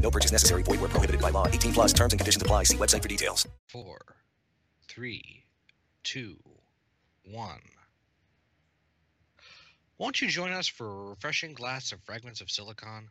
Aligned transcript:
No 0.00 0.10
purchase 0.10 0.32
necessary. 0.32 0.62
Void 0.62 0.80
where 0.80 0.88
prohibited 0.88 1.20
by 1.20 1.30
law. 1.30 1.46
18 1.46 1.72
plus 1.72 1.92
terms 1.92 2.12
and 2.12 2.20
conditions 2.20 2.42
apply. 2.42 2.64
See 2.64 2.76
website 2.76 3.02
for 3.02 3.08
details. 3.08 3.46
Four, 3.68 3.98
three, 4.88 5.44
two, 6.02 6.38
one. 7.24 7.60
Won't 9.98 10.22
you 10.22 10.28
join 10.28 10.52
us 10.52 10.66
for 10.66 10.86
a 10.86 11.10
refreshing 11.10 11.52
glass 11.52 11.92
of 11.92 12.00
fragments 12.02 12.40
of 12.40 12.50
silicon? 12.50 13.10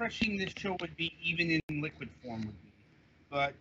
Refreshing 0.00 0.38
this 0.38 0.54
show 0.56 0.74
would 0.80 0.96
be, 0.96 1.12
even 1.22 1.60
in 1.68 1.82
liquid 1.82 2.08
form, 2.22 2.40
would 2.40 2.62
be. 2.62 2.72
But 3.28 3.52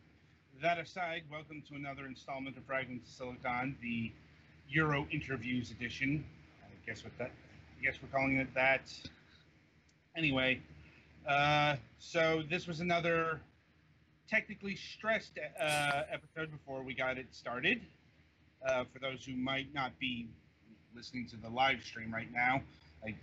that 0.62 0.80
aside, 0.80 1.24
welcome 1.30 1.62
to 1.68 1.76
another 1.76 2.06
installment 2.06 2.56
of 2.56 2.64
Fragments 2.64 3.10
of 3.10 3.14
Silicon, 3.14 3.76
the 3.82 4.10
Euro 4.70 5.06
Interviews 5.12 5.72
edition. 5.72 6.24
I 6.64 6.70
guess 6.86 7.04
what 7.04 7.12
that. 7.18 7.32
I 7.78 7.84
guess 7.84 7.96
we're 8.02 8.08
calling 8.18 8.38
it 8.38 8.48
that. 8.54 8.84
Anyway, 10.16 10.62
uh, 11.28 11.76
so 11.98 12.42
this 12.50 12.68
was 12.68 12.80
another 12.80 13.42
technically 14.30 14.78
stressed 14.78 15.38
uh, 15.60 16.04
episode 16.10 16.52
before 16.52 16.84
we 16.84 16.94
got 16.94 17.18
it 17.18 17.28
started. 17.32 17.82
Uh, 18.66 18.86
for 18.94 19.00
those 19.00 19.26
who 19.26 19.36
might 19.36 19.74
not 19.74 19.92
be 20.00 20.30
listening 20.96 21.28
to 21.28 21.36
the 21.36 21.50
live 21.50 21.84
stream 21.84 22.14
right 22.14 22.32
now, 22.32 22.62
I 23.06 23.14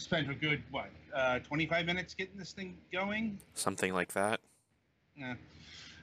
spent 0.00 0.30
a 0.30 0.34
good 0.34 0.62
what 0.70 0.90
uh, 1.14 1.38
25 1.40 1.84
minutes 1.86 2.14
getting 2.14 2.36
this 2.38 2.52
thing 2.52 2.76
going 2.92 3.38
Something 3.54 3.92
like 3.92 4.12
that. 4.14 4.40
yeah. 5.16 5.34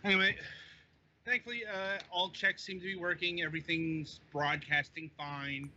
anyway 0.04 0.36
thankfully 1.26 1.64
uh, 1.66 1.98
all 2.12 2.30
checks 2.30 2.64
seem 2.64 2.80
to 2.80 2.86
be 2.86 2.96
working 2.96 3.42
everything's 3.42 4.20
broadcasting 4.32 5.10
fine 5.18 5.70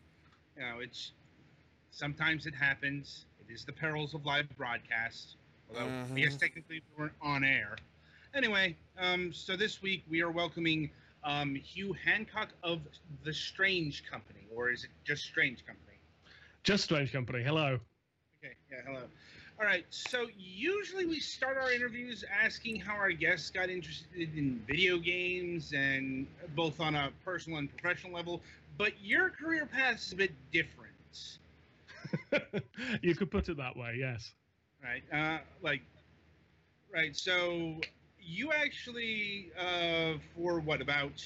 you 0.57 0.63
know 0.63 0.81
it's 0.81 1.13
sometimes 1.91 2.47
it 2.47 2.55
happens 2.55 3.25
it 3.47 3.53
is 3.53 3.65
the 3.65 3.73
perils 3.73 4.13
of 4.15 4.25
live 4.27 4.47
broadcast 4.57 5.37
although 5.69 5.89
I 6.15 6.19
guess 6.19 6.35
Mhm. 6.35 6.41
technically 6.41 6.83
we 6.91 7.03
weren't 7.03 7.15
on 7.23 7.43
air 7.43 7.77
anyway 8.35 8.77
um, 8.99 9.33
so 9.33 9.57
this 9.57 9.81
week 9.81 10.05
we 10.11 10.21
are 10.23 10.31
welcoming 10.31 10.91
um, 11.25 11.55
hugh 11.55 11.93
hancock 11.95 12.51
of 12.63 12.81
the 13.25 13.33
strange 13.33 14.05
company 14.11 14.41
or 14.55 14.71
is 14.71 14.85
it 14.85 14.91
just 15.05 15.23
strange 15.25 15.65
company 15.67 15.87
Just 16.63 16.85
Strange 16.85 17.11
Company. 17.11 17.43
Hello. 17.43 17.81
Okay, 18.43 18.55
yeah, 18.71 18.79
hello. 18.87 19.03
All 19.59 19.67
right, 19.67 19.85
so 19.91 20.27
usually 20.39 21.05
we 21.05 21.21
start 21.21 21.59
our 21.59 21.71
interviews 21.73 22.25
asking 22.43 22.81
how 22.81 22.95
our 22.95 23.13
guests 23.13 23.51
got 23.51 23.69
interested 23.69 24.35
in 24.35 24.63
video 24.67 24.97
games 24.97 25.75
and 25.75 26.27
both 26.55 26.81
on 26.81 26.95
a 26.95 27.11
personal 27.23 27.59
and 27.59 27.69
professional 27.71 28.15
level, 28.15 28.41
but 28.79 28.93
your 29.03 29.29
career 29.29 29.67
path 29.67 29.97
is 29.97 30.13
a 30.13 30.17
bit 30.17 30.33
different, 30.53 30.91
you 33.03 33.15
could 33.15 33.31
put 33.31 33.47
it 33.51 33.59
that 33.59 33.77
way. 33.77 33.97
Yes. 33.99 34.33
right? 34.83 35.03
Uh, 35.13 35.41
like, 35.63 35.83
right, 36.91 37.15
so 37.15 37.75
you 38.19 38.53
actually, 38.53 39.51
uh, 39.59 40.15
for 40.35 40.61
what, 40.61 40.81
about, 40.81 41.23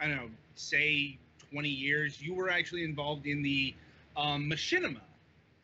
I 0.00 0.06
don't 0.06 0.16
know, 0.16 0.30
say 0.54 1.18
20 1.50 1.68
years, 1.68 2.22
you 2.22 2.32
were 2.32 2.48
actually 2.48 2.84
involved 2.84 3.26
in 3.26 3.42
the 3.42 3.74
um, 4.16 4.48
machinima 4.48 5.00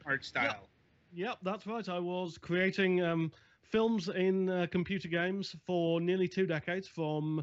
art 0.06 0.24
style. 0.24 0.68
Yep, 1.14 1.38
that's 1.42 1.66
right. 1.66 1.88
I 1.88 1.98
was 1.98 2.38
creating 2.38 3.02
um, 3.02 3.32
films 3.62 4.08
in 4.08 4.48
uh, 4.48 4.66
computer 4.70 5.08
games 5.08 5.54
for 5.66 6.00
nearly 6.00 6.26
two 6.28 6.46
decades, 6.46 6.88
from 6.88 7.36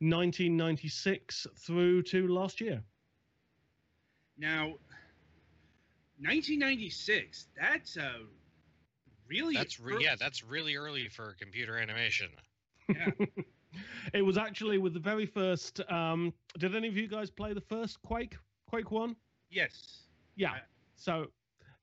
1996 0.00 1.46
through 1.58 2.02
to 2.02 2.28
last 2.28 2.60
year. 2.60 2.82
Now, 4.38 4.74
1996. 6.18 7.46
That's 7.60 7.96
a 7.96 8.12
really 9.28 9.54
That's 9.56 9.80
re- 9.80 9.94
ear- 9.94 10.00
yeah, 10.00 10.14
that's 10.18 10.44
really 10.44 10.76
early 10.76 11.08
for 11.08 11.34
computer 11.38 11.78
animation. 11.78 12.28
yeah. 12.88 13.10
It 14.14 14.22
was 14.22 14.38
actually 14.38 14.78
with 14.78 14.94
the 14.94 15.00
very 15.00 15.26
first. 15.26 15.80
Um, 15.90 16.32
did 16.58 16.74
any 16.74 16.88
of 16.88 16.96
you 16.96 17.08
guys 17.08 17.30
play 17.30 17.52
the 17.52 17.60
first 17.60 18.00
Quake? 18.00 18.34
Quake 18.70 18.90
One? 18.90 19.16
yes. 19.50 20.04
Yeah. 20.34 20.52
I- 20.52 20.60
So, 20.94 21.26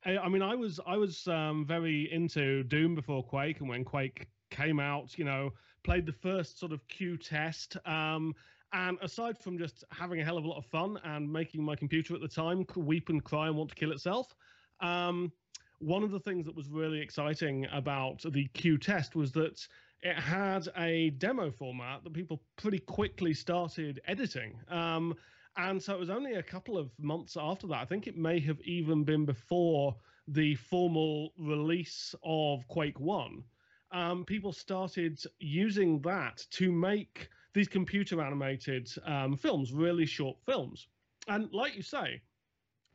I, 0.05 0.27
mean, 0.27 0.41
I 0.41 0.55
was 0.55 0.79
I 0.85 0.97
was 0.97 1.27
um, 1.27 1.65
very 1.65 2.11
into 2.11 2.63
Doom 2.63 2.95
before 2.95 3.23
Quake, 3.23 3.59
and 3.59 3.69
when 3.69 3.83
Quake 3.83 4.27
came 4.49 4.79
out, 4.79 5.17
you 5.17 5.25
know, 5.25 5.51
played 5.83 6.05
the 6.05 6.13
first 6.13 6.59
sort 6.59 6.71
of 6.71 6.87
Q 6.87 7.17
test. 7.17 7.77
Um, 7.85 8.35
and 8.73 8.97
aside 9.01 9.37
from 9.37 9.57
just 9.57 9.83
having 9.91 10.19
a 10.19 10.25
hell 10.25 10.37
of 10.37 10.45
a 10.45 10.47
lot 10.47 10.57
of 10.57 10.65
fun 10.65 10.99
and 11.03 11.31
making 11.31 11.63
my 11.63 11.75
computer 11.75 12.15
at 12.15 12.21
the 12.21 12.27
time 12.27 12.65
weep 12.75 13.09
and 13.09 13.23
cry 13.23 13.47
and 13.47 13.55
want 13.55 13.69
to 13.69 13.75
kill 13.75 13.91
itself, 13.91 14.35
um, 14.79 15.31
one 15.79 16.03
of 16.03 16.11
the 16.11 16.19
things 16.19 16.45
that 16.45 16.55
was 16.55 16.69
really 16.69 16.99
exciting 16.99 17.67
about 17.71 18.23
the 18.31 18.47
Q 18.53 18.77
test 18.77 19.15
was 19.15 19.31
that 19.33 19.65
it 20.01 20.17
had 20.17 20.67
a 20.77 21.11
demo 21.11 21.51
format 21.51 22.03
that 22.03 22.13
people 22.13 22.41
pretty 22.57 22.79
quickly 22.79 23.33
started 23.33 24.01
editing. 24.07 24.59
Um, 24.69 25.15
and 25.55 25.81
so 25.81 25.93
it 25.93 25.99
was 25.99 26.09
only 26.09 26.33
a 26.33 26.43
couple 26.43 26.77
of 26.77 26.89
months 26.99 27.37
after 27.39 27.67
that. 27.67 27.77
I 27.77 27.85
think 27.85 28.07
it 28.07 28.17
may 28.17 28.39
have 28.41 28.59
even 28.61 29.03
been 29.03 29.25
before 29.25 29.95
the 30.27 30.55
formal 30.55 31.33
release 31.37 32.15
of 32.23 32.67
Quake 32.67 32.99
1. 32.99 33.43
Um, 33.91 34.25
people 34.25 34.51
started 34.51 35.19
using 35.39 36.01
that 36.01 36.43
to 36.51 36.71
make 36.71 37.29
these 37.53 37.67
computer 37.67 38.21
animated 38.21 38.89
um, 39.05 39.37
films, 39.37 39.71
really 39.71 40.07
short 40.07 40.37
films. 40.45 40.87
And 41.27 41.53
like 41.53 41.75
you 41.75 41.83
say, 41.83 42.21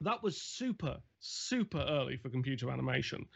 that 0.01 0.23
was 0.23 0.41
super, 0.41 0.99
super 1.21 1.85
early 1.89 2.17
for 2.17 2.29
computer 2.29 2.71
animation. 2.71 3.27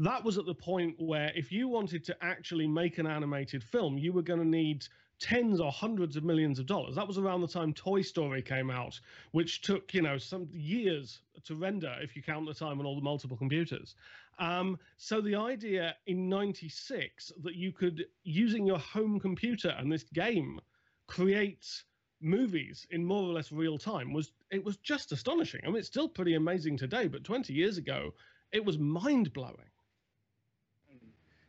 That 0.00 0.24
was 0.24 0.38
at 0.38 0.46
the 0.46 0.54
point 0.54 0.96
where 0.98 1.32
if 1.34 1.52
you 1.52 1.68
wanted 1.68 2.04
to 2.04 2.16
actually 2.20 2.66
make 2.66 2.98
an 2.98 3.06
animated 3.06 3.62
film, 3.62 3.98
you 3.98 4.12
were 4.12 4.22
going 4.22 4.40
to 4.40 4.46
need 4.46 4.84
tens 5.22 5.60
or 5.60 5.70
hundreds 5.70 6.16
of 6.16 6.24
millions 6.24 6.58
of 6.58 6.66
dollars. 6.66 6.96
That 6.96 7.06
was 7.06 7.16
around 7.16 7.42
the 7.42 7.48
time 7.48 7.72
Toy 7.72 8.02
Story 8.02 8.42
came 8.42 8.70
out, 8.70 8.98
which 9.30 9.62
took, 9.62 9.94
you 9.94 10.02
know, 10.02 10.18
some 10.18 10.48
years 10.52 11.20
to 11.44 11.54
render 11.54 11.96
if 12.02 12.16
you 12.16 12.22
count 12.22 12.44
the 12.46 12.54
time 12.54 12.80
on 12.80 12.86
all 12.86 12.96
the 12.96 13.02
multiple 13.02 13.36
computers. 13.36 13.94
Um, 14.40 14.78
so 14.96 15.20
the 15.20 15.36
idea 15.36 15.94
in 16.06 16.28
96 16.28 17.32
that 17.44 17.54
you 17.54 17.70
could, 17.70 18.04
using 18.24 18.66
your 18.66 18.80
home 18.80 19.20
computer 19.20 19.76
and 19.78 19.90
this 19.92 20.02
game, 20.02 20.60
create 21.06 21.84
movies 22.20 22.84
in 22.90 23.04
more 23.04 23.22
or 23.22 23.32
less 23.32 23.52
real 23.52 23.78
time 23.78 24.12
was 24.12 24.32
it 24.50 24.64
was 24.64 24.76
just 24.78 25.12
astonishing. 25.12 25.60
I 25.64 25.68
mean, 25.68 25.76
it's 25.76 25.88
still 25.88 26.08
pretty 26.08 26.34
amazing 26.34 26.76
today, 26.76 27.06
but 27.06 27.22
20 27.22 27.52
years 27.52 27.78
ago, 27.78 28.12
it 28.50 28.64
was 28.64 28.76
mind 28.76 29.32
blowing. 29.32 29.70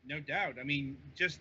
No 0.05 0.19
doubt. 0.19 0.55
I 0.59 0.63
mean, 0.63 0.97
just 1.15 1.39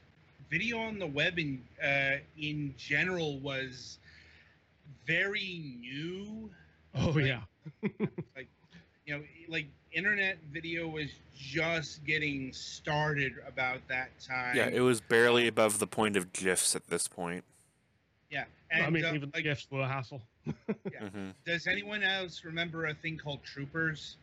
video 0.53 0.79
on 0.81 0.99
the 0.99 1.07
web 1.07 1.39
in 1.39 1.65
uh, 1.83 2.19
in 2.37 2.75
general 2.77 3.39
was 3.39 3.99
very 5.07 5.65
new. 5.81 6.51
Oh 6.95 7.13
Right. 7.13 7.25
yeah, 7.25 7.41
Like, 8.37 8.49
you 9.07 9.17
know, 9.17 9.23
like 9.49 9.67
internet 9.93 10.37
video 10.53 10.87
was 10.89 11.09
just 11.35 12.05
getting 12.05 12.53
started 12.53 13.33
about 13.49 13.81
that 13.89 14.11
time. 14.21 14.57
Yeah, 14.57 14.67
it 14.67 14.81
was 14.81 15.01
barely 15.01 15.49
above 15.49 15.79
the 15.79 15.87
point 15.87 16.17
of 16.19 16.35
GIFs 16.35 16.77
at 16.77 16.87
this 16.89 17.09
point. 17.09 17.45
Yeah, 18.31 18.45
and 18.71 18.85
I 18.85 18.91
mean, 18.91 19.05
uh, 19.07 19.15
even 19.15 19.31
like, 19.35 19.45
gifts 19.45 19.67
were 19.71 19.81
a 19.81 19.89
hassle. 19.89 20.23
Yeah. 20.93 21.09
hmm 21.09 21.31
does 21.47 21.67
anyone 21.67 22.03
else 22.03 22.45
remember 22.45 22.87
a 22.87 22.95
thing 22.95 23.17
called 23.17 23.43
Troopers? 23.43 24.17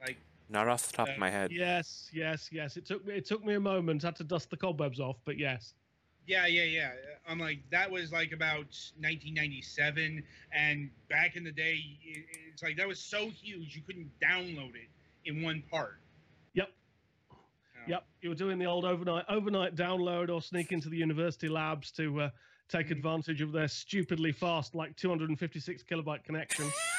Like, 0.00 0.16
Not 0.48 0.68
off 0.68 0.86
the 0.86 0.92
top 0.96 1.08
Uh, 1.08 1.12
of 1.12 1.18
my 1.18 1.30
head. 1.30 1.50
Yes, 1.52 2.10
yes, 2.12 2.48
yes. 2.52 2.76
It 2.76 2.86
took 2.86 3.06
me 3.06 3.14
it 3.14 3.24
took 3.26 3.44
me 3.44 3.54
a 3.54 3.60
moment. 3.60 4.02
Had 4.02 4.16
to 4.16 4.24
dust 4.24 4.50
the 4.50 4.56
cobwebs 4.56 5.00
off, 5.00 5.16
but 5.24 5.38
yes. 5.38 5.74
Yeah, 6.26 6.46
yeah, 6.46 6.64
yeah. 6.64 6.92
I'm 7.28 7.38
like 7.38 7.58
that 7.70 7.90
was 7.90 8.12
like 8.12 8.32
about 8.32 8.66
1997, 8.98 10.22
and 10.52 10.90
back 11.10 11.36
in 11.36 11.44
the 11.44 11.52
day, 11.52 11.80
it, 12.02 12.24
it's 12.52 12.62
like 12.62 12.76
that 12.76 12.88
was 12.88 12.98
so 12.98 13.28
huge 13.30 13.74
you 13.74 13.82
couldn't 13.82 14.10
download 14.20 14.74
it 14.74 14.88
in 15.24 15.42
one 15.42 15.62
part. 15.70 16.00
Yep. 16.54 16.68
You 17.30 17.80
know? 17.80 17.96
Yep, 17.96 18.06
you 18.22 18.28
were 18.30 18.34
doing 18.34 18.58
the 18.58 18.66
old 18.66 18.84
overnight 18.84 19.24
overnight 19.28 19.76
download 19.76 20.30
or 20.30 20.40
sneak 20.40 20.72
into 20.72 20.88
the 20.88 20.96
university 20.96 21.48
labs 21.48 21.90
to 21.92 22.22
uh, 22.22 22.30
take 22.68 22.90
advantage 22.90 23.42
of 23.42 23.52
their 23.52 23.68
stupidly 23.68 24.32
fast, 24.32 24.74
like 24.74 24.96
256 24.96 25.82
kilobyte 25.82 26.24
connection. 26.24 26.70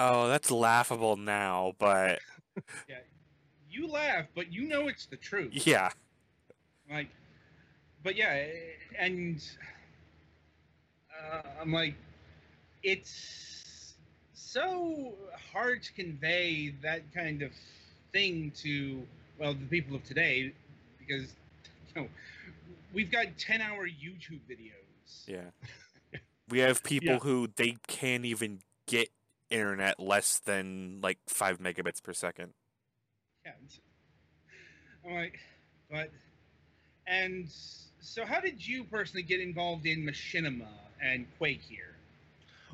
oh, 0.00 0.28
that's 0.28 0.50
laughable 0.50 1.16
now, 1.16 1.74
but 1.78 2.18
yeah, 2.88 2.96
You 3.70 3.86
laugh, 3.88 4.26
but 4.34 4.52
you 4.52 4.62
know 4.68 4.88
it's 4.88 5.06
the 5.06 5.16
truth. 5.16 5.66
yeah. 5.66 5.90
Like, 6.90 7.08
but 8.02 8.16
yeah, 8.16 8.46
and 8.98 9.40
uh, 11.32 11.42
I'm 11.60 11.72
like, 11.72 11.94
it's 12.82 13.94
so 14.32 15.12
hard 15.52 15.82
to 15.84 15.92
convey 15.92 16.74
that 16.82 17.02
kind 17.14 17.42
of 17.42 17.52
thing 18.12 18.52
to 18.62 19.02
well 19.38 19.54
the 19.54 19.66
people 19.66 19.94
of 19.94 20.02
today 20.04 20.52
because 20.98 21.28
you 21.94 22.02
know 22.02 22.08
we've 22.92 23.10
got 23.10 23.26
10 23.38 23.60
hour 23.60 23.86
YouTube 23.86 24.40
videos. 24.50 25.26
Yeah. 25.28 25.50
We 26.48 26.58
have 26.58 26.82
people 26.82 27.08
Yeah. 27.12 27.18
who 27.20 27.48
they 27.54 27.76
can't 27.86 28.24
even 28.24 28.58
get 28.88 29.08
internet 29.50 29.98
less 30.00 30.38
than 30.38 31.00
like 31.02 31.18
five 31.26 31.58
megabits 31.58 32.02
per 32.02 32.12
second. 32.12 32.52
Yeah. 33.44 33.52
I'm 35.06 35.14
like, 35.14 35.38
but, 35.90 36.10
and 37.06 37.48
so 38.00 38.24
how 38.24 38.40
did 38.40 38.66
you 38.66 38.84
personally 38.84 39.22
get 39.22 39.40
involved 39.40 39.86
in 39.86 40.04
machinima 40.04 40.68
and 41.02 41.26
Quake 41.38 41.62
here? 41.62 41.96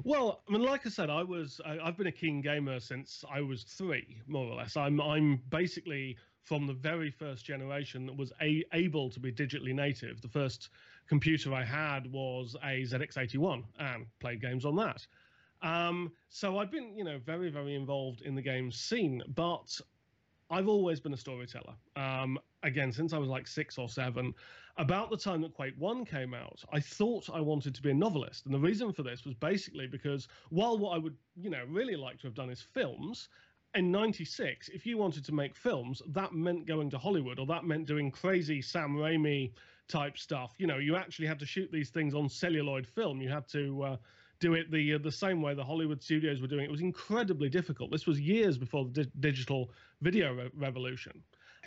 Well, 0.05 0.41
I 0.49 0.53
mean, 0.53 0.63
like 0.63 0.87
I 0.87 0.91
said, 0.91 1.09
I 1.09 1.23
was 1.23 1.61
I, 1.65 1.79
I've 1.83 1.97
been 1.97 2.07
a 2.07 2.13
keen 2.13 2.43
gamer 2.43 2.81
since 2.81 3.25
I 3.31 3.41
was 3.41 3.63
three, 3.63 4.19
more 4.27 4.47
or 4.47 4.55
less. 4.55 4.77
I'm 4.77 5.01
I'm 5.01 5.41
basically 5.49 6.17
from 6.43 6.67
the 6.67 6.73
very 6.73 7.11
first 7.11 7.45
generation 7.45 8.07
that 8.07 8.17
was 8.17 8.33
a, 8.41 8.65
able 8.73 9.11
to 9.11 9.19
be 9.19 9.33
digitally 9.33 9.75
native. 9.75 10.21
The 10.21 10.29
first 10.29 10.69
computer 11.09 11.53
I 11.53 11.65
had 11.65 12.11
was 12.13 12.55
a 12.63 12.83
ZX81 12.83 13.65
and 13.81 14.07
played 14.21 14.41
games 14.41 14.65
on 14.65 14.77
that. 14.77 15.05
Um, 15.63 16.13
so 16.29 16.59
I've 16.59 16.71
been, 16.71 16.97
you 16.97 17.05
know, 17.05 17.19
very 17.19 17.51
very 17.51 17.75
involved 17.75 18.23
in 18.23 18.35
the 18.35 18.43
game 18.43 18.71
scene, 18.71 19.23
but 19.35 19.81
I've 20.51 20.69
always 20.69 21.01
been 21.01 21.13
a 21.13 21.17
storyteller. 21.17 21.75
Um, 21.97 22.39
again, 22.63 22.93
since 22.93 23.13
I 23.13 23.19
was 23.19 23.29
like 23.29 23.47
six 23.49 23.79
or 23.79 23.89
seven, 23.89 24.35
about 24.77 25.11
the 25.11 25.17
time 25.17 25.41
that 25.43 25.55
Quake 25.55 25.75
1 25.79 26.05
came 26.05 26.35
out, 26.35 26.63
I 26.73 26.79
thought 26.81 27.31
I 27.33 27.41
wanted 27.41 27.75
to 27.75 27.83
be 27.83 27.91
a 27.91 27.95
novelist. 27.95 28.45
And 28.45 28.55
the 28.55 28.59
reason 28.59 28.93
for 28.93 29.03
this 29.03 29.25
was 29.25 29.35
basically 29.35 29.87
because 29.87 30.29
while 30.51 30.79
what 30.79 30.91
I 30.91 30.99
would, 30.99 31.17
you 31.35 31.51
know, 31.51 31.65
really 31.69 31.97
like 31.97 32.19
to 32.19 32.27
have 32.27 32.35
done 32.35 32.51
is 32.51 32.61
films, 32.61 33.29
in 33.75 33.91
96, 33.91 34.69
if 34.69 34.87
you 34.87 34.97
wanted 34.97 35.25
to 35.25 35.33
make 35.33 35.57
films, 35.57 36.01
that 36.09 36.33
meant 36.33 36.67
going 36.67 36.91
to 36.91 36.99
Hollywood 36.99 37.39
or 37.39 37.47
that 37.47 37.65
meant 37.65 37.87
doing 37.87 38.11
crazy 38.11 38.63
Sam 38.63 38.97
Raimi 38.97 39.53
type 39.89 40.17
stuff. 40.17 40.55
You 40.59 40.67
know, 40.67 40.79
you 40.79 40.97
actually 40.97 41.27
had 41.27 41.39
to 41.41 41.47
shoot 41.47 41.71
these 41.71 41.91
things 41.91 42.15
on 42.15 42.29
celluloid 42.29 42.87
film. 42.87 43.21
You 43.21 43.29
had 43.29 43.49
to 43.49 43.83
uh, 43.83 43.97
do 44.39 44.55
it 44.55 44.71
the 44.71 44.95
uh, 44.95 44.99
the 44.99 45.13
same 45.13 45.43
way 45.43 45.55
the 45.55 45.65
Hollywood 45.65 46.03
studios 46.03 46.41
were 46.41 46.47
doing 46.49 46.63
it. 46.65 46.69
It 46.69 46.71
was 46.71 46.81
incredibly 46.81 47.49
difficult. 47.49 47.91
This 47.91 48.07
was 48.07 48.21
years 48.21 48.59
before 48.59 48.85
the 48.85 49.05
di- 49.05 49.11
digital 49.21 49.71
video 50.01 50.35
re- 50.35 50.51
revolution. 50.55 51.23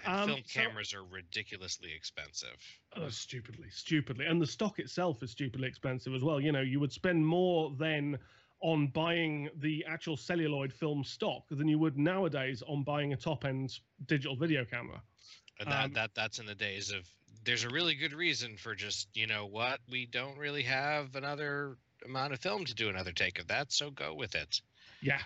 And 0.05 0.13
Um, 0.13 0.27
film 0.29 0.43
so- 0.45 0.59
cameras 0.61 0.93
are 0.93 1.03
ridiculously 1.03 1.91
expensive. 1.93 2.57
Oh, 2.95 3.09
stupidly, 3.09 3.69
stupidly, 3.69 4.25
and 4.25 4.41
the 4.41 4.47
stock 4.47 4.79
itself 4.79 5.21
is 5.23 5.31
stupidly 5.31 5.67
expensive 5.67 6.13
as 6.13 6.23
well. 6.23 6.39
You 6.39 6.51
know, 6.51 6.61
you 6.61 6.79
would 6.79 6.91
spend 6.93 7.25
more 7.25 7.75
then 7.77 8.17
on 8.61 8.87
buying 8.87 9.49
the 9.55 9.85
actual 9.85 10.17
celluloid 10.17 10.71
film 10.73 11.03
stock 11.03 11.43
than 11.49 11.67
you 11.67 11.79
would 11.79 11.97
nowadays 11.97 12.61
on 12.67 12.83
buying 12.83 13.13
a 13.13 13.17
top-end 13.17 13.79
digital 14.05 14.35
video 14.35 14.65
camera. 14.65 15.01
And 15.59 15.69
that, 15.71 15.85
Um, 15.85 15.93
that 15.93 16.13
that's 16.13 16.39
in 16.39 16.45
the 16.45 16.55
days 16.55 16.91
of 16.91 17.05
there's 17.43 17.63
a 17.63 17.69
really 17.69 17.95
good 17.95 18.13
reason 18.13 18.57
for 18.57 18.75
just, 18.75 19.07
you 19.15 19.27
know 19.27 19.45
what, 19.45 19.79
we 19.89 20.05
don't 20.05 20.37
really 20.37 20.63
have 20.63 21.15
another 21.15 21.77
amount 22.05 22.33
of 22.33 22.39
film 22.39 22.65
to 22.65 22.73
do 22.75 22.89
another 22.89 23.11
take 23.11 23.39
of 23.39 23.47
that, 23.47 23.71
so 23.71 23.91
go 23.91 24.13
with 24.13 24.35
it. 24.35 24.61
Yeah. 25.01 25.19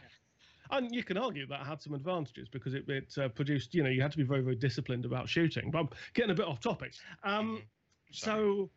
And 0.71 0.93
you 0.93 1.03
can 1.03 1.17
argue 1.17 1.45
that 1.47 1.65
had 1.65 1.81
some 1.81 1.93
advantages 1.93 2.47
because 2.49 2.73
it, 2.73 2.87
it 2.89 3.17
uh, 3.17 3.27
produced, 3.29 3.75
you 3.75 3.83
know, 3.83 3.89
you 3.89 4.01
had 4.01 4.11
to 4.11 4.17
be 4.17 4.23
very, 4.23 4.41
very 4.41 4.55
disciplined 4.55 5.05
about 5.05 5.27
shooting. 5.29 5.69
But 5.71 5.79
I'm 5.79 5.89
getting 6.13 6.31
a 6.31 6.35
bit 6.35 6.47
off 6.47 6.59
topic. 6.59 6.93
Um, 7.23 7.57
Mhm. 7.57 8.15
So 8.15 8.69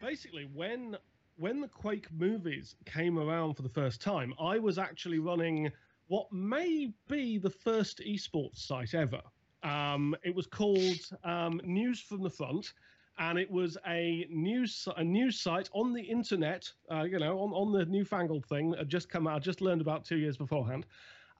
basically, 0.00 0.48
when 0.52 0.96
when 1.36 1.60
the 1.60 1.68
Quake 1.68 2.10
movies 2.12 2.76
came 2.84 3.18
around 3.18 3.54
for 3.54 3.62
the 3.62 3.68
first 3.68 4.00
time, 4.02 4.34
I 4.38 4.58
was 4.58 4.78
actually 4.78 5.18
running 5.20 5.72
what 6.08 6.30
may 6.32 6.92
be 7.08 7.38
the 7.38 7.48
first 7.48 8.00
esports 8.00 8.58
site 8.58 8.94
ever. 8.94 9.22
Um, 9.62 10.14
it 10.22 10.34
was 10.34 10.46
called 10.46 10.98
um, 11.24 11.60
News 11.64 12.00
from 12.00 12.22
the 12.22 12.30
Front, 12.30 12.74
and 13.20 13.38
it 13.38 13.48
was 13.50 13.76
a 13.86 14.26
news 14.30 14.88
a 14.96 15.04
news 15.04 15.38
site 15.38 15.68
on 15.72 15.92
the 15.92 16.02
internet. 16.02 16.68
Uh, 16.90 17.02
you 17.02 17.18
know, 17.18 17.38
on 17.38 17.52
on 17.52 17.70
the 17.70 17.84
newfangled 17.84 18.46
thing 18.46 18.70
that 18.70 18.80
had 18.80 18.88
just 18.88 19.08
come 19.08 19.28
out. 19.28 19.36
I 19.36 19.38
just 19.38 19.60
learned 19.60 19.80
about 19.80 20.04
two 20.04 20.16
years 20.16 20.36
beforehand. 20.36 20.86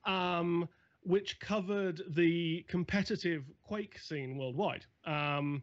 Um, 0.05 0.69
which 1.03 1.41
covered 1.41 2.03
the 2.11 2.63
competitive 2.69 3.45
Quake 3.63 3.99
scene 3.99 4.37
worldwide. 4.37 4.85
Um, 5.07 5.63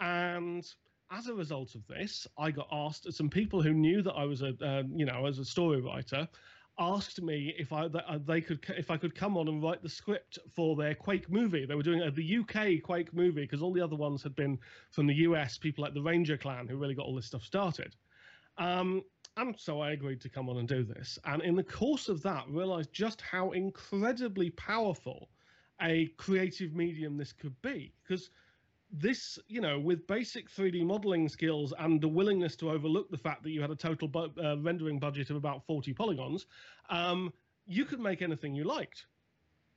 and 0.00 0.66
as 1.10 1.26
a 1.26 1.34
result 1.34 1.74
of 1.74 1.86
this, 1.86 2.26
I 2.38 2.50
got 2.50 2.68
asked. 2.72 3.12
Some 3.12 3.28
people 3.28 3.62
who 3.62 3.74
knew 3.74 4.00
that 4.02 4.14
I 4.14 4.24
was 4.24 4.40
a, 4.40 4.54
uh, 4.62 4.82
you 4.90 5.04
know, 5.04 5.26
as 5.26 5.38
a 5.38 5.44
story 5.44 5.82
writer, 5.82 6.26
asked 6.78 7.22
me 7.22 7.54
if 7.58 7.72
I 7.72 7.84
uh, 7.84 8.18
they 8.26 8.40
could 8.40 8.64
if 8.76 8.90
I 8.90 8.96
could 8.96 9.14
come 9.14 9.36
on 9.36 9.48
and 9.48 9.62
write 9.62 9.82
the 9.82 9.88
script 9.88 10.38
for 10.54 10.76
their 10.76 10.94
Quake 10.94 11.30
movie. 11.30 11.66
They 11.66 11.74
were 11.74 11.82
doing 11.82 12.02
uh, 12.02 12.10
the 12.14 12.38
UK 12.38 12.82
Quake 12.82 13.14
movie 13.14 13.42
because 13.42 13.62
all 13.62 13.72
the 13.72 13.80
other 13.80 13.96
ones 13.96 14.22
had 14.22 14.34
been 14.34 14.58
from 14.90 15.06
the 15.06 15.14
US. 15.14 15.58
People 15.58 15.84
like 15.84 15.94
the 15.94 16.02
Ranger 16.02 16.36
Clan 16.36 16.66
who 16.66 16.76
really 16.76 16.94
got 16.94 17.06
all 17.06 17.14
this 17.14 17.26
stuff 17.26 17.44
started. 17.44 17.94
Um, 18.58 19.02
and 19.36 19.58
so 19.58 19.80
I 19.80 19.92
agreed 19.92 20.20
to 20.22 20.28
come 20.28 20.48
on 20.48 20.58
and 20.58 20.68
do 20.68 20.84
this. 20.84 21.18
And 21.24 21.42
in 21.42 21.56
the 21.56 21.64
course 21.64 22.08
of 22.08 22.22
that, 22.22 22.48
realized 22.48 22.92
just 22.92 23.20
how 23.20 23.50
incredibly 23.50 24.50
powerful 24.50 25.28
a 25.82 26.06
creative 26.18 26.72
medium 26.74 27.16
this 27.16 27.32
could 27.32 27.60
be. 27.62 27.92
Because 28.02 28.30
this, 28.96 29.38
you 29.48 29.60
know, 29.60 29.78
with 29.78 30.06
basic 30.06 30.48
3D 30.48 30.84
modeling 30.84 31.28
skills 31.28 31.72
and 31.78 32.00
the 32.00 32.08
willingness 32.08 32.54
to 32.56 32.70
overlook 32.70 33.10
the 33.10 33.18
fact 33.18 33.42
that 33.42 33.50
you 33.50 33.60
had 33.60 33.70
a 33.70 33.76
total 33.76 34.06
bu- 34.06 34.30
uh, 34.42 34.56
rendering 34.58 34.98
budget 35.00 35.30
of 35.30 35.36
about 35.36 35.66
40 35.66 35.92
polygons, 35.92 36.46
um, 36.90 37.32
you 37.66 37.84
could 37.84 37.98
make 37.98 38.22
anything 38.22 38.54
you 38.54 38.64
liked. 38.64 39.06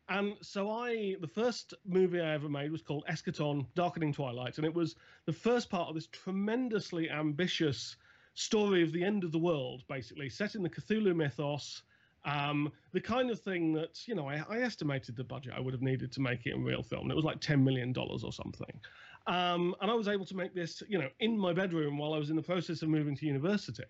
And 0.10 0.36
so 0.42 0.70
I, 0.70 1.16
the 1.20 1.28
first 1.28 1.74
movie 1.86 2.22
I 2.22 2.34
ever 2.34 2.48
made 2.48 2.72
was 2.72 2.82
called 2.82 3.06
Eschaton 3.10 3.66
Darkening 3.76 4.14
Twilight. 4.14 4.58
And 4.58 4.66
it 4.66 4.74
was 4.74 4.96
the 5.26 5.34
first 5.34 5.70
part 5.70 5.90
of 5.90 5.96
this 5.96 6.08
tremendously 6.08 7.10
ambitious 7.10 7.98
story 8.36 8.84
of 8.84 8.94
the 8.94 9.04
end 9.04 9.24
of 9.24 9.32
the 9.32 9.40
world, 9.40 9.84
basically, 9.90 10.30
set 10.30 10.56
in 10.56 10.62
the 10.62 10.70
Cthulhu 10.70 11.16
mythos. 11.16 11.82
Um, 12.26 12.72
the 12.92 13.02
kind 13.02 13.32
of 13.32 13.40
thing 13.40 13.74
that, 13.74 14.08
you 14.08 14.16
know, 14.16 14.28
I, 14.28 14.44
I 14.50 14.60
estimated 14.60 15.16
the 15.16 15.24
budget 15.24 15.54
I 15.56 15.60
would 15.60 15.74
have 15.74 15.82
needed 15.82 16.12
to 16.14 16.22
make 16.22 16.46
it 16.46 16.54
in 16.54 16.64
real 16.64 16.84
film. 16.84 17.10
It 17.10 17.16
was 17.16 17.24
like 17.26 17.40
$10 17.40 17.64
million 17.64 17.94
or 17.98 18.32
something. 18.32 18.80
Um, 19.28 19.76
and 19.82 19.92
I 19.92 19.94
was 19.94 20.08
able 20.08 20.26
to 20.26 20.36
make 20.36 20.54
this, 20.54 20.84
you 20.88 20.98
know, 20.98 21.10
in 21.20 21.38
my 21.38 21.54
bedroom 21.54 21.98
while 21.98 22.14
I 22.14 22.18
was 22.18 22.30
in 22.30 22.36
the 22.36 22.42
process 22.42 22.82
of 22.82 22.90
moving 22.90 23.16
to 23.18 23.26
university. 23.26 23.84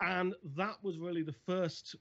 And 0.00 0.34
that 0.56 0.76
was 0.82 0.98
really 0.98 1.22
the 1.22 1.34
first, 1.46 1.96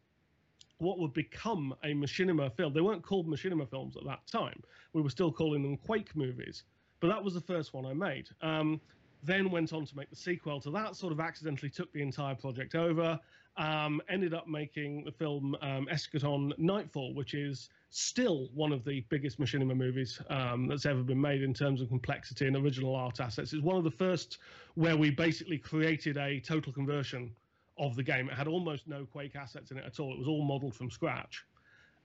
what 0.80 1.00
would 1.00 1.14
become 1.14 1.76
a 1.84 1.94
machinima 1.94 2.52
film. 2.56 2.74
They 2.74 2.82
weren't 2.82 3.04
called 3.04 3.28
machinima 3.28 3.70
films 3.70 3.96
at 3.98 4.04
that 4.06 4.26
time. 4.28 4.62
We 4.94 5.02
were 5.02 5.10
still 5.12 5.32
calling 5.32 5.62
them 5.62 5.78
Quake 5.78 6.16
movies. 6.16 6.64
But 7.00 7.08
that 7.08 7.24
was 7.24 7.34
the 7.34 7.42
first 7.42 7.74
one 7.74 7.86
I 7.86 7.94
made. 7.94 8.30
Um, 8.42 8.82
then 9.24 9.52
went 9.52 9.74
on 9.74 9.86
to 9.86 9.96
make 9.96 10.10
the 10.10 10.16
sequel 10.16 10.60
to 10.62 10.72
that, 10.72 10.96
sort 10.96 11.14
of 11.14 11.20
accidentally 11.20 11.70
took 11.70 11.92
the 11.94 12.02
entire 12.02 12.36
project 12.36 12.76
over. 12.76 13.20
Um, 13.58 14.02
ended 14.10 14.34
up 14.34 14.48
making 14.48 15.04
the 15.04 15.12
film 15.12 15.56
um, 15.62 15.88
Eschaton 15.92 16.58
Nightfall, 16.58 17.14
which 17.14 17.34
is 17.34 17.70
still 17.90 18.48
one 18.54 18.72
of 18.72 18.86
the 18.86 19.06
biggest 19.10 19.40
machinima 19.40 19.76
movies 19.76 20.22
um, 20.30 20.68
that's 20.68 20.86
ever 20.86 21.04
been 21.04 21.20
made 21.20 21.44
in 21.44 21.54
terms 21.54 21.82
of 21.82 21.90
complexity 21.90 22.48
and 22.48 22.56
original 22.56 22.96
art 22.96 23.20
assets. 23.20 23.52
It's 23.52 23.62
one 23.62 23.76
of 23.76 23.84
the 23.84 23.92
first 23.92 24.38
where 24.76 24.96
we 24.96 25.12
basically 25.12 25.58
created 25.58 26.18
a 26.18 26.40
total 26.40 26.72
conversion 26.72 27.36
of 27.78 27.96
the 27.98 28.04
game. 28.04 28.30
It 28.30 28.36
had 28.36 28.48
almost 28.48 28.88
no 28.88 29.06
Quake 29.06 29.36
assets 29.36 29.72
in 29.72 29.78
it 29.78 29.86
at 29.86 30.00
all. 30.00 30.14
It 30.14 30.20
was 30.20 30.28
all 30.28 30.44
modeled 30.44 30.74
from 30.74 30.90
scratch. 30.90 31.44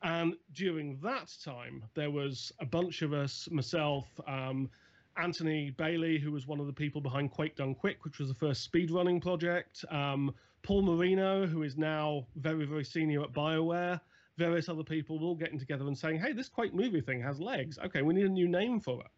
And 0.02 0.34
during 0.52 0.98
that 1.02 1.32
time, 1.44 1.84
there 1.94 2.10
was 2.10 2.52
a 2.60 2.66
bunch 2.66 3.02
of 3.02 3.12
us, 3.12 3.48
myself, 3.50 4.06
um, 4.26 4.68
Anthony 5.16 5.70
Bailey, 5.70 6.18
who 6.18 6.32
was 6.32 6.46
one 6.46 6.60
of 6.60 6.66
the 6.66 6.72
people 6.72 7.00
behind 7.00 7.30
Quake 7.30 7.56
Done 7.56 7.74
Quick, 7.74 8.04
which 8.04 8.18
was 8.18 8.28
the 8.28 8.34
first 8.34 8.70
speedrunning 8.70 9.22
project. 9.22 9.84
Um, 9.90 10.34
Paul 10.66 10.82
Marino, 10.82 11.46
who 11.46 11.62
is 11.62 11.76
now 11.76 12.26
very, 12.34 12.66
very 12.66 12.84
senior 12.84 13.22
at 13.22 13.32
BioWare. 13.32 14.00
various 14.36 14.68
other 14.68 14.82
people 14.82 15.24
all 15.24 15.36
getting 15.36 15.58
together 15.58 15.86
and 15.86 15.96
saying, 15.96 16.18
"Hey, 16.18 16.32
this 16.32 16.48
Quake 16.48 16.74
movie 16.74 17.00
thing 17.00 17.22
has 17.22 17.40
legs. 17.40 17.78
Okay, 17.78 18.02
we 18.02 18.12
need 18.12 18.26
a 18.26 18.28
new 18.28 18.48
name 18.48 18.80
for 18.80 19.00
it." 19.00 19.10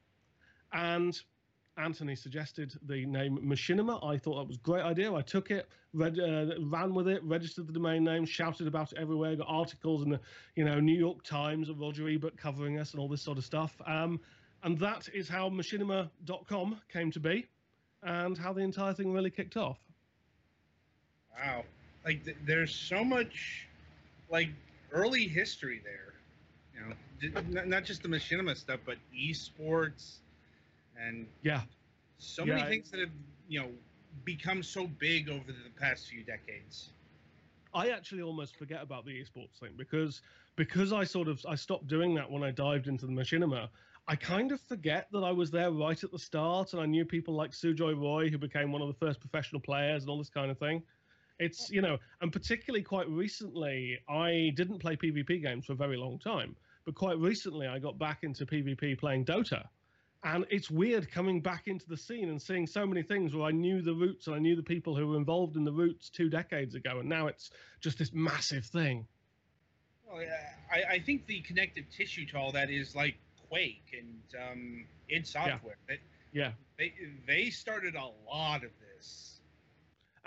And 0.72 1.18
Anthony 1.78 2.14
suggested 2.14 2.74
the 2.82 3.06
name 3.06 3.38
Machinima. 3.38 3.98
I 4.04 4.18
thought 4.18 4.36
that 4.36 4.46
was 4.46 4.58
a 4.58 4.60
great 4.60 4.84
idea. 4.84 5.12
I 5.12 5.22
took 5.22 5.50
it, 5.50 5.68
read, 5.94 6.20
uh, 6.20 6.54
ran 6.60 6.92
with 6.94 7.08
it, 7.08 7.24
registered 7.24 7.66
the 7.66 7.72
domain 7.72 8.04
name, 8.04 8.26
shouted 8.26 8.66
about 8.66 8.92
it 8.92 8.98
everywhere. 8.98 9.34
Got 9.34 9.48
articles 9.48 10.02
in 10.02 10.10
the, 10.10 10.20
you 10.54 10.64
know, 10.66 10.78
New 10.78 10.98
York 10.98 11.24
Times, 11.24 11.70
and 11.70 11.80
Roger 11.80 12.08
Ebert 12.08 12.36
covering 12.36 12.78
us, 12.78 12.92
and 12.92 13.00
all 13.00 13.08
this 13.08 13.22
sort 13.22 13.38
of 13.38 13.44
stuff. 13.44 13.74
Um, 13.86 14.20
and 14.62 14.78
that 14.80 15.08
is 15.14 15.30
how 15.30 15.48
Machinima.com 15.48 16.80
came 16.92 17.10
to 17.10 17.20
be, 17.20 17.46
and 18.02 18.36
how 18.36 18.52
the 18.52 18.60
entire 18.60 18.92
thing 18.92 19.12
really 19.12 19.30
kicked 19.30 19.56
off. 19.56 19.87
Wow, 21.38 21.64
like 22.04 22.24
th- 22.24 22.36
there's 22.44 22.74
so 22.74 23.04
much, 23.04 23.68
like 24.30 24.50
early 24.92 25.26
history 25.28 25.80
there. 25.84 26.14
You 26.74 26.88
know, 26.88 26.96
d- 27.20 27.52
not, 27.52 27.68
not 27.68 27.84
just 27.84 28.02
the 28.02 28.08
machinima 28.08 28.56
stuff, 28.56 28.80
but 28.84 28.98
esports 29.16 30.18
and 30.98 31.26
Yeah, 31.42 31.62
so 32.18 32.44
many 32.46 32.62
Yeah. 32.62 32.68
things 32.68 32.90
that 32.90 33.00
have 33.00 33.10
you 33.48 33.60
know 33.60 33.70
become 34.24 34.62
so 34.62 34.86
big 34.86 35.28
over 35.28 35.52
the 35.52 35.70
past 35.78 36.08
few 36.08 36.24
decades. 36.24 36.90
I 37.74 37.90
actually 37.90 38.22
almost 38.22 38.56
forget 38.56 38.82
about 38.82 39.04
the 39.04 39.12
esports 39.20 39.58
thing 39.58 39.74
because 39.76 40.22
because 40.56 40.92
I 40.92 41.04
sort 41.04 41.28
of 41.28 41.44
I 41.46 41.54
stopped 41.54 41.86
doing 41.86 42.14
that 42.14 42.30
when 42.30 42.42
I 42.42 42.50
dived 42.50 42.88
into 42.88 43.06
the 43.06 43.12
machinima. 43.12 43.68
I 44.08 44.16
kind 44.16 44.52
of 44.52 44.60
forget 44.62 45.08
that 45.12 45.22
I 45.22 45.32
was 45.32 45.50
there 45.50 45.70
right 45.70 46.02
at 46.02 46.10
the 46.10 46.18
start, 46.18 46.72
and 46.72 46.80
I 46.80 46.86
knew 46.86 47.04
people 47.04 47.34
like 47.34 47.50
Sujoy 47.52 47.94
Roy, 47.94 48.30
who 48.30 48.38
became 48.38 48.72
one 48.72 48.80
of 48.80 48.88
the 48.88 48.94
first 48.94 49.20
professional 49.20 49.60
players, 49.60 50.02
and 50.02 50.10
all 50.10 50.18
this 50.18 50.30
kind 50.30 50.50
of 50.50 50.58
thing. 50.58 50.82
It's 51.38 51.70
you 51.70 51.80
know, 51.80 51.98
and 52.20 52.32
particularly 52.32 52.82
quite 52.82 53.08
recently, 53.08 53.98
I 54.08 54.52
didn't 54.56 54.80
play 54.80 54.96
PvP 54.96 55.42
games 55.42 55.66
for 55.66 55.72
a 55.72 55.76
very 55.76 55.96
long 55.96 56.18
time, 56.18 56.56
but 56.84 56.94
quite 56.94 57.18
recently 57.18 57.66
I 57.66 57.78
got 57.78 57.98
back 57.98 58.24
into 58.24 58.44
PvP 58.44 58.98
playing 58.98 59.24
Dota, 59.24 59.64
and 60.24 60.44
it's 60.50 60.68
weird 60.70 61.10
coming 61.10 61.40
back 61.40 61.68
into 61.68 61.88
the 61.88 61.96
scene 61.96 62.28
and 62.28 62.42
seeing 62.42 62.66
so 62.66 62.84
many 62.86 63.02
things 63.02 63.34
where 63.34 63.46
I 63.46 63.52
knew 63.52 63.82
the 63.82 63.94
roots 63.94 64.26
and 64.26 64.34
I 64.34 64.40
knew 64.40 64.56
the 64.56 64.62
people 64.64 64.96
who 64.96 65.06
were 65.06 65.16
involved 65.16 65.56
in 65.56 65.64
the 65.64 65.72
roots 65.72 66.10
two 66.10 66.28
decades 66.28 66.74
ago, 66.74 66.98
and 66.98 67.08
now 67.08 67.28
it's 67.28 67.50
just 67.80 67.98
this 67.98 68.12
massive 68.12 68.64
thing. 68.66 69.06
Well, 70.10 70.24
I, 70.72 70.94
I 70.94 70.98
think 71.00 71.26
the 71.26 71.40
connective 71.42 71.84
tissue 71.96 72.26
to 72.26 72.38
all 72.38 72.50
that 72.52 72.70
is 72.70 72.96
like 72.96 73.16
Quake 73.48 73.94
and 73.96 74.50
um, 74.50 74.86
id 75.08 75.26
Software. 75.26 75.76
They, 75.86 75.98
Yeah. 76.32 76.52
they 76.78 76.92
they 77.26 77.50
started 77.50 77.94
a 77.94 78.10
lot 78.26 78.64
of 78.64 78.70
this. 78.96 79.37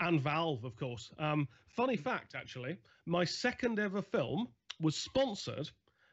And 0.00 0.20
Valve, 0.20 0.64
of 0.64 0.76
course. 0.76 1.10
Um, 1.18 1.48
funny 1.68 1.96
fact, 1.96 2.34
actually, 2.34 2.76
my 3.06 3.24
second 3.24 3.78
ever 3.78 4.02
film 4.02 4.48
was 4.80 4.96
sponsored 4.96 5.70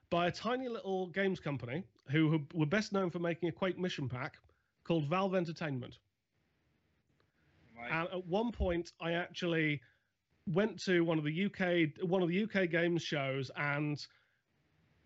by 0.09 0.27
a 0.27 0.31
tiny 0.31 0.67
little 0.67 1.07
games 1.07 1.39
company 1.39 1.83
who, 2.09 2.41
were 2.53 2.65
best 2.65 2.93
known 2.93 3.09
for 3.09 3.19
making 3.19 3.50
a 3.50 3.51
Quake 3.51 3.77
mission 3.77 4.09
pack 4.09 4.38
called 4.83 5.05
Valve 5.05 5.36
Entertainment. 5.36 5.98
Like, 7.77 7.91
And 7.91 8.07
at 8.09 8.25
one 8.25 8.51
point, 8.51 8.91
I 9.00 9.13
actually 9.13 9.81
went 10.48 10.81
to 10.83 11.01
one 11.01 11.19
of 11.19 11.24
the 11.24 11.45
UK 11.45 12.09
one 12.09 12.24
of 12.24 12.29
the 12.29 12.43
UK 12.43 12.71
games 12.71 13.03
shows 13.03 13.51
and 13.55 14.03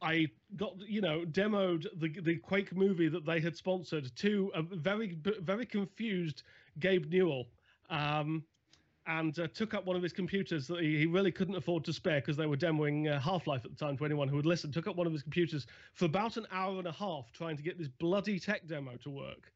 I 0.02 0.28
got 0.56 0.76
you 0.88 1.02
know 1.02 1.26
demoed 1.26 1.86
the 2.00 2.20
the 2.22 2.38
Quake 2.38 2.76
movie 2.76 3.10
that 3.10 3.26
they 3.26 3.40
had 3.40 3.56
sponsored 3.56 4.16
to 4.18 4.52
a 4.54 4.62
very 4.62 5.18
very 5.42 5.66
confused 5.66 6.44
Gabe 6.80 7.10
Newell. 7.10 7.48
Um, 7.90 8.44
and 9.08 9.38
uh, 9.40 9.48
took 9.54 9.74
up 9.74 9.86
one 9.86 9.96
of 9.96 10.04
his 10.04 10.14
computers 10.14 10.68
that 10.68 10.82
he, 10.82 10.98
he 10.98 11.06
really 11.06 11.32
couldn't 11.32 11.56
afford 11.56 11.84
to 11.86 11.94
spare 11.94 12.22
because 12.22 12.38
they 12.38 12.46
were 12.46 12.58
demoing 12.58 13.12
uh, 13.12 13.20
Half-Life 13.20 13.66
at 13.66 13.72
the 13.72 13.78
time 13.78 13.98
to 13.98 14.06
anyone 14.06 14.28
who 14.28 14.36
would 14.38 14.46
listen. 14.46 14.72
Took 14.72 14.88
up 14.88 14.96
one 14.96 15.08
of 15.08 15.14
his 15.14 15.24
computers 15.24 15.68
for 15.94 16.06
about 16.06 16.38
an 16.38 16.48
hour 16.52 16.78
and 16.78 16.88
a 16.88 16.92
half 16.92 17.32
trying 17.34 17.58
to 17.58 17.64
get 17.64 17.78
this 17.78 17.88
bloody 17.88 18.40
tech 18.40 18.68
demo 18.68 18.96
to 19.04 19.10
work. 19.10 19.52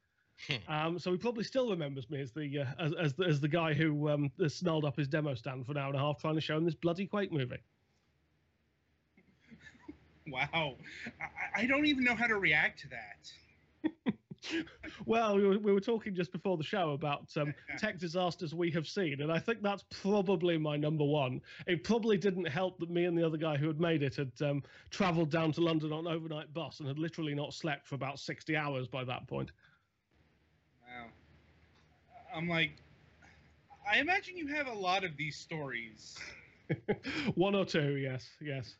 Um, 0.68 0.98
so 0.98 1.10
he 1.10 1.18
probably 1.18 1.44
still 1.44 1.68
remembers 1.68 2.08
me 2.10 2.20
as 2.20 2.30
the 2.32 2.60
uh, 2.60 2.66
as, 2.78 2.92
as 2.94 3.14
the 3.14 3.24
as 3.24 3.40
the 3.40 3.48
guy 3.48 3.74
who 3.74 4.08
um, 4.08 4.30
snarled 4.46 4.84
up 4.84 4.96
his 4.96 5.08
demo 5.08 5.34
stand 5.34 5.66
for 5.66 5.72
an 5.72 5.78
hour 5.78 5.88
and 5.88 5.96
a 5.96 5.98
half 5.98 6.20
trying 6.20 6.36
to 6.36 6.40
show 6.40 6.56
him 6.56 6.64
this 6.64 6.76
bloody 6.76 7.06
Quake 7.06 7.32
movie. 7.32 7.58
wow, 10.28 10.76
I, 11.20 11.62
I 11.62 11.66
don't 11.66 11.86
even 11.86 12.04
know 12.04 12.14
how 12.14 12.26
to 12.26 12.36
react 12.36 12.80
to 12.80 12.88
that. 12.90 14.14
Well, 15.06 15.36
we 15.36 15.46
were, 15.46 15.58
we 15.58 15.72
were 15.72 15.80
talking 15.80 16.14
just 16.14 16.32
before 16.32 16.56
the 16.56 16.64
show 16.64 16.90
about 16.90 17.28
um, 17.36 17.54
tech 17.78 17.98
disasters 17.98 18.54
we 18.54 18.70
have 18.72 18.86
seen, 18.86 19.22
and 19.22 19.32
I 19.32 19.38
think 19.38 19.62
that's 19.62 19.84
probably 19.90 20.58
my 20.58 20.76
number 20.76 21.04
one. 21.04 21.40
It 21.66 21.84
probably 21.84 22.16
didn't 22.16 22.46
help 22.46 22.78
that 22.80 22.90
me 22.90 23.04
and 23.04 23.16
the 23.16 23.24
other 23.24 23.36
guy 23.36 23.56
who 23.56 23.66
had 23.68 23.80
made 23.80 24.02
it 24.02 24.16
had 24.16 24.32
um, 24.42 24.62
travelled 24.90 25.30
down 25.30 25.52
to 25.52 25.60
London 25.60 25.92
on 25.92 26.06
an 26.06 26.12
overnight 26.12 26.52
bus 26.52 26.80
and 26.80 26.88
had 26.88 26.98
literally 26.98 27.34
not 27.34 27.54
slept 27.54 27.86
for 27.86 27.94
about 27.94 28.18
60 28.18 28.56
hours 28.56 28.86
by 28.86 29.04
that 29.04 29.26
point. 29.26 29.50
Wow. 30.86 31.06
I'm 32.34 32.48
like, 32.48 32.72
I 33.90 33.98
imagine 33.98 34.36
you 34.36 34.48
have 34.48 34.66
a 34.66 34.74
lot 34.74 35.04
of 35.04 35.16
these 35.16 35.36
stories. 35.36 36.18
one 37.34 37.54
or 37.54 37.64
two, 37.64 37.96
yes, 37.96 38.28
yes. 38.40 38.74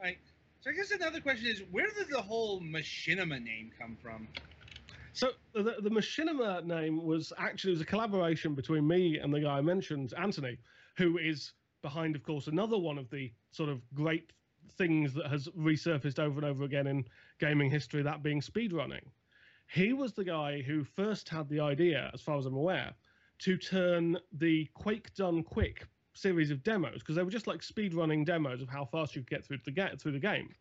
Like, 0.00 0.18
so 0.60 0.70
I 0.70 0.72
guess 0.72 0.90
another 0.90 1.20
question 1.20 1.46
is, 1.48 1.62
where 1.70 1.88
did 1.96 2.08
the 2.10 2.20
whole 2.20 2.60
machinima 2.60 3.42
name 3.42 3.70
come 3.78 3.96
from? 4.02 4.26
So 5.12 5.30
the, 5.54 5.76
the 5.80 5.90
Machinima 5.90 6.64
name 6.64 7.04
was 7.04 7.32
actually 7.38 7.72
was 7.72 7.80
a 7.80 7.86
collaboration 7.86 8.54
between 8.54 8.86
me 8.86 9.18
and 9.18 9.32
the 9.32 9.40
guy 9.40 9.58
I 9.58 9.60
mentioned, 9.60 10.14
Anthony, 10.16 10.58
who 10.96 11.18
is 11.18 11.52
behind, 11.82 12.16
of 12.16 12.22
course, 12.22 12.46
another 12.46 12.78
one 12.78 12.98
of 12.98 13.10
the 13.10 13.32
sort 13.50 13.68
of 13.68 13.80
great 13.94 14.32
things 14.76 15.14
that 15.14 15.26
has 15.26 15.48
resurfaced 15.48 16.18
over 16.18 16.38
and 16.40 16.44
over 16.44 16.64
again 16.64 16.86
in 16.86 17.04
gaming 17.38 17.70
history, 17.70 18.02
that 18.02 18.22
being 18.22 18.40
speedrunning. 18.40 19.02
He 19.72 19.92
was 19.92 20.12
the 20.12 20.24
guy 20.24 20.62
who 20.62 20.84
first 20.84 21.28
had 21.28 21.48
the 21.48 21.60
idea, 21.60 22.10
as 22.14 22.20
far 22.20 22.38
as 22.38 22.46
I'm 22.46 22.56
aware, 22.56 22.92
to 23.40 23.56
turn 23.56 24.18
the 24.32 24.66
Quake 24.74 25.14
Done 25.14 25.42
Quick 25.42 25.86
series 26.14 26.50
of 26.50 26.62
demos 26.64 26.98
because 26.98 27.14
they 27.14 27.22
were 27.22 27.30
just 27.30 27.46
like 27.46 27.60
speedrunning 27.60 28.26
demos 28.26 28.60
of 28.60 28.68
how 28.68 28.84
fast 28.84 29.14
you 29.14 29.22
could 29.22 29.30
get 29.30 29.44
through 29.44 29.58
the 29.64 29.70
get 29.70 30.00
through 30.00 30.12
the 30.12 30.18
game. 30.18 30.54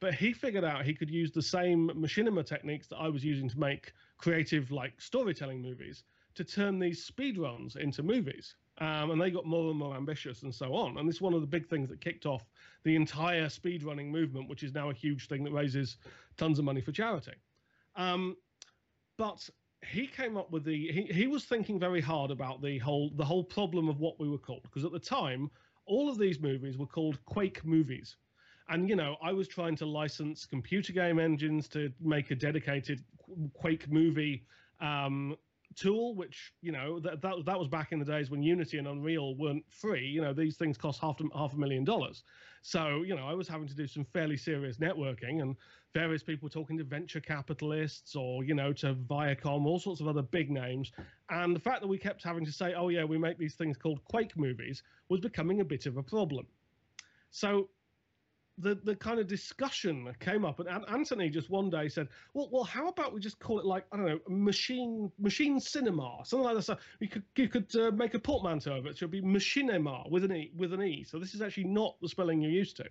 But 0.00 0.14
he 0.14 0.32
figured 0.32 0.64
out 0.64 0.84
he 0.84 0.94
could 0.94 1.10
use 1.10 1.32
the 1.32 1.42
same 1.42 1.88
machinima 1.90 2.44
techniques 2.44 2.86
that 2.88 2.96
I 2.96 3.08
was 3.08 3.24
using 3.24 3.48
to 3.48 3.58
make 3.58 3.92
creative, 4.18 4.70
like 4.70 5.00
storytelling 5.00 5.62
movies, 5.62 6.04
to 6.34 6.44
turn 6.44 6.78
these 6.78 7.10
speedruns 7.10 7.76
into 7.76 8.02
movies. 8.02 8.56
Um, 8.78 9.10
and 9.10 9.20
they 9.20 9.30
got 9.30 9.46
more 9.46 9.70
and 9.70 9.78
more 9.78 9.96
ambitious 9.96 10.42
and 10.42 10.54
so 10.54 10.74
on. 10.74 10.98
And 10.98 11.08
this 11.08 11.16
is 11.16 11.22
one 11.22 11.32
of 11.32 11.40
the 11.40 11.46
big 11.46 11.66
things 11.66 11.88
that 11.88 12.02
kicked 12.02 12.26
off 12.26 12.44
the 12.84 12.94
entire 12.94 13.46
speedrunning 13.46 14.10
movement, 14.10 14.50
which 14.50 14.62
is 14.62 14.74
now 14.74 14.90
a 14.90 14.94
huge 14.94 15.28
thing 15.28 15.42
that 15.44 15.52
raises 15.52 15.96
tons 16.36 16.58
of 16.58 16.66
money 16.66 16.82
for 16.82 16.92
charity. 16.92 17.32
Um, 17.94 18.36
but 19.16 19.48
he 19.82 20.06
came 20.06 20.36
up 20.36 20.50
with 20.50 20.64
the 20.64 20.92
he, 20.92 21.02
he 21.04 21.26
was 21.26 21.44
thinking 21.44 21.78
very 21.78 22.00
hard 22.00 22.30
about 22.30 22.60
the 22.60 22.78
whole 22.78 23.10
the 23.16 23.24
whole 23.24 23.44
problem 23.44 23.88
of 23.88 24.00
what 24.00 24.18
we 24.18 24.28
were 24.28 24.38
called 24.38 24.62
because 24.62 24.84
at 24.84 24.92
the 24.92 24.98
time 24.98 25.50
all 25.84 26.08
of 26.08 26.18
these 26.18 26.40
movies 26.40 26.76
were 26.76 26.86
called 26.86 27.18
Quake 27.26 27.64
movies 27.64 28.16
and 28.68 28.88
you 28.88 28.96
know 28.96 29.16
i 29.22 29.32
was 29.32 29.48
trying 29.48 29.76
to 29.76 29.86
license 29.86 30.46
computer 30.46 30.92
game 30.92 31.18
engines 31.18 31.68
to 31.68 31.92
make 32.00 32.30
a 32.30 32.34
dedicated 32.34 33.02
quake 33.54 33.90
movie 33.90 34.44
um, 34.80 35.36
tool 35.76 36.14
which 36.14 36.52
you 36.62 36.72
know 36.72 36.98
that, 36.98 37.20
that 37.20 37.44
that 37.44 37.58
was 37.58 37.68
back 37.68 37.92
in 37.92 37.98
the 37.98 38.04
days 38.04 38.30
when 38.30 38.42
unity 38.42 38.78
and 38.78 38.88
unreal 38.88 39.36
weren't 39.36 39.64
free. 39.68 40.06
You 40.06 40.22
know 40.22 40.32
these 40.32 40.56
things 40.56 40.76
cost 40.76 41.00
half 41.00 41.20
half 41.34 41.52
a 41.52 41.56
million 41.56 41.84
dollars. 41.84 42.24
So 42.62 43.02
you 43.02 43.14
know 43.14 43.26
i 43.28 43.34
was 43.34 43.46
having 43.46 43.68
to 43.68 43.74
do 43.74 43.86
some 43.86 44.04
fairly 44.04 44.36
serious 44.36 44.78
networking 44.78 45.42
and 45.42 45.56
various 45.92 46.22
people 46.22 46.48
talking 46.48 46.76
to 46.78 46.84
venture 46.84 47.20
capitalists 47.20 48.16
or 48.16 48.42
you 48.42 48.54
know 48.54 48.72
to 48.74 48.94
viacom 48.94 49.66
all 49.66 49.78
sorts 49.78 50.00
of 50.00 50.08
other 50.08 50.22
big 50.22 50.50
names. 50.50 50.92
And 51.30 51.54
the 51.54 51.60
fact 51.60 51.82
that 51.82 51.88
we 51.88 51.98
kept 51.98 52.22
having 52.22 52.44
to 52.44 52.52
say 52.52 52.74
oh 52.74 52.88
yeah 52.88 53.04
we 53.04 53.18
make 53.18 53.38
these 53.38 53.54
things 53.54 53.76
called 53.76 54.02
quake 54.04 54.36
movies 54.36 54.82
was 55.08 55.20
becoming 55.20 55.60
a 55.60 55.64
bit 55.64 55.86
of 55.86 55.96
a 55.96 56.02
problem. 56.02 56.46
So 57.30 57.68
the 58.58 58.74
the 58.74 58.96
kind 58.96 59.18
of 59.20 59.26
discussion 59.26 60.12
came 60.20 60.44
up, 60.44 60.60
and 60.60 60.68
Anthony 60.88 61.28
just 61.28 61.50
one 61.50 61.70
day 61.70 61.88
said, 61.88 62.08
"Well, 62.34 62.48
well, 62.50 62.64
how 62.64 62.88
about 62.88 63.12
we 63.12 63.20
just 63.20 63.38
call 63.38 63.58
it 63.58 63.66
like 63.66 63.84
I 63.92 63.96
don't 63.96 64.06
know, 64.06 64.20
machine 64.28 65.10
machine 65.18 65.60
cinema, 65.60 66.20
something 66.24 66.44
like 66.44 66.56
that. 66.56 66.62
So 66.62 66.76
you 67.00 67.08
could 67.08 67.24
you 67.36 67.48
could 67.48 67.74
uh, 67.76 67.90
make 67.90 68.14
a 68.14 68.18
portmanteau 68.18 68.76
of 68.76 68.86
it. 68.86 68.96
So 68.96 69.04
it'd 69.04 69.10
be 69.10 69.22
machinima 69.22 70.10
with 70.10 70.24
an 70.24 70.32
e 70.32 70.52
with 70.56 70.72
an 70.72 70.82
e. 70.82 71.04
So 71.04 71.18
this 71.18 71.34
is 71.34 71.42
actually 71.42 71.64
not 71.64 71.96
the 72.00 72.08
spelling 72.08 72.40
you're 72.40 72.50
used 72.50 72.76
to." 72.78 72.84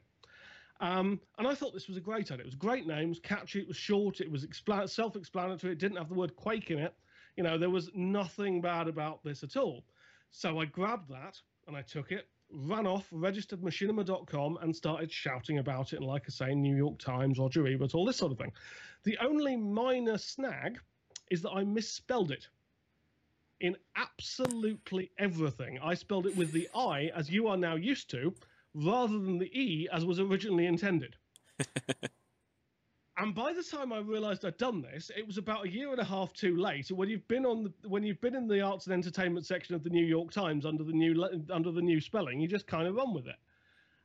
Um, 0.81 1.22
and 1.38 1.48
I 1.48 1.55
thought 1.55 1.74
this 1.74 1.88
was 1.88 1.98
a 1.98 2.01
great 2.01 2.31
idea. 2.31 2.43
It 2.43 2.45
was 2.45 2.55
great 2.55 2.86
name, 2.86 3.05
it 3.05 3.10
was 3.10 3.19
catchy, 3.19 3.60
it 3.60 3.67
was 3.67 3.77
short, 3.77 4.19
it 4.19 4.29
was 4.29 4.45
expla- 4.45 4.89
self-explanatory. 4.89 5.72
It 5.72 5.79
didn't 5.79 5.98
have 5.98 6.10
the 6.10 6.15
word 6.15 6.36
Quake 6.36 6.69
in 6.69 6.79
it. 6.79 6.93
You 7.38 7.43
know, 7.43 7.57
there 7.57 7.69
was 7.69 7.89
nothing 7.93 8.62
bad 8.62 8.88
about 8.88 9.24
this 9.24 9.41
at 9.41 9.55
all. 9.55 9.86
So 10.31 10.60
I 10.60 10.65
grabbed 10.65 11.10
that 11.10 11.39
and 11.67 11.77
I 11.77 11.81
took 11.81 12.12
it, 12.12 12.27
ran 12.51 12.87
off, 12.87 13.07
registered 13.11 13.61
machinima.com, 13.61 14.57
and 14.61 14.75
started 14.75 15.11
shouting 15.11 15.59
about 15.59 15.93
it. 15.93 15.97
And 15.97 16.05
like 16.05 16.23
I 16.27 16.29
say, 16.29 16.55
New 16.55 16.75
York 16.75 16.99
Times, 16.99 17.39
Roger 17.39 17.67
Ebert, 17.67 17.95
all 17.95 18.05
this 18.05 18.17
sort 18.17 18.31
of 18.31 18.37
thing. 18.37 18.51
The 19.03 19.17
only 19.19 19.55
minor 19.55 20.17
snag 20.17 20.79
is 21.31 21.41
that 21.41 21.51
I 21.51 21.63
misspelled 21.63 22.31
it 22.31 22.47
in 23.61 23.75
absolutely 23.95 25.11
everything. 25.17 25.79
I 25.81 25.93
spelled 25.93 26.27
it 26.27 26.35
with 26.35 26.51
the 26.51 26.69
I, 26.75 27.11
as 27.15 27.29
you 27.29 27.47
are 27.47 27.57
now 27.57 27.75
used 27.75 28.09
to, 28.11 28.33
rather 28.73 29.17
than 29.17 29.37
the 29.37 29.51
E 29.59 29.87
as 29.91 30.05
was 30.05 30.19
originally 30.19 30.65
intended. 30.65 31.15
and 33.17 33.34
by 33.34 33.53
the 33.53 33.63
time 33.63 33.93
I 33.93 34.00
realised 34.00 34.43
I'd 34.43 34.57
done 34.57 34.81
this, 34.81 35.10
it 35.15 35.25
was 35.25 35.38
about 35.38 35.65
a 35.65 35.69
year 35.69 35.91
and 35.91 36.00
a 36.00 36.03
half 36.03 36.34
too 36.34 36.57
late. 36.57 36.91
When 36.91 37.07
you've 37.07 37.27
been 37.27 37.45
on 37.45 37.63
the, 37.63 37.89
when 37.89 38.03
you've 38.03 38.19
been 38.19 38.36
in 38.36 38.48
the 38.48 38.62
arts 38.62 38.86
and 38.86 38.93
entertainment 38.93 39.45
section 39.45 39.74
of 39.74 39.84
the 39.84 39.89
New 39.89 40.05
York 40.05 40.31
Times 40.31 40.65
under 40.65 40.84
the 40.84 40.91
new 40.91 41.25
under 41.50 41.72
the 41.72 41.81
new 41.81 42.01
spelling, 42.01 42.41
you 42.41 42.48
just 42.48 42.67
kind 42.67 42.88
of 42.88 42.95
run 42.95 43.13
with 43.13 43.27
it. 43.27 43.38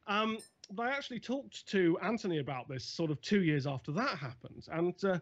Um, 0.06 0.38
but 0.72 0.86
I 0.86 0.90
actually 0.90 1.20
talked 1.20 1.66
to 1.68 1.98
Anthony 2.02 2.38
about 2.38 2.68
this 2.68 2.84
sort 2.84 3.10
of 3.10 3.20
two 3.20 3.42
years 3.42 3.66
after 3.66 3.90
that 3.92 4.16
happened, 4.16 4.66
and 4.70 5.04
uh, 5.04 5.18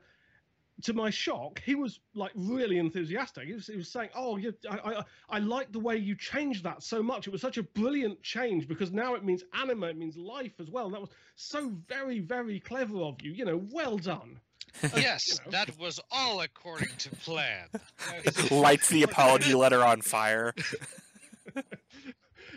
to 0.82 0.92
my 0.92 1.10
shock, 1.10 1.60
he 1.64 1.74
was 1.74 2.00
like 2.14 2.32
really 2.34 2.78
enthusiastic. 2.78 3.46
He 3.46 3.54
was, 3.54 3.66
he 3.66 3.76
was 3.76 3.88
saying, 3.88 4.10
"Oh, 4.14 4.36
you, 4.36 4.54
I, 4.70 4.76
I, 4.78 5.04
I 5.28 5.38
like 5.38 5.72
the 5.72 5.78
way 5.78 5.96
you 5.96 6.14
changed 6.14 6.64
that 6.64 6.82
so 6.82 7.02
much. 7.02 7.26
It 7.26 7.30
was 7.30 7.40
such 7.40 7.58
a 7.58 7.62
brilliant 7.62 8.22
change 8.22 8.68
because 8.68 8.92
now 8.92 9.14
it 9.14 9.24
means 9.24 9.42
anima, 9.54 9.88
it 9.88 9.96
means 9.96 10.16
life 10.16 10.54
as 10.60 10.70
well. 10.70 10.86
And 10.86 10.94
that 10.94 11.00
was 11.00 11.10
so 11.34 11.72
very, 11.88 12.20
very 12.20 12.60
clever 12.60 12.98
of 13.00 13.20
you. 13.22 13.32
You 13.32 13.44
know, 13.44 13.62
well 13.70 13.98
done." 13.98 14.40
yes, 14.94 15.40
know. 15.44 15.50
that 15.50 15.76
was 15.78 15.98
all 16.10 16.42
according 16.42 16.94
to 16.98 17.10
plan. 17.10 17.66
Lights 18.50 18.88
the 18.88 19.02
apology 19.02 19.54
letter 19.54 19.82
on 19.82 20.02
fire. 20.02 20.54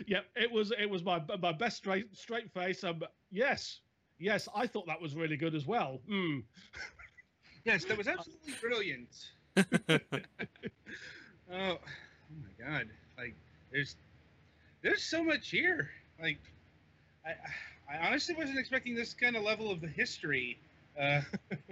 Yep, 0.06 0.24
it 0.36 0.50
was 0.50 0.72
it 0.78 0.88
was 0.88 1.02
my 1.02 1.22
my 1.40 1.52
best 1.52 1.76
straight 1.76 2.14
straight 2.16 2.50
face. 2.52 2.84
Um, 2.84 3.02
yes, 3.30 3.80
yes, 4.18 4.48
I 4.54 4.66
thought 4.66 4.86
that 4.86 5.00
was 5.00 5.14
really 5.14 5.36
good 5.36 5.54
as 5.54 5.66
well. 5.66 6.00
Hmm. 6.08 6.40
Yes, 7.64 7.84
that 7.84 7.96
was 7.96 8.08
absolutely 8.08 8.54
brilliant. 8.60 9.08
oh, 9.56 9.78
oh 11.52 11.78
my 12.42 12.64
god! 12.64 12.88
Like, 13.16 13.34
there's 13.70 13.96
there's 14.82 15.02
so 15.02 15.22
much 15.22 15.50
here. 15.50 15.90
Like, 16.20 16.38
I 17.24 17.30
I 17.92 18.06
honestly 18.06 18.34
wasn't 18.34 18.58
expecting 18.58 18.94
this 18.94 19.14
kind 19.14 19.36
of 19.36 19.42
level 19.42 19.70
of 19.70 19.80
the 19.80 19.88
history. 19.88 20.58
Uh, 21.00 21.20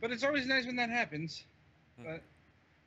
but 0.00 0.10
it's 0.10 0.24
always 0.24 0.46
nice 0.46 0.66
when 0.66 0.76
that 0.76 0.90
happens. 0.90 1.44
But 1.98 2.22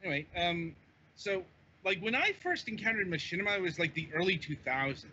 anyway, 0.04 0.28
um, 0.36 0.76
so 1.16 1.44
like 1.84 2.00
when 2.00 2.16
I 2.16 2.34
first 2.42 2.68
encountered 2.68 3.10
machinima, 3.10 3.58
it 3.58 3.62
was 3.62 3.80
like 3.80 3.94
the 3.94 4.08
early 4.14 4.38
2000s. 4.38 5.06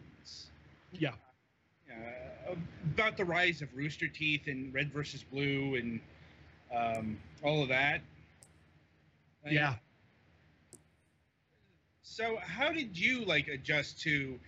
Yeah. 0.93 1.11
Uh, 1.91 2.55
about 2.85 3.17
the 3.17 3.25
rise 3.25 3.63
of 3.63 3.75
Rooster 3.75 4.09
Teeth 4.09 4.43
and 4.47 4.73
Red 4.75 4.93
versus 4.93 5.23
Blue 5.23 5.77
and 5.77 6.01
um, 6.75 7.19
all 7.43 7.63
of 7.63 7.69
that. 7.69 8.01
Like, 9.45 9.53
Yeah. 9.55 9.77
So 12.03 12.39
how 12.39 12.73
did 12.73 12.97
you 12.99 13.25
like 13.25 13.49
adjust 13.49 14.01
to 14.03 14.39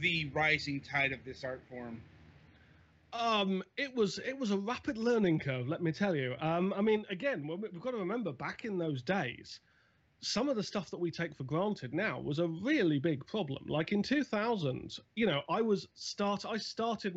the 0.00 0.26
rising 0.30 0.80
tide 0.80 1.12
of 1.12 1.24
this 1.24 1.44
art 1.44 1.60
form? 1.68 2.00
Um, 3.12 3.62
it 3.76 3.94
was 3.94 4.18
it 4.18 4.38
was 4.38 4.50
a 4.50 4.58
rapid 4.58 4.98
learning 4.98 5.38
curve, 5.38 5.66
let 5.68 5.82
me 5.82 5.92
tell 5.92 6.14
you. 6.14 6.34
Um, 6.40 6.72
I 6.76 6.82
mean, 6.82 7.06
again, 7.08 7.46
we- 7.46 7.54
we've 7.56 7.80
got 7.80 7.92
to 7.92 7.96
remember 7.98 8.32
back 8.32 8.64
in 8.64 8.78
those 8.78 9.02
days, 9.02 9.60
some 10.20 10.48
of 10.48 10.56
the 10.56 10.62
stuff 10.62 10.90
that 10.90 10.98
we 10.98 11.10
take 11.10 11.34
for 11.34 11.44
granted 11.44 11.94
now 11.94 12.20
was 12.20 12.38
a 12.38 12.48
really 12.48 12.98
big 12.98 13.26
problem. 13.26 13.64
Like 13.66 13.92
in 13.92 14.02
2000, 14.02 14.98
you 15.14 15.26
know, 15.26 15.42
I 15.48 15.62
was 15.62 15.88
start 15.94 16.44
I 16.44 16.58
started 16.58 17.14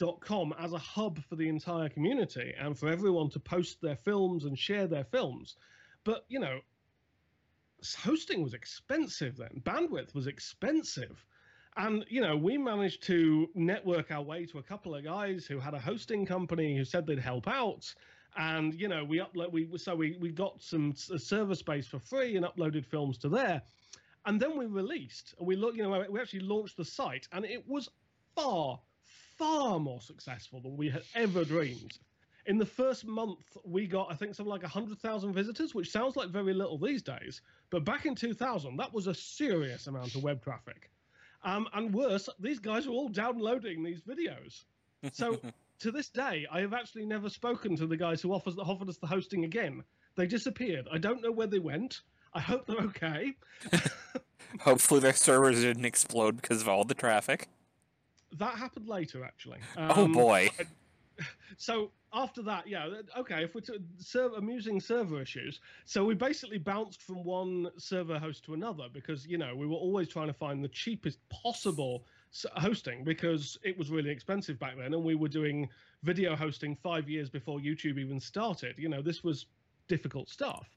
machinima.com 0.00 0.54
as 0.58 0.72
a 0.72 0.78
hub 0.78 1.22
for 1.24 1.36
the 1.36 1.48
entire 1.48 1.88
community 1.88 2.54
and 2.58 2.78
for 2.78 2.88
everyone 2.88 3.30
to 3.30 3.40
post 3.40 3.80
their 3.80 3.96
films 3.96 4.44
and 4.44 4.58
share 4.58 4.86
their 4.86 5.04
films. 5.04 5.56
But, 6.04 6.24
you 6.28 6.40
know, 6.40 6.60
hosting 7.98 8.42
was 8.42 8.54
expensive 8.54 9.36
then. 9.36 9.62
Bandwidth 9.62 10.14
was 10.14 10.26
expensive. 10.26 11.24
And 11.78 12.06
you 12.08 12.22
know, 12.22 12.36
we 12.36 12.56
managed 12.56 13.02
to 13.04 13.48
network 13.54 14.10
our 14.10 14.22
way 14.22 14.46
to 14.46 14.58
a 14.58 14.62
couple 14.62 14.94
of 14.94 15.04
guys 15.04 15.44
who 15.44 15.58
had 15.58 15.74
a 15.74 15.78
hosting 15.78 16.24
company 16.24 16.74
who 16.74 16.84
said 16.84 17.06
they'd 17.06 17.18
help 17.18 17.46
out. 17.46 17.94
And 18.38 18.72
you 18.74 18.88
know, 18.88 19.04
we 19.04 19.18
upload 19.18 19.52
we 19.52 19.68
so 19.76 19.94
we 19.94 20.16
we 20.18 20.30
got 20.30 20.62
some 20.62 20.94
server 20.94 21.54
space 21.54 21.86
for 21.86 21.98
free 21.98 22.36
and 22.36 22.46
uploaded 22.46 22.86
films 22.86 23.18
to 23.18 23.28
there. 23.28 23.60
And 24.24 24.40
then 24.40 24.56
we 24.56 24.64
released 24.64 25.34
and 25.38 25.46
we 25.46 25.54
look, 25.54 25.76
you 25.76 25.82
know, 25.82 26.04
we 26.08 26.18
actually 26.18 26.40
launched 26.40 26.78
the 26.78 26.84
site 26.84 27.28
and 27.32 27.44
it 27.44 27.68
was 27.68 27.90
far 28.34 28.80
far 29.38 29.78
more 29.78 30.00
successful 30.00 30.60
than 30.60 30.76
we 30.76 30.88
had 30.88 31.02
ever 31.14 31.44
dreamed. 31.44 31.98
In 32.46 32.58
the 32.58 32.66
first 32.66 33.04
month, 33.04 33.56
we 33.64 33.86
got, 33.86 34.08
I 34.10 34.14
think, 34.14 34.34
something 34.34 34.50
like 34.50 34.62
100,000 34.62 35.32
visitors, 35.32 35.74
which 35.74 35.90
sounds 35.90 36.14
like 36.14 36.28
very 36.28 36.54
little 36.54 36.78
these 36.78 37.02
days. 37.02 37.42
But 37.70 37.84
back 37.84 38.06
in 38.06 38.14
2000, 38.14 38.76
that 38.76 38.92
was 38.92 39.08
a 39.08 39.14
serious 39.14 39.88
amount 39.88 40.14
of 40.14 40.22
web 40.22 40.42
traffic. 40.42 40.90
Um, 41.44 41.68
and 41.74 41.92
worse, 41.92 42.28
these 42.38 42.60
guys 42.60 42.86
were 42.86 42.94
all 42.94 43.08
downloading 43.08 43.82
these 43.82 44.00
videos. 44.02 44.64
So 45.12 45.40
to 45.80 45.90
this 45.90 46.08
day, 46.08 46.46
I 46.50 46.60
have 46.60 46.72
actually 46.72 47.06
never 47.06 47.28
spoken 47.28 47.76
to 47.76 47.86
the 47.86 47.96
guys 47.96 48.22
who 48.22 48.32
offers, 48.32 48.58
offered 48.58 48.88
us 48.88 48.98
the 48.98 49.06
hosting 49.06 49.44
again. 49.44 49.82
They 50.16 50.26
disappeared. 50.26 50.86
I 50.92 50.98
don't 50.98 51.22
know 51.22 51.32
where 51.32 51.46
they 51.46 51.58
went. 51.58 52.02
I 52.32 52.40
hope 52.40 52.66
they're 52.66 52.76
okay. 52.76 53.34
Hopefully 54.60 55.00
their 55.00 55.12
servers 55.12 55.62
didn't 55.62 55.84
explode 55.84 56.40
because 56.40 56.62
of 56.62 56.68
all 56.68 56.84
the 56.84 56.94
traffic. 56.94 57.48
That 58.38 58.56
happened 58.56 58.88
later, 58.88 59.24
actually. 59.24 59.58
oh 59.76 60.04
Um, 60.04 60.12
boy. 60.12 60.50
so 61.56 61.90
after 62.12 62.42
that, 62.42 62.66
yeah, 62.66 62.88
okay. 63.18 63.44
If 63.44 63.54
we're 63.54 63.60
to 63.62 63.80
serve 63.98 64.32
amusing 64.34 64.80
server 64.80 65.20
issues, 65.20 65.60
so 65.84 66.04
we 66.04 66.14
basically 66.14 66.58
bounced 66.58 67.02
from 67.02 67.24
one 67.24 67.68
server 67.78 68.18
host 68.18 68.44
to 68.44 68.54
another 68.54 68.84
because 68.92 69.26
you 69.26 69.38
know 69.38 69.54
we 69.54 69.66
were 69.66 69.76
always 69.76 70.08
trying 70.08 70.28
to 70.28 70.32
find 70.34 70.62
the 70.62 70.68
cheapest 70.68 71.18
possible 71.28 72.04
hosting 72.56 73.04
because 73.04 73.58
it 73.62 73.76
was 73.78 73.90
really 73.90 74.10
expensive 74.10 74.58
back 74.58 74.76
then, 74.76 74.94
and 74.94 75.02
we 75.02 75.14
were 75.14 75.28
doing 75.28 75.68
video 76.02 76.36
hosting 76.36 76.76
five 76.76 77.08
years 77.08 77.30
before 77.30 77.58
YouTube 77.58 77.98
even 77.98 78.20
started. 78.20 78.74
You 78.78 78.88
know, 78.88 79.02
this 79.02 79.24
was 79.24 79.46
difficult 79.88 80.28
stuff. 80.28 80.68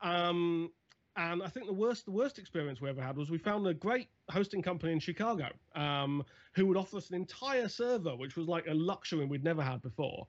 Um, 0.00 0.70
and 1.18 1.42
I 1.42 1.48
think 1.48 1.66
the 1.66 1.72
worst 1.72 2.04
the 2.04 2.12
worst 2.12 2.38
experience 2.38 2.80
we 2.80 2.88
ever 2.88 3.02
had 3.02 3.16
was 3.16 3.28
we 3.28 3.38
found 3.38 3.66
a 3.66 3.74
great 3.74 4.08
hosting 4.30 4.62
company 4.62 4.92
in 4.92 5.00
Chicago 5.00 5.48
um, 5.74 6.24
who 6.54 6.64
would 6.66 6.76
offer 6.76 6.96
us 6.96 7.10
an 7.10 7.16
entire 7.16 7.68
server, 7.68 8.14
which 8.16 8.36
was 8.36 8.46
like 8.46 8.66
a 8.68 8.74
luxury 8.74 9.26
we'd 9.26 9.42
never 9.42 9.62
had 9.62 9.82
before. 9.82 10.26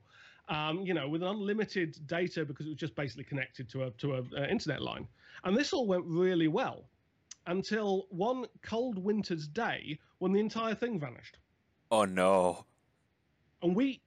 Um, 0.48 0.80
you 0.80 0.92
know, 0.92 1.08
with 1.08 1.22
unlimited 1.22 1.96
data 2.08 2.44
because 2.44 2.66
it 2.66 2.70
was 2.70 2.78
just 2.78 2.96
basically 2.96 3.22
connected 3.22 3.68
to 3.70 3.84
a 3.84 3.90
to 3.92 4.14
a 4.14 4.18
uh, 4.36 4.46
internet 4.50 4.82
line, 4.82 5.06
and 5.44 5.56
this 5.56 5.72
all 5.72 5.86
went 5.86 6.04
really 6.06 6.48
well 6.48 6.88
until 7.46 8.06
one 8.10 8.46
cold 8.62 8.98
winter's 8.98 9.46
day 9.46 9.98
when 10.18 10.32
the 10.32 10.40
entire 10.40 10.74
thing 10.74 10.98
vanished, 10.98 11.38
Oh 11.90 12.04
no. 12.04 12.66
and 13.62 13.74
we. 13.76 14.02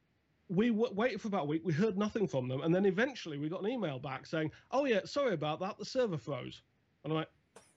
We 0.50 0.70
waited 0.72 1.20
for 1.22 1.30
about 1.30 1.44
a 1.44 1.46
week. 1.46 1.62
We 1.64 1.74
heard 1.74 1.98
nothing 1.98 2.28
from 2.28 2.48
them, 2.48 2.62
and 2.62 2.76
then 2.76 2.86
eventually 2.86 3.40
we 3.40 3.50
got 3.50 3.64
an 3.64 3.70
email 3.70 3.98
back 3.98 4.28
saying, 4.28 4.52
"Oh 4.70 4.86
yeah, 4.86 5.00
sorry 5.06 5.34
about 5.34 5.62
that. 5.62 5.80
The 5.80 5.86
server 5.86 6.18
froze." 6.18 6.62
And 7.04 7.14
I'm 7.14 7.18
like, 7.20 7.30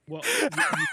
"What? 0.07 0.25
You- 0.25 0.49
you- 0.79 0.87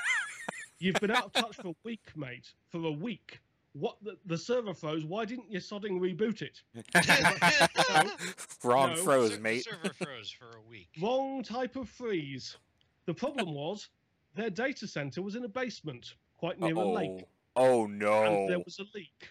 You've 0.80 0.96
been 1.00 1.12
out 1.12 1.26
of 1.26 1.32
touch 1.34 1.56
for 1.56 1.70
a 1.70 1.76
week, 1.86 2.02
mate. 2.18 2.52
For 2.70 2.84
a 2.86 2.92
week. 2.92 3.40
What? 3.72 3.96
The, 4.04 4.18
the 4.26 4.38
server 4.38 4.74
froze. 4.74 5.06
Why 5.06 5.24
didn't 5.24 5.50
you 5.50 5.60
sodding 5.60 5.98
reboot 6.00 6.42
it? 6.42 6.62
Wrong 8.64 8.90
No. 8.90 8.96
froze, 8.98 9.36
Ser- 9.36 9.40
mate. 9.40 9.64
Server 9.64 9.94
froze 9.94 10.30
for 10.30 10.58
a 10.58 10.62
week. 10.70 10.90
Wrong 11.02 11.42
type 11.42 11.78
of 11.78 11.88
freeze. 11.88 12.58
The 13.06 13.14
problem 13.14 13.54
was 13.54 13.88
their 14.36 14.50
data 14.50 14.86
center 14.86 15.22
was 15.22 15.36
in 15.36 15.46
a 15.46 15.48
basement, 15.48 16.16
quite 16.38 16.60
near 16.60 16.76
a 16.76 16.80
oh. 16.80 16.92
lake, 16.92 17.24
Oh 17.56 17.86
no! 17.86 18.24
and 18.24 18.34
no. 18.34 18.48
there 18.50 18.60
was 18.60 18.80
a 18.80 18.86
leak. 18.94 19.30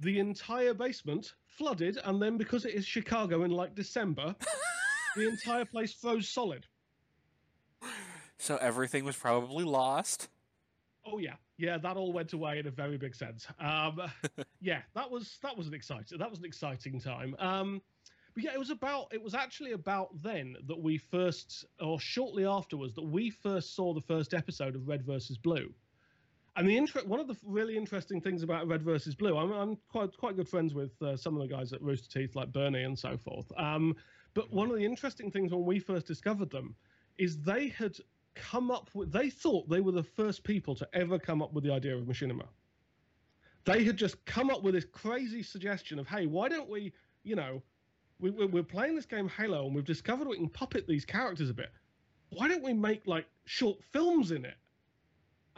The 0.00 0.20
entire 0.20 0.72
basement 0.74 1.34
flooded, 1.46 1.98
and 2.04 2.20
then 2.22 2.36
because 2.38 2.64
it 2.64 2.74
is 2.74 2.86
Chicago 2.86 3.42
in 3.44 3.50
like 3.50 3.74
December, 3.74 4.34
the 5.16 5.28
entire 5.28 5.64
place 5.66 5.92
froze 5.92 6.28
solid. 6.30 6.66
So 8.38 8.56
everything 8.56 9.04
was 9.04 9.16
probably 9.16 9.64
lost. 9.64 10.28
Oh 11.06 11.18
yeah, 11.18 11.34
yeah, 11.58 11.78
that 11.78 11.96
all 11.96 12.12
went 12.12 12.32
away 12.32 12.58
in 12.58 12.66
a 12.66 12.70
very 12.70 12.96
big 12.96 13.14
sense. 13.14 13.46
Um, 13.60 14.00
yeah, 14.60 14.80
that 14.94 15.10
was 15.10 15.38
that 15.42 15.56
was 15.56 15.66
an 15.66 15.74
exciting 15.74 16.18
that 16.18 16.30
was 16.30 16.38
an 16.38 16.44
exciting 16.44 17.00
time. 17.00 17.36
Um, 17.38 17.82
but 18.34 18.42
yeah, 18.42 18.52
it 18.52 18.58
was 18.58 18.70
about 18.70 19.06
it 19.12 19.22
was 19.22 19.34
actually 19.34 19.72
about 19.72 20.10
then 20.22 20.56
that 20.66 20.80
we 20.80 20.98
first, 20.98 21.64
or 21.80 22.00
shortly 22.00 22.44
afterwards, 22.44 22.94
that 22.94 23.04
we 23.04 23.30
first 23.30 23.76
saw 23.76 23.94
the 23.94 24.00
first 24.00 24.34
episode 24.34 24.74
of 24.74 24.88
Red 24.88 25.04
versus 25.04 25.38
Blue. 25.38 25.72
And 26.56 26.68
the 26.68 26.76
inter- 26.76 27.04
one 27.04 27.18
of 27.20 27.26
the 27.26 27.36
really 27.44 27.76
interesting 27.76 28.20
things 28.20 28.42
about 28.42 28.68
Red 28.68 28.82
versus 28.82 29.14
Blue, 29.14 29.36
I'm, 29.36 29.52
I'm 29.52 29.76
quite 29.90 30.16
quite 30.16 30.36
good 30.36 30.48
friends 30.48 30.74
with 30.74 31.00
uh, 31.02 31.16
some 31.16 31.36
of 31.36 31.42
the 31.42 31.54
guys 31.54 31.72
at 31.72 31.82
Rooster 31.82 32.08
Teeth, 32.08 32.34
like 32.34 32.52
Burnie 32.52 32.82
and 32.82 32.98
so 32.98 33.16
forth. 33.16 33.50
Um, 33.56 33.94
but 34.34 34.52
one 34.52 34.70
of 34.70 34.76
the 34.76 34.84
interesting 34.84 35.30
things 35.30 35.52
when 35.52 35.64
we 35.64 35.78
first 35.78 36.06
discovered 36.06 36.50
them 36.50 36.74
is 37.18 37.38
they 37.38 37.68
had 37.68 37.96
come 38.34 38.70
up 38.70 38.90
with 38.94 39.12
they 39.12 39.30
thought 39.30 39.68
they 39.68 39.80
were 39.80 39.92
the 39.92 40.02
first 40.02 40.44
people 40.44 40.74
to 40.74 40.88
ever 40.92 41.18
come 41.18 41.42
up 41.42 41.52
with 41.52 41.64
the 41.64 41.72
idea 41.72 41.96
of 41.96 42.04
machinima 42.04 42.46
they 43.64 43.84
had 43.84 43.96
just 43.96 44.22
come 44.26 44.50
up 44.50 44.62
with 44.62 44.74
this 44.74 44.84
crazy 44.92 45.42
suggestion 45.42 45.98
of 45.98 46.06
hey 46.08 46.26
why 46.26 46.48
don't 46.48 46.68
we 46.68 46.92
you 47.22 47.36
know 47.36 47.62
we, 48.18 48.30
we- 48.30 48.46
we're 48.46 48.62
playing 48.62 48.94
this 48.94 49.06
game 49.06 49.28
halo 49.28 49.66
and 49.66 49.74
we've 49.74 49.84
discovered 49.84 50.28
we 50.28 50.36
can 50.36 50.48
puppet 50.48 50.86
these 50.86 51.04
characters 51.04 51.50
a 51.50 51.54
bit. 51.54 51.72
Why 52.30 52.48
don't 52.48 52.62
we 52.62 52.72
make 52.72 53.06
like 53.06 53.26
short 53.44 53.78
films 53.92 54.30
in 54.30 54.44
it 54.44 54.56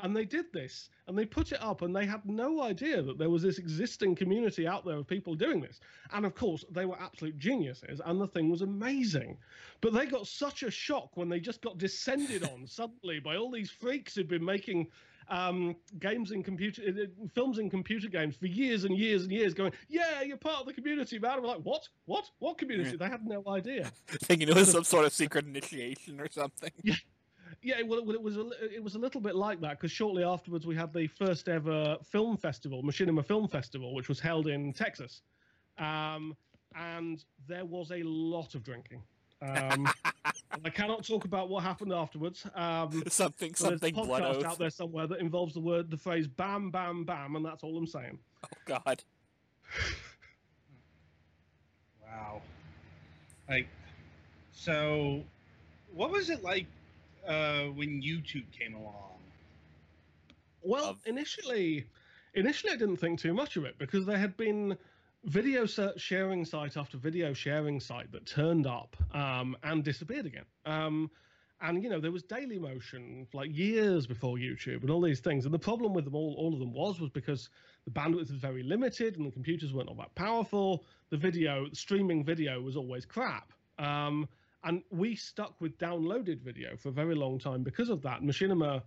and 0.03 0.17
they 0.17 0.25
did 0.25 0.47
this 0.53 0.91
and 1.07 1.17
they 1.17 1.25
put 1.25 1.53
it 1.53 1.63
up 1.63 1.83
and 1.83 1.95
they 1.95 2.07
had 2.07 2.25
no 2.27 2.63
idea 2.63 3.03
that 3.03 3.19
there 3.19 3.31
was 3.31 3.43
this 3.43 3.59
existing 3.59 4.15
community 4.15 4.67
out 4.67 4.85
there 4.85 4.97
of 4.97 5.07
people 5.07 5.35
doing 5.35 5.61
this. 5.61 5.81
And 6.13 6.27
of 6.27 6.35
course 6.35 6.65
they 6.71 6.85
were 6.85 7.01
absolute 7.01 7.39
geniuses 7.39 8.01
and 8.05 8.21
the 8.21 8.27
thing 8.27 8.51
was 8.51 8.63
amazing. 8.63 9.39
But 9.81 9.93
they 9.93 10.07
got 10.07 10.27
such 10.27 10.63
a 10.63 10.71
shock 10.71 11.17
when 11.17 11.29
they 11.29 11.41
just 11.41 11.63
got 11.63 11.79
descended 11.79 12.45
on 12.45 12.67
suddenly 12.67 13.21
by 13.21 13.37
all 13.37 13.51
these 13.51 13.71
freaks 13.71 14.15
who'd 14.15 14.29
been 14.29 14.45
making 14.45 14.89
um, 15.29 15.75
games 15.99 16.31
and 16.31 16.45
computer 16.45 16.83
uh, 16.89 17.27
films 17.35 17.59
and 17.59 17.71
computer 17.71 18.09
games 18.09 18.37
for 18.37 18.47
years 18.47 18.85
and 18.85 18.97
years 18.97 19.23
and 19.23 19.33
years 19.33 19.55
going 19.55 19.73
yeah 19.89 20.23
you're 20.23 20.37
part 20.37 20.61
of 20.61 20.67
the 20.67 20.73
community 20.73 21.19
man. 21.19 21.39
I'm 21.39 21.45
like 21.45 21.59
what? 21.63 21.89
What? 22.05 22.31
What 22.39 22.59
community? 22.59 22.97
They 22.97 23.09
had 23.09 23.27
no 23.27 23.43
idea. 23.49 23.91
Thinking 24.07 24.49
it 24.49 24.55
was 24.55 24.71
some 24.71 24.85
sort 24.85 25.05
of 25.05 25.13
secret 25.13 25.47
initiation 25.47 26.21
or 26.21 26.29
something. 26.31 26.71
Yeah, 26.85 26.95
well, 27.87 27.99
it, 27.99 28.14
it 28.14 28.23
was 28.23 28.37
a, 28.37 28.51
it 28.75 28.83
was 28.83 28.95
a 28.95 28.99
little 28.99 29.21
bit 29.21 29.35
like 29.35 29.61
that 29.61 29.73
because 29.73 29.90
shortly 29.90 30.25
afterwards 30.25 30.66
we 30.66 30.75
had 30.75 30.92
the 30.92 31.07
first 31.07 31.49
ever 31.49 31.97
film 32.05 32.37
festival, 32.37 32.83
Machinima 32.83 33.25
Film 33.25 33.49
Festival, 33.49 33.95
which 33.95 34.09
was 34.09 34.21
held 34.21 34.47
in 34.47 34.73
Texas, 34.73 35.23
um, 35.79 36.37
and 36.75 37.25
there 37.49 37.64
was 37.64 37.90
a 37.90 38.03
lot 38.03 38.55
of 38.55 38.62
drinking. 38.62 39.03
Um, 39.42 39.88
I 40.64 40.71
cannot 40.71 41.07
talk 41.07 41.25
about 41.25 41.49
what 41.49 41.62
happened 41.62 41.92
afterwards. 41.92 42.47
Um, 42.55 43.03
something, 43.09 43.55
so 43.55 43.69
there's 43.69 43.83
a 43.83 43.87
something 43.87 43.95
blood 43.95 44.23
podcast 44.23 44.45
out 44.45 44.59
there 44.59 44.71
somewhere 44.71 45.07
that 45.07 45.21
involves 45.21 45.55
the 45.55 45.61
word, 45.61 45.90
the 45.90 45.97
phrase 45.97 46.27
"bam, 46.27 46.71
bam, 46.71 47.05
bam," 47.05 47.37
and 47.37 47.45
that's 47.45 47.62
all 47.62 47.77
I'm 47.77 47.87
saying. 47.87 48.19
Oh 48.45 48.49
God. 48.64 49.03
Wow. 52.07 52.40
Like, 53.49 53.69
so, 54.53 55.23
what 55.92 56.11
was 56.11 56.31
it 56.31 56.42
like 56.42 56.66
uh, 57.27 57.65
when 57.75 58.03
YouTube 58.03 58.51
came 58.53 58.75
along? 58.75 59.19
Well, 60.62 60.85
of- 60.85 61.07
initially, 61.07 61.87
initially 62.35 62.73
I 62.73 62.77
didn't 62.77 62.97
think 62.97 63.21
too 63.21 63.35
much 63.35 63.57
of 63.57 63.65
it 63.65 63.79
because 63.79 64.07
there 64.07 64.19
had 64.19 64.37
been 64.37 64.77
video 65.25 65.67
sharing 65.97 66.45
site 66.45 66.77
after 66.77 66.97
video 66.97 67.33
sharing 67.33 67.81
site 67.81 68.12
that 68.12 68.27
turned 68.27 68.67
up 68.67 68.97
um, 69.12 69.57
and 69.62 69.83
disappeared 69.83 70.27
again. 70.27 70.45
Um, 70.65 71.11
and 71.61 71.83
you 71.83 71.89
know 71.89 72.01
there 72.01 72.12
was 72.12 72.23
Daily 72.23 72.59
Motion 72.59 73.27
like 73.33 73.57
years 73.57 74.07
before 74.07 74.37
YouTube 74.37 74.83
and 74.83 74.91
all 74.91 75.01
these 75.01 75.21
things. 75.21 75.45
And 75.45 75.55
the 75.55 75.59
problem 75.59 75.95
with 75.95 76.05
them 76.05 76.15
all, 76.15 76.35
all 76.39 76.53
of 76.53 76.59
them 76.59 76.73
was 76.73 77.01
was 77.01 77.11
because 77.11 77.49
the 77.85 77.91
bandwidth 77.91 78.31
was 78.31 78.41
very 78.41 78.62
limited 78.62 79.17
and 79.17 79.27
the 79.27 79.31
computers 79.31 79.73
weren't 79.73 79.89
all 79.89 79.95
that 79.97 80.15
powerful. 80.15 80.85
The 81.11 81.17
video, 81.17 81.69
the 81.69 81.77
streaming 81.77 82.25
video, 82.25 82.61
was 82.61 82.77
always 82.77 83.07
crap. 83.07 83.53
Um, 83.79 84.29
and 84.66 84.83
we 84.90 85.16
stuck 85.16 85.59
with 85.61 85.79
downloaded 85.79 86.40
video 86.40 86.76
for 86.76 86.90
a 86.90 86.92
very 86.92 87.14
long 87.14 87.38
time 87.38 87.62
because 87.62 87.88
of 87.88 88.02
that. 88.02 88.22
Machinima 88.22 88.83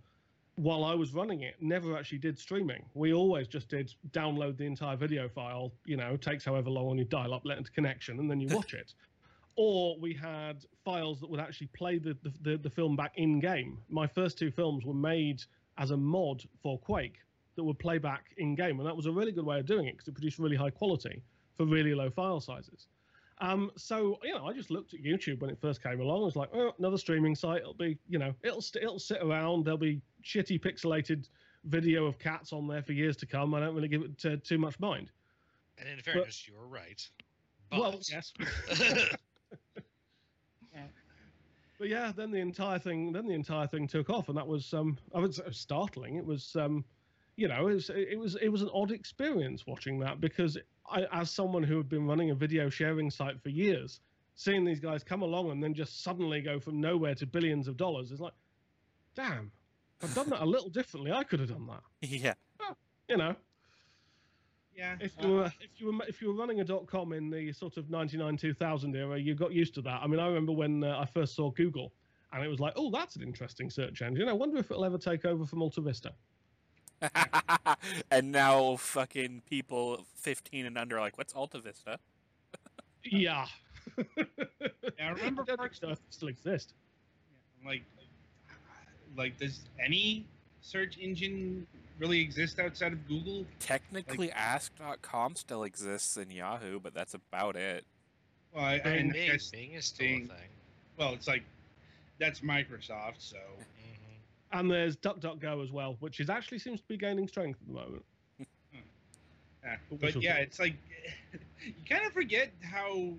while 0.56 0.84
I 0.84 0.94
was 0.94 1.14
running 1.14 1.40
it, 1.42 1.56
never 1.60 1.96
actually 1.96 2.18
did 2.18 2.38
streaming. 2.38 2.84
We 2.92 3.14
always 3.14 3.48
just 3.48 3.68
did 3.68 3.94
download 4.10 4.58
the 4.58 4.66
entire 4.66 4.96
video 4.96 5.26
file, 5.26 5.72
you 5.86 5.96
know, 5.96 6.18
takes 6.18 6.44
however 6.44 6.68
long 6.68 6.88
on 6.88 6.98
your 6.98 7.06
dial 7.06 7.32
up, 7.32 7.42
let 7.44 7.56
into 7.56 7.70
connection, 7.70 8.18
and 8.18 8.30
then 8.30 8.40
you 8.40 8.54
watch 8.54 8.74
it. 8.74 8.94
Or 9.56 9.98
we 9.98 10.14
had 10.14 10.64
files 10.84 11.20
that 11.20 11.28
would 11.28 11.40
actually 11.40 11.66
play 11.66 11.98
the, 11.98 12.16
the, 12.22 12.32
the, 12.40 12.56
the 12.56 12.70
film 12.70 12.96
back 12.96 13.12
in 13.16 13.40
game. 13.40 13.78
My 13.90 14.06
first 14.06 14.38
two 14.38 14.50
films 14.50 14.86
were 14.86 14.94
made 14.94 15.42
as 15.76 15.90
a 15.90 15.96
mod 15.96 16.44
for 16.62 16.78
Quake 16.78 17.16
that 17.56 17.64
would 17.64 17.78
play 17.78 17.98
back 17.98 18.26
in 18.38 18.54
game. 18.54 18.78
And 18.78 18.88
that 18.88 18.96
was 18.96 19.04
a 19.04 19.12
really 19.12 19.32
good 19.32 19.44
way 19.44 19.58
of 19.58 19.66
doing 19.66 19.86
it 19.86 19.94
because 19.94 20.08
it 20.08 20.14
produced 20.14 20.38
really 20.38 20.56
high 20.56 20.70
quality 20.70 21.20
for 21.58 21.66
really 21.66 21.94
low 21.94 22.08
file 22.08 22.40
sizes. 22.40 22.86
Um, 23.40 23.70
so 23.76 24.18
you 24.22 24.34
know, 24.34 24.46
I 24.46 24.52
just 24.52 24.70
looked 24.70 24.92
at 24.94 25.02
YouTube 25.02 25.40
when 25.40 25.50
it 25.50 25.58
first 25.60 25.82
came 25.82 26.00
along. 26.00 26.22
I 26.22 26.24
was 26.26 26.36
like, 26.36 26.50
oh, 26.52 26.72
another 26.78 26.98
streaming 26.98 27.34
site. 27.34 27.62
It'll 27.62 27.72
be, 27.74 27.96
you 28.08 28.18
know, 28.18 28.34
it'll 28.42 28.60
st- 28.60 28.84
it'll 28.84 28.98
sit 28.98 29.22
around. 29.22 29.64
There'll 29.64 29.78
be 29.78 30.02
shitty 30.22 30.60
pixelated 30.60 31.28
video 31.64 32.06
of 32.06 32.18
cats 32.18 32.52
on 32.52 32.66
there 32.68 32.82
for 32.82 32.92
years 32.92 33.16
to 33.18 33.26
come. 33.26 33.54
I 33.54 33.60
don't 33.60 33.74
really 33.74 33.88
give 33.88 34.02
it 34.02 34.24
uh, 34.26 34.36
too 34.44 34.58
much 34.58 34.78
mind. 34.78 35.10
And 35.78 35.88
in 35.88 35.98
fairness, 36.00 36.46
you're 36.46 36.66
right. 36.66 37.06
Well, 37.72 37.92
But- 37.92 38.10
yes, 38.10 38.32
but 41.78 41.88
yeah, 41.88 42.12
then 42.14 42.30
the 42.30 42.38
entire 42.40 42.78
thing, 42.78 43.12
then 43.12 43.26
the 43.26 43.32
entire 43.34 43.66
thing 43.66 43.86
took 43.86 44.10
off, 44.10 44.28
and 44.28 44.36
that 44.36 44.46
was, 44.46 44.74
um, 44.74 44.98
I 45.14 45.18
would 45.20 45.34
say, 45.34 45.44
startling. 45.50 46.16
It 46.16 46.26
was, 46.26 46.54
um, 46.56 46.84
you 47.36 47.48
know, 47.48 47.68
it 47.68 47.74
was, 47.74 47.90
it 47.90 48.18
was, 48.18 48.36
it 48.36 48.48
was 48.48 48.60
an 48.60 48.68
odd 48.74 48.90
experience 48.90 49.66
watching 49.66 49.98
that 50.00 50.20
because 50.20 50.58
I, 50.90 51.06
as 51.12 51.30
someone 51.30 51.62
who 51.62 51.76
had 51.76 51.88
been 51.88 52.06
running 52.06 52.30
a 52.30 52.34
video 52.34 52.68
sharing 52.70 53.10
site 53.10 53.40
for 53.40 53.48
years, 53.50 54.00
seeing 54.34 54.64
these 54.64 54.80
guys 54.80 55.02
come 55.04 55.22
along 55.22 55.50
and 55.50 55.62
then 55.62 55.74
just 55.74 56.02
suddenly 56.02 56.40
go 56.40 56.58
from 56.58 56.80
nowhere 56.80 57.14
to 57.16 57.26
billions 57.26 57.68
of 57.68 57.76
dollars 57.76 58.10
is 58.10 58.20
like, 58.20 58.32
damn, 59.14 59.50
I've 60.02 60.14
done 60.14 60.30
that 60.30 60.42
a 60.42 60.46
little 60.46 60.70
differently, 60.70 61.12
I 61.12 61.24
could 61.24 61.40
have 61.40 61.50
done 61.50 61.66
that. 61.66 61.82
Yeah. 62.08 62.34
You 63.08 63.16
know, 63.16 63.34
Yeah. 64.76 64.96
if 65.00 65.12
you 65.20 65.28
were 65.30 65.52
if 65.60 65.80
you 65.80 65.86
were 65.92 66.04
if 66.08 66.22
you 66.22 66.28
were 66.28 66.34
running 66.34 66.60
a 66.60 66.64
dot 66.64 66.86
com 66.86 67.12
in 67.12 67.28
the 67.28 67.52
sort 67.52 67.76
of 67.76 67.90
99 67.90 68.36
2000 68.36 68.94
era 68.96 69.18
you 69.18 69.34
got 69.34 69.52
used 69.52 69.74
to 69.74 69.82
that 69.82 70.00
i 70.02 70.06
mean 70.06 70.20
i 70.20 70.26
remember 70.28 70.52
when 70.52 70.84
uh, 70.84 70.96
i 71.00 71.04
first 71.04 71.34
saw 71.34 71.50
google 71.50 71.92
and 72.32 72.44
it 72.44 72.48
was 72.48 72.60
like 72.60 72.72
oh 72.76 72.88
that's 72.90 73.16
an 73.16 73.22
interesting 73.22 73.68
search 73.68 74.00
engine 74.00 74.28
i 74.28 74.32
wonder 74.32 74.58
if 74.58 74.70
it'll 74.70 74.84
ever 74.84 74.96
take 74.96 75.24
over 75.24 75.44
from 75.44 75.60
alta 75.60 75.80
vista 75.80 76.12
and 78.10 78.32
now 78.32 78.76
fucking 78.76 79.42
people 79.48 80.04
15 80.16 80.66
and 80.66 80.76
under 80.78 80.96
are 80.98 81.00
like, 81.00 81.16
what's 81.18 81.34
Alta 81.34 81.58
Vista? 81.58 81.98
yeah 83.04 83.46
I 83.98 85.08
remember 85.08 85.42
I 85.42 85.44
don't 85.44 85.46
think 85.46 85.58
Parks- 85.58 85.80
so. 85.80 85.88
It 85.90 85.98
still 86.10 86.28
exist 86.28 86.74
like, 87.66 87.82
like, 89.16 89.38
does 89.38 89.60
any 89.84 90.24
search 90.62 90.98
engine 90.98 91.66
really 91.98 92.20
exist 92.20 92.58
outside 92.58 92.92
of 92.94 93.06
Google? 93.08 93.44
Technically, 93.58 94.30
Ask.com 94.32 95.36
still 95.36 95.64
exists 95.64 96.16
in 96.16 96.30
Yahoo, 96.30 96.80
but 96.80 96.94
that's 96.94 97.12
about 97.12 97.56
it. 97.56 97.84
Well, 98.54 98.64
I, 98.64 98.74
I 98.74 98.78
Bing, 98.78 99.10
guess, 99.10 99.50
Bing 99.50 99.72
is 99.72 99.84
still 99.86 100.06
Bing. 100.06 100.24
a 100.24 100.34
thing. 100.34 100.48
well, 100.98 101.12
it's 101.12 101.28
like 101.28 101.42
that's 102.18 102.40
Microsoft, 102.40 103.16
so 103.18 103.36
Mhm. 103.36 103.99
And 104.52 104.70
there's 104.70 104.96
duckduckgo 104.96 105.62
as 105.62 105.70
well 105.70 105.96
which 106.00 106.20
is 106.20 106.28
actually 106.30 106.58
seems 106.58 106.80
to 106.80 106.86
be 106.88 106.96
gaining 106.96 107.28
strength 107.28 107.58
at 107.60 107.66
the 107.66 107.74
moment 107.74 108.04
yeah. 109.64 109.76
But 110.00 110.16
yeah, 110.22 110.36
it's 110.36 110.58
like 110.58 110.74
you 111.64 111.74
kind 111.88 112.06
of 112.06 112.12
forget 112.12 112.50
how 112.62 113.12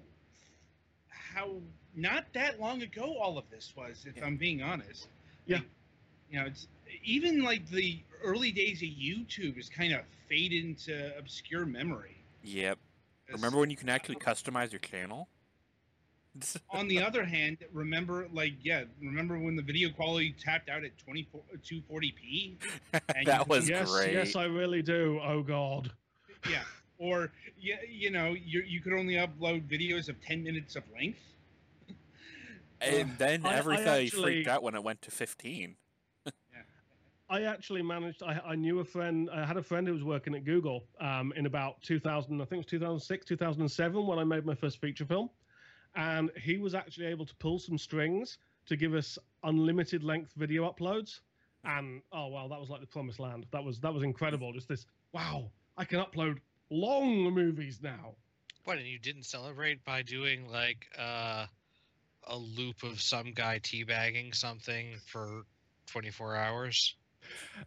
how 1.10 1.52
not 1.96 2.26
that 2.34 2.60
long 2.60 2.82
ago 2.82 3.16
all 3.20 3.38
of 3.38 3.50
this 3.50 3.74
was. 3.76 4.06
If 4.08 4.18
Yeah. 4.18 4.26
I'm 4.26 4.38
being 4.38 4.62
honest. 4.62 5.08
Yeah. 5.46 5.58
Like, 5.58 5.66
you 6.30 6.40
know, 6.40 6.46
it's 6.46 6.68
even 7.04 7.44
like 7.44 7.68
the 7.70 8.02
early 8.24 8.52
days 8.52 8.82
of 8.82 8.88
YouTube 8.90 9.58
is 9.58 9.70
kind 9.70 9.94
of 9.94 10.02
faded 10.30 10.64
into 10.66 11.18
obscure 11.18 11.66
memory. 11.66 12.18
Yep. 12.44 12.80
Remember 13.32 13.60
when 13.60 13.70
you 13.70 13.76
can 13.78 13.90
actually 13.90 14.16
customize 14.16 14.72
your 14.72 14.80
channel? 14.80 15.28
on 16.70 16.88
the 16.88 17.02
other 17.02 17.26
hand, 17.26 17.58
remember 17.74 18.28
like 18.32 18.54
yeah, 18.64 18.84
remember 19.02 19.38
when 19.38 19.56
the 19.56 19.62
video 19.62 19.90
quality 19.90 20.34
tapped 20.40 20.70
out 20.70 20.84
at 20.84 20.98
24 20.98 21.42
240p? 21.64 22.56
And 23.16 23.28
that 23.28 23.40
you- 23.40 23.46
was 23.50 23.68
yes 23.70 23.92
great. 23.92 24.14
yes 24.14 24.36
i 24.36 24.46
really 24.46 24.82
do 24.82 25.20
oh 25.24 25.42
god 25.44 25.92
Yeah. 26.50 26.64
Or 26.98 27.32
you, 27.60 27.76
you 27.90 28.12
know, 28.12 28.34
you 28.34 28.62
you 28.66 28.80
could 28.80 28.94
only 28.94 29.16
upload 29.16 29.68
videos 29.68 30.08
of 30.08 30.22
10 30.22 30.44
minutes 30.44 30.76
of 30.76 30.84
length. 30.94 31.20
and 32.80 33.18
then 33.18 33.46
I- 33.46 33.50
I 33.60 33.82
actually- 33.82 34.10
freaked 34.10 34.48
out 34.48 34.64
when 34.64 34.76
it 34.76 34.84
went 34.84 35.02
to 35.04 35.12
15. 35.12 35.76
I 37.30 37.44
actually 37.44 37.82
managed. 37.82 38.22
I, 38.24 38.40
I 38.46 38.56
knew 38.56 38.80
a 38.80 38.86
friend. 38.86 39.30
I 39.34 39.46
had 39.46 39.58
a 39.58 39.64
friend 39.64 39.88
who 39.88 39.94
was 39.94 40.04
working 40.04 40.36
at 40.36 40.44
Google 40.46 40.84
um, 41.00 41.32
in 41.36 41.46
about 41.46 41.82
2000. 41.82 42.36
I 42.42 42.46
think 42.46 42.52
it 42.54 42.58
was 42.58 42.66
2006, 42.68 43.26
2007 43.26 44.06
when 44.06 44.20
I 44.20 44.24
made 44.24 44.46
my 44.46 44.54
first 44.56 44.80
feature 44.82 45.06
film, 45.06 45.30
and 45.96 46.32
he 46.38 46.58
was 46.58 46.74
actually 46.76 47.08
able 47.08 47.26
to 47.26 47.36
pull 47.36 47.60
some 47.60 47.78
strings 47.78 48.38
to 48.68 48.76
give 48.76 48.94
us 48.94 49.18
unlimited 49.44 50.04
length 50.04 50.34
video 50.36 50.70
uploads. 50.70 51.20
And 51.64 52.02
oh 52.12 52.28
well, 52.28 52.50
that 52.50 52.60
was 52.60 52.70
like 52.70 52.82
the 52.82 52.88
promised 52.88 53.20
land. 53.20 53.46
That 53.52 53.64
was 53.64 53.80
that 53.82 53.94
was 53.94 54.04
incredible. 54.04 54.52
Just 54.54 54.68
this. 54.68 54.86
Wow, 55.14 55.52
I 55.78 55.86
can 55.86 56.00
upload 56.00 56.38
long 56.70 57.32
movies 57.34 57.80
now. 57.82 58.16
What, 58.64 58.78
and 58.78 58.88
you 58.88 59.00
didn't 59.00 59.24
celebrate 59.24 59.84
by 59.84 60.02
doing 60.04 60.50
like 60.50 60.88
uh, 60.98 61.46
a 62.28 62.38
loop 62.38 62.84
of 62.84 63.02
some 63.02 63.34
guy 63.34 63.60
teabagging 63.60 64.36
something 64.36 64.96
for 65.06 65.44
24 65.88 66.36
hours? 66.36 66.96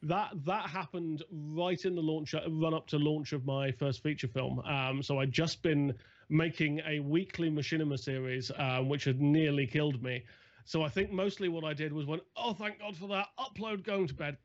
That 0.02 0.32
that 0.44 0.68
happened 0.68 1.22
right 1.30 1.82
in 1.84 1.94
the 1.94 2.02
launch, 2.02 2.34
run 2.34 2.74
up 2.74 2.86
to 2.88 2.98
launch 2.98 3.32
of 3.32 3.44
my 3.46 3.70
first 3.70 4.02
feature 4.02 4.28
film. 4.28 4.58
Um, 4.60 5.02
so 5.02 5.20
I'd 5.20 5.32
just 5.32 5.62
been 5.62 5.94
making 6.34 6.80
a 6.86 6.98
weekly 6.98 7.48
machinima 7.48 7.98
series, 7.98 8.50
um, 8.58 8.88
which 8.88 9.04
had 9.04 9.20
nearly 9.20 9.66
killed 9.66 10.02
me. 10.02 10.24
So 10.64 10.82
I 10.82 10.88
think 10.88 11.12
mostly 11.12 11.48
what 11.48 11.64
I 11.64 11.72
did 11.72 11.92
was 11.92 12.06
went, 12.06 12.22
oh, 12.36 12.52
thank 12.52 12.80
God 12.80 12.96
for 12.96 13.06
that. 13.08 13.28
Upload, 13.38 13.84
going 13.84 14.08
to 14.08 14.14
bed. 14.14 14.36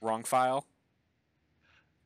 Wrong 0.00 0.24
file. 0.24 0.66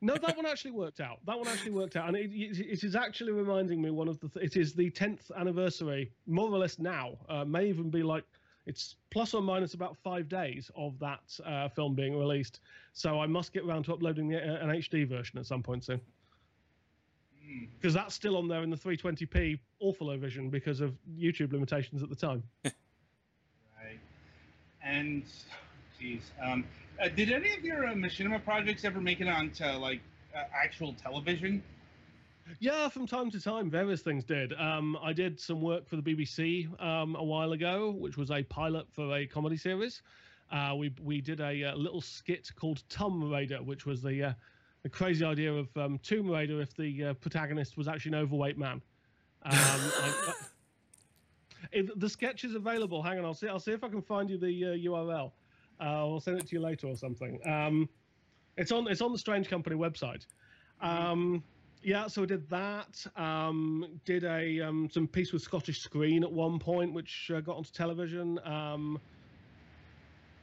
No, 0.01 0.14
that 0.14 0.37
one 0.37 0.46
actually 0.46 0.70
worked 0.70 1.01
out. 1.01 1.18
That 1.27 1.38
one 1.38 1.46
actually 1.46 1.73
worked 1.73 1.94
out, 1.94 2.09
and 2.09 2.16
it, 2.16 2.31
it, 2.33 2.83
is 2.83 2.96
actually 2.96 3.33
reminding 3.33 3.83
me 3.83 3.90
one 3.90 4.09
of 4.09 4.18
the. 4.20 4.29
Th- 4.29 4.46
it 4.46 4.57
is 4.57 4.73
the 4.73 4.88
tenth 4.88 5.31
anniversary, 5.37 6.11
more 6.27 6.49
or 6.51 6.57
less 6.57 6.79
now. 6.79 7.18
Uh, 7.29 7.44
may 7.44 7.68
even 7.68 7.90
be 7.90 8.03
like 8.03 8.25
It's 8.64 8.94
plus 9.11 9.35
or 9.35 9.42
minus 9.42 9.75
about 9.75 9.99
five 9.99 10.27
days 10.27 10.70
of 10.75 10.99
that 11.01 11.38
uh, 11.44 11.68
film 11.68 11.94
being 11.94 12.18
released. 12.18 12.61
So 12.94 13.20
I 13.20 13.27
must 13.27 13.53
get 13.53 13.64
around 13.64 13.83
to 13.85 13.92
uploading 13.92 14.29
the, 14.29 14.38
uh, 14.38 14.64
an 14.66 14.70
HD 14.70 15.07
version 15.07 15.38
at 15.38 15.44
some 15.44 15.62
point 15.62 15.85
soon. 15.85 16.01
Hmm. 17.51 17.65
Because 17.81 17.95
that's 17.95 18.15
still 18.15 18.37
on 18.37 18.49
there 18.49 18.63
in 18.63 18.71
the 18.71 18.77
320p 18.77 19.59
awful 19.81 20.17
vision 20.17 20.51
because 20.51 20.81
of 20.81 20.95
YouTube 21.19 21.53
limitations 21.53 22.03
at 22.03 22.09
the 22.09 22.17
time. 22.17 22.43
Right. 23.83 23.99
And, 24.85 25.23
geez, 25.99 26.33
um, 26.43 26.67
uh, 27.03 27.09
did 27.09 27.33
any 27.33 27.55
of 27.55 27.65
your 27.65 27.87
uh, 27.87 27.95
machinima 27.95 28.45
projects 28.45 28.85
ever 28.85 29.01
make 29.01 29.23
it 29.23 29.27
onto 29.27 29.65
like 29.65 30.01
uh, 30.37 30.43
actual 30.53 30.93
television? 30.93 31.63
Yeah, 32.59 32.91
from 32.91 33.07
time 33.07 33.31
to 33.31 33.41
time, 33.41 33.71
various 33.71 34.03
things 34.03 34.23
did. 34.23 34.53
Um, 34.53 34.99
I 35.03 35.15
did 35.15 35.41
some 35.41 35.63
work 35.63 35.89
for 35.89 35.97
the 35.97 36.03
BBC 36.03 36.69
um, 36.83 37.17
a 37.17 37.25
while 37.25 37.53
ago, 37.53 37.91
which 37.93 38.19
was 38.19 38.31
a 38.31 38.43
pilot 38.43 38.87
for 38.93 39.17
a 39.17 39.27
comedy 39.27 39.57
series. 39.57 40.03
Uh, 40.53 40.75
we 40.77 40.93
we 41.03 41.23
did 41.23 41.41
a, 41.41 41.65
uh 41.65 41.77
little 41.77 42.03
skit 42.03 42.51
called 42.55 42.83
Tomb 42.91 43.31
Raider, 43.31 43.63
which 43.63 43.87
was 43.87 44.03
the 44.03 44.25
uh, 44.25 44.33
the 44.83 44.88
crazy 44.88 45.25
idea 45.25 45.53
of 45.53 45.69
um, 45.77 45.99
Tomb 45.99 46.31
Raider 46.31 46.61
if 46.61 46.75
the 46.75 47.05
uh, 47.05 47.14
protagonist 47.14 47.77
was 47.77 47.88
actually 47.88 48.16
an 48.16 48.23
overweight 48.23 48.59
man. 48.59 48.81
Um, 49.43 49.53
I, 49.53 50.33
if 51.73 51.90
the 51.97 52.09
sketch 52.09 52.45
is 52.45 52.55
available, 52.55 53.03
hang 53.03 53.19
on, 53.19 53.25
I'll 53.25 53.35
see. 53.35 53.49
I'll 53.49 53.61
see 53.61 53.73
if 53.73 53.85
I 53.85 53.88
can 53.88 54.03
find 54.03 54.31
you 54.31 54.38
the 54.38 54.64
uh, 54.64 54.90
URL. 54.90 55.33
Uh, 55.81 55.83
I'll 55.83 56.21
send 56.21 56.38
it 56.38 56.47
to 56.49 56.57
you 56.57 56.61
later 56.61 56.87
or 56.87 56.97
something. 56.97 57.38
Um, 57.47 57.88
it's 58.57 58.73
on 58.73 58.88
it's 58.88 59.01
on 59.01 59.12
the 59.12 59.19
Strange 59.19 59.49
Company 59.49 59.77
website. 59.77 60.27
Um, 60.81 61.43
yeah, 61.83 62.07
so 62.07 62.23
I 62.23 62.27
did 62.27 62.49
that. 62.51 63.07
Um, 63.16 63.87
did 64.05 64.25
a 64.25 64.61
um, 64.61 64.88
some 64.93 65.07
piece 65.07 65.33
with 65.33 65.43
Scottish 65.43 65.81
Screen 65.81 66.23
at 66.23 66.31
one 66.33 66.59
point, 66.59 66.93
which 66.93 67.31
uh, 67.35 67.40
got 67.40 67.57
onto 67.57 67.71
television. 67.73 68.38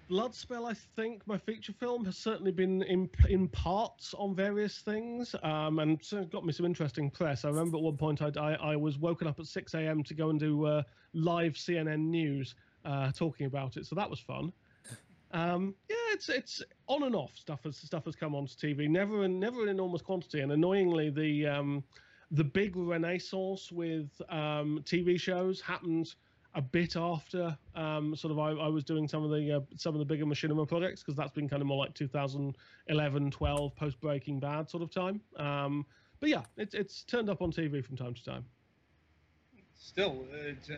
Bloodspell, 0.10 0.70
I 0.70 0.74
think 0.96 1.26
my 1.28 1.38
feature 1.38 1.74
film 1.74 2.06
has 2.06 2.18
certainly 2.18 2.52
been 2.52 2.82
in 2.84 3.10
in 3.28 3.50
parts 3.50 4.14
on 4.14 4.34
various 4.34 4.80
things, 4.80 5.36
um, 5.44 5.80
and 5.80 6.02
got 6.32 6.46
me 6.46 6.54
some 6.54 6.66
interesting 6.66 7.12
press. 7.12 7.44
I 7.44 7.50
remember 7.50 7.78
at 7.78 7.84
one 7.84 7.98
point 7.98 8.22
I 8.22 8.32
I, 8.40 8.54
I 8.54 8.76
was 8.76 8.98
woken 8.98 9.28
up 9.28 9.40
at 9.40 9.48
six 9.48 9.74
a.m. 9.74 10.04
to 10.04 10.14
go 10.14 10.30
and 10.30 10.40
do 10.40 10.66
uh, 10.66 10.84
live 11.14 11.54
CNN 11.54 12.00
news 12.00 12.56
uh, 12.86 13.12
talking 13.12 13.48
about 13.48 13.76
it, 13.76 13.86
so 13.86 13.96
that 13.96 14.10
was 14.10 14.20
fun. 14.20 14.54
Um, 15.32 15.76
yeah, 15.90 15.96
it's 16.14 16.30
it's 16.30 16.64
on 16.88 17.04
and 17.04 17.16
off 17.16 17.36
stuff 17.36 17.64
has 17.66 17.76
stuff 17.76 18.06
has 18.06 18.16
come 18.16 18.34
onto 18.34 18.54
TV. 18.54 18.88
Never 18.90 19.28
never 19.28 19.64
in 19.64 19.70
enormous 19.70 20.02
quantity, 20.02 20.40
and 20.40 20.54
annoyingly, 20.54 21.10
the 21.10 21.48
um, 21.48 21.84
the 22.32 22.44
big 22.44 22.78
renaissance 22.78 23.72
with 23.72 24.10
um, 24.30 24.82
TV 24.86 25.20
shows 25.20 25.60
happened 25.60 26.16
a 26.56 26.62
bit 26.62 26.96
after 26.96 27.58
um, 27.76 28.16
sort 28.16 28.32
of 28.32 28.40
I, 28.40 28.50
I 28.52 28.68
was 28.68 28.84
doing 28.84 29.08
some 29.08 29.24
of 29.24 29.30
the 29.30 29.58
uh, 29.58 29.60
some 29.76 29.94
of 29.94 30.00
the 30.00 30.06
bigger 30.06 30.26
machinima 30.26 30.68
projects 30.68 31.02
because 31.02 31.16
that's 31.16 31.32
been 31.32 31.48
kind 31.48 31.62
of 31.62 31.68
more 31.68 31.78
like 31.78 31.94
2011, 31.94 33.32
12 33.32 33.76
post 33.76 34.00
Breaking 34.02 34.40
Bad 34.40 34.70
sort 34.70 34.84
of 34.84 34.92
time. 34.92 35.22
Um, 35.38 35.86
but 36.20 36.30
yeah, 36.30 36.44
it's 36.58 36.74
it's 36.74 37.04
turned 37.04 37.30
up 37.30 37.42
on 37.42 37.52
TV 37.52 37.84
from 37.86 37.96
time 37.98 38.14
to 38.14 38.24
time. 38.24 38.46
Still, 39.80 40.26
uh, 40.34 40.76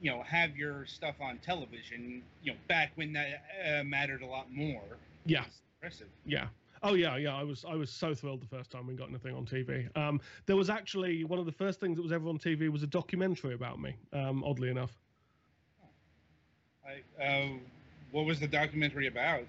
you 0.00 0.10
know, 0.10 0.22
have 0.22 0.56
your 0.56 0.84
stuff 0.86 1.14
on 1.20 1.38
television. 1.38 2.22
You 2.42 2.52
know, 2.52 2.58
back 2.68 2.92
when 2.96 3.12
that 3.12 3.44
uh, 3.66 3.84
mattered 3.84 4.22
a 4.22 4.26
lot 4.26 4.52
more. 4.52 4.82
Yeah. 5.24 5.44
Impressive. 5.80 6.08
Yeah. 6.26 6.48
Oh 6.84 6.92
yeah, 6.92 7.16
yeah. 7.16 7.34
I 7.34 7.42
was 7.42 7.64
I 7.66 7.74
was 7.74 7.90
so 7.90 8.14
thrilled 8.14 8.42
the 8.42 8.46
first 8.46 8.70
time 8.70 8.86
we 8.86 8.94
got 8.94 9.08
anything 9.08 9.34
on 9.34 9.46
TV. 9.46 9.88
Um, 9.96 10.20
there 10.44 10.54
was 10.54 10.68
actually 10.68 11.24
one 11.24 11.38
of 11.38 11.46
the 11.46 11.52
first 11.52 11.80
things 11.80 11.96
that 11.96 12.02
was 12.02 12.12
ever 12.12 12.28
on 12.28 12.38
TV 12.38 12.68
was 12.68 12.82
a 12.82 12.86
documentary 12.86 13.54
about 13.54 13.80
me. 13.80 13.96
Um, 14.12 14.44
oddly 14.44 14.68
enough. 14.68 14.92
I, 16.86 17.24
uh, 17.24 17.48
what 18.12 18.26
was 18.26 18.38
the 18.38 18.46
documentary 18.46 19.06
about? 19.06 19.44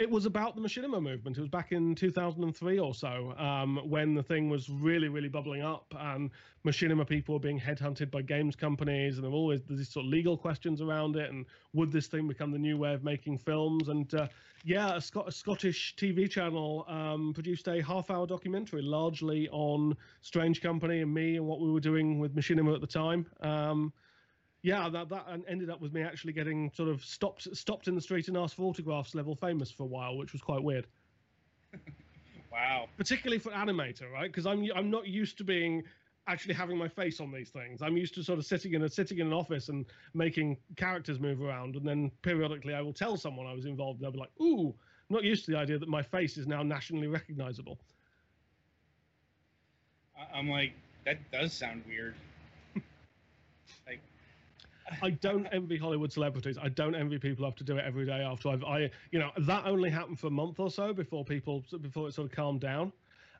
It 0.00 0.10
was 0.10 0.24
about 0.24 0.56
the 0.56 0.62
machinima 0.62 1.02
movement. 1.02 1.36
It 1.36 1.40
was 1.40 1.50
back 1.50 1.72
in 1.72 1.94
2003 1.94 2.78
or 2.78 2.94
so 2.94 3.34
um, 3.36 3.82
when 3.84 4.14
the 4.14 4.22
thing 4.22 4.48
was 4.48 4.70
really, 4.70 5.08
really 5.08 5.28
bubbling 5.28 5.60
up, 5.60 5.94
and 5.94 6.30
machinima 6.64 7.06
people 7.06 7.34
were 7.34 7.38
being 7.38 7.60
headhunted 7.60 8.10
by 8.10 8.22
games 8.22 8.56
companies, 8.56 9.16
and 9.16 9.24
there 9.24 9.30
were 9.30 9.36
always 9.36 9.60
these 9.68 9.90
sort 9.90 10.06
of 10.06 10.10
legal 10.10 10.38
questions 10.38 10.80
around 10.80 11.16
it. 11.16 11.30
And 11.30 11.44
would 11.74 11.92
this 11.92 12.06
thing 12.06 12.26
become 12.26 12.50
the 12.50 12.58
new 12.58 12.78
way 12.78 12.94
of 12.94 13.04
making 13.04 13.36
films? 13.36 13.88
And 13.88 14.14
uh, 14.14 14.28
yeah, 14.64 14.96
a, 14.96 15.02
Scot- 15.02 15.28
a 15.28 15.32
Scottish 15.32 15.94
TV 15.98 16.30
channel 16.30 16.86
um, 16.88 17.34
produced 17.34 17.68
a 17.68 17.82
half-hour 17.82 18.26
documentary, 18.26 18.80
largely 18.80 19.50
on 19.50 19.94
Strange 20.22 20.62
Company 20.62 21.02
and 21.02 21.12
me 21.12 21.36
and 21.36 21.46
what 21.46 21.60
we 21.60 21.70
were 21.70 21.78
doing 21.78 22.18
with 22.18 22.34
machinima 22.34 22.74
at 22.74 22.80
the 22.80 22.86
time. 22.86 23.26
Um, 23.42 23.92
yeah, 24.62 24.88
that 24.88 25.08
that 25.08 25.26
ended 25.48 25.70
up 25.70 25.80
with 25.80 25.92
me 25.92 26.02
actually 26.02 26.32
getting 26.32 26.70
sort 26.74 26.88
of 26.88 27.04
stopped 27.04 27.54
stopped 27.56 27.88
in 27.88 27.94
the 27.94 28.00
street 28.00 28.28
and 28.28 28.36
asked 28.36 28.56
for 28.56 28.62
autographs 28.62 29.14
level 29.14 29.34
famous 29.34 29.70
for 29.70 29.84
a 29.84 29.86
while, 29.86 30.16
which 30.16 30.32
was 30.32 30.42
quite 30.42 30.62
weird. 30.62 30.86
Wow. 32.52 32.88
Particularly 32.96 33.38
for 33.38 33.52
an 33.52 33.68
animator, 33.68 34.10
right? 34.10 34.26
Because 34.26 34.46
I'm 34.46 34.66
I'm 34.74 34.90
not 34.90 35.06
used 35.06 35.38
to 35.38 35.44
being 35.44 35.84
actually 36.26 36.54
having 36.54 36.76
my 36.76 36.88
face 36.88 37.20
on 37.20 37.32
these 37.32 37.50
things. 37.50 37.80
I'm 37.80 37.96
used 37.96 38.14
to 38.14 38.22
sort 38.22 38.38
of 38.38 38.44
sitting 38.44 38.74
in 38.74 38.82
a 38.82 38.88
sitting 38.88 39.18
in 39.18 39.28
an 39.28 39.32
office 39.32 39.68
and 39.68 39.86
making 40.14 40.56
characters 40.76 41.20
move 41.20 41.40
around, 41.40 41.76
and 41.76 41.86
then 41.86 42.10
periodically 42.22 42.74
I 42.74 42.80
will 42.80 42.92
tell 42.92 43.16
someone 43.16 43.46
I 43.46 43.52
was 43.52 43.66
involved, 43.66 44.00
and 44.00 44.04
they'll 44.04 44.12
be 44.12 44.18
like, 44.18 44.32
"Ooh, 44.40 44.68
I'm 44.68 45.14
not 45.14 45.24
used 45.24 45.44
to 45.44 45.52
the 45.52 45.58
idea 45.58 45.78
that 45.78 45.88
my 45.88 46.02
face 46.02 46.36
is 46.36 46.46
now 46.46 46.62
nationally 46.62 47.06
recognizable." 47.06 47.78
I'm 50.34 50.50
like, 50.50 50.74
that 51.06 51.18
does 51.30 51.52
sound 51.52 51.82
weird. 51.88 52.14
I 55.02 55.10
don't 55.10 55.46
envy 55.46 55.76
Hollywood 55.76 56.12
celebrities. 56.12 56.58
I 56.60 56.68
don't 56.68 56.94
envy 56.94 57.18
people 57.18 57.38
who 57.38 57.44
have 57.44 57.56
to 57.56 57.64
do 57.64 57.76
it 57.76 57.84
every 57.84 58.06
day 58.06 58.20
after 58.22 58.48
I've, 58.48 58.64
I, 58.64 58.90
you 59.10 59.18
know, 59.18 59.30
that 59.38 59.66
only 59.66 59.90
happened 59.90 60.18
for 60.18 60.26
a 60.28 60.30
month 60.30 60.58
or 60.60 60.70
so 60.70 60.92
before 60.92 61.24
people, 61.24 61.64
before 61.80 62.08
it 62.08 62.14
sort 62.14 62.30
of 62.30 62.32
calmed 62.36 62.60
down. 62.60 62.92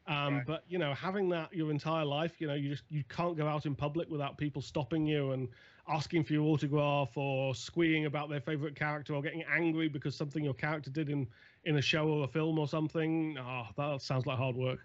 Um, 0.06 0.36
Right. 0.36 0.46
But 0.46 0.64
you 0.68 0.78
know, 0.78 0.94
having 0.94 1.28
that 1.30 1.52
your 1.52 1.70
entire 1.70 2.04
life, 2.04 2.40
you 2.40 2.46
know, 2.46 2.54
you 2.54 2.70
just 2.70 2.84
you 2.88 3.04
can't 3.08 3.36
go 3.36 3.46
out 3.46 3.66
in 3.66 3.74
public 3.74 4.08
without 4.10 4.38
people 4.38 4.62
stopping 4.62 5.06
you 5.06 5.32
and 5.32 5.48
asking 5.88 6.24
for 6.24 6.32
your 6.32 6.42
autograph 6.44 7.16
or 7.16 7.54
squeeing 7.54 8.06
about 8.06 8.28
their 8.30 8.40
favorite 8.40 8.74
character 8.74 9.14
or 9.14 9.22
getting 9.22 9.42
angry 9.44 9.88
because 9.88 10.16
something 10.16 10.42
your 10.42 10.54
character 10.54 10.90
did 10.90 11.10
in 11.10 11.26
in 11.64 11.76
a 11.76 11.82
show 11.82 12.08
or 12.08 12.24
a 12.24 12.28
film 12.28 12.58
or 12.58 12.66
something. 12.66 13.36
Oh, 13.38 13.66
that 13.76 14.00
sounds 14.02 14.26
like 14.26 14.38
hard 14.38 14.56
work. 14.56 14.80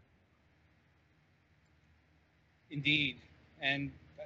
Indeed, 2.69 3.17
and 3.61 3.91
uh, 4.19 4.23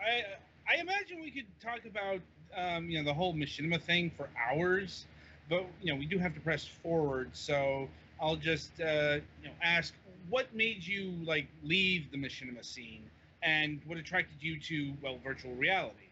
I 0.00 0.24
I 0.72 0.80
imagine 0.80 1.20
we 1.20 1.30
could 1.30 1.46
talk 1.60 1.80
about 1.84 2.20
um, 2.56 2.88
you 2.88 2.98
know 2.98 3.04
the 3.04 3.12
whole 3.12 3.34
machinima 3.34 3.80
thing 3.80 4.10
for 4.16 4.28
hours, 4.38 5.06
but 5.48 5.66
you 5.82 5.92
know 5.92 5.98
we 5.98 6.06
do 6.06 6.18
have 6.18 6.34
to 6.34 6.40
press 6.40 6.64
forward. 6.64 7.30
So 7.32 7.88
I'll 8.20 8.36
just 8.36 8.80
uh, 8.80 9.18
you 9.42 9.48
know 9.48 9.54
ask 9.62 9.92
what 10.30 10.54
made 10.54 10.84
you 10.86 11.12
like 11.24 11.46
leave 11.62 12.10
the 12.10 12.16
machinima 12.16 12.64
scene, 12.64 13.02
and 13.42 13.80
what 13.86 13.98
attracted 13.98 14.38
you 14.40 14.58
to 14.60 14.94
well 15.02 15.18
virtual 15.22 15.54
reality. 15.54 16.08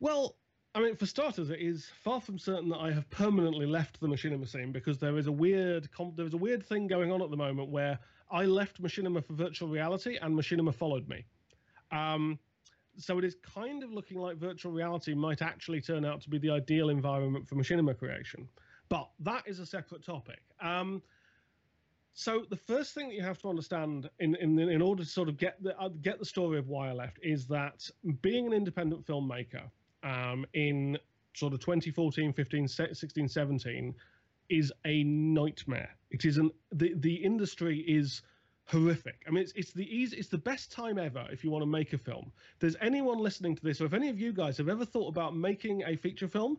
Well, 0.00 0.36
I 0.74 0.80
mean, 0.80 0.96
for 0.96 1.06
starters, 1.06 1.50
it 1.50 1.60
is 1.60 1.86
far 2.02 2.20
from 2.20 2.38
certain 2.38 2.68
that 2.70 2.78
I 2.78 2.90
have 2.90 3.08
permanently 3.10 3.66
left 3.66 4.00
the 4.00 4.08
machinima 4.08 4.48
scene 4.48 4.72
because 4.72 4.98
there 4.98 5.18
is 5.18 5.26
a 5.28 5.32
weird 5.32 5.88
there 6.16 6.26
is 6.26 6.34
a 6.34 6.38
weird 6.38 6.66
thing 6.66 6.88
going 6.88 7.12
on 7.12 7.22
at 7.22 7.30
the 7.30 7.36
moment 7.36 7.68
where 7.68 7.98
I 8.30 8.44
left 8.44 8.82
machinima 8.82 9.24
for 9.24 9.34
virtual 9.34 9.68
reality 9.68 10.18
and 10.20 10.34
machinima 10.34 10.74
followed 10.74 11.08
me. 11.08 11.24
Um, 11.90 12.38
so 12.98 13.18
it 13.18 13.24
is 13.24 13.36
kind 13.42 13.82
of 13.82 13.92
looking 13.92 14.18
like 14.18 14.36
virtual 14.36 14.72
reality 14.72 15.14
might 15.14 15.40
actually 15.42 15.80
turn 15.80 16.04
out 16.04 16.20
to 16.22 16.28
be 16.28 16.38
the 16.38 16.50
ideal 16.50 16.90
environment 16.90 17.48
for 17.48 17.54
machinima 17.54 17.96
creation, 17.96 18.48
but 18.88 19.08
that 19.20 19.44
is 19.46 19.60
a 19.60 19.66
separate 19.66 20.04
topic. 20.04 20.40
Um, 20.60 21.02
so 22.12 22.44
the 22.50 22.56
first 22.56 22.94
thing 22.94 23.08
that 23.08 23.14
you 23.14 23.22
have 23.22 23.38
to 23.38 23.48
understand 23.48 24.10
in 24.18 24.34
in, 24.36 24.58
in 24.58 24.82
order 24.82 25.04
to 25.04 25.08
sort 25.08 25.28
of 25.28 25.38
get 25.38 25.62
the 25.62 25.78
uh, 25.78 25.88
get 26.02 26.18
the 26.18 26.24
story 26.24 26.58
of 26.58 26.68
why 26.68 26.88
I 26.88 26.92
left 26.92 27.20
is 27.22 27.46
that 27.46 27.88
being 28.22 28.46
an 28.46 28.52
independent 28.52 29.06
filmmaker 29.06 29.70
um, 30.02 30.44
in 30.52 30.98
sort 31.34 31.52
of 31.52 31.60
2014, 31.60 32.32
15, 32.32 32.66
16, 32.66 33.28
17 33.28 33.94
is 34.48 34.72
a 34.84 35.04
nightmare. 35.04 35.90
It 36.10 36.24
is 36.24 36.38
an 36.38 36.50
the 36.72 36.94
the 36.96 37.14
industry 37.14 37.80
is 37.86 38.22
horrific. 38.68 39.22
I 39.26 39.30
mean, 39.30 39.42
it's 39.42 39.52
it's 39.52 39.72
the 39.72 39.88
easy, 39.94 40.16
it's 40.16 40.28
the 40.28 40.38
best 40.38 40.70
time 40.70 40.98
ever 40.98 41.26
if 41.30 41.42
you 41.42 41.50
want 41.50 41.62
to 41.62 41.66
make 41.66 41.92
a 41.92 41.98
film. 41.98 42.32
If 42.54 42.60
there's 42.60 42.76
anyone 42.80 43.18
listening 43.18 43.56
to 43.56 43.62
this, 43.62 43.80
or 43.80 43.86
if 43.86 43.94
any 43.94 44.08
of 44.08 44.20
you 44.20 44.32
guys 44.32 44.56
have 44.58 44.68
ever 44.68 44.84
thought 44.84 45.08
about 45.08 45.34
making 45.36 45.82
a 45.86 45.96
feature 45.96 46.28
film, 46.28 46.58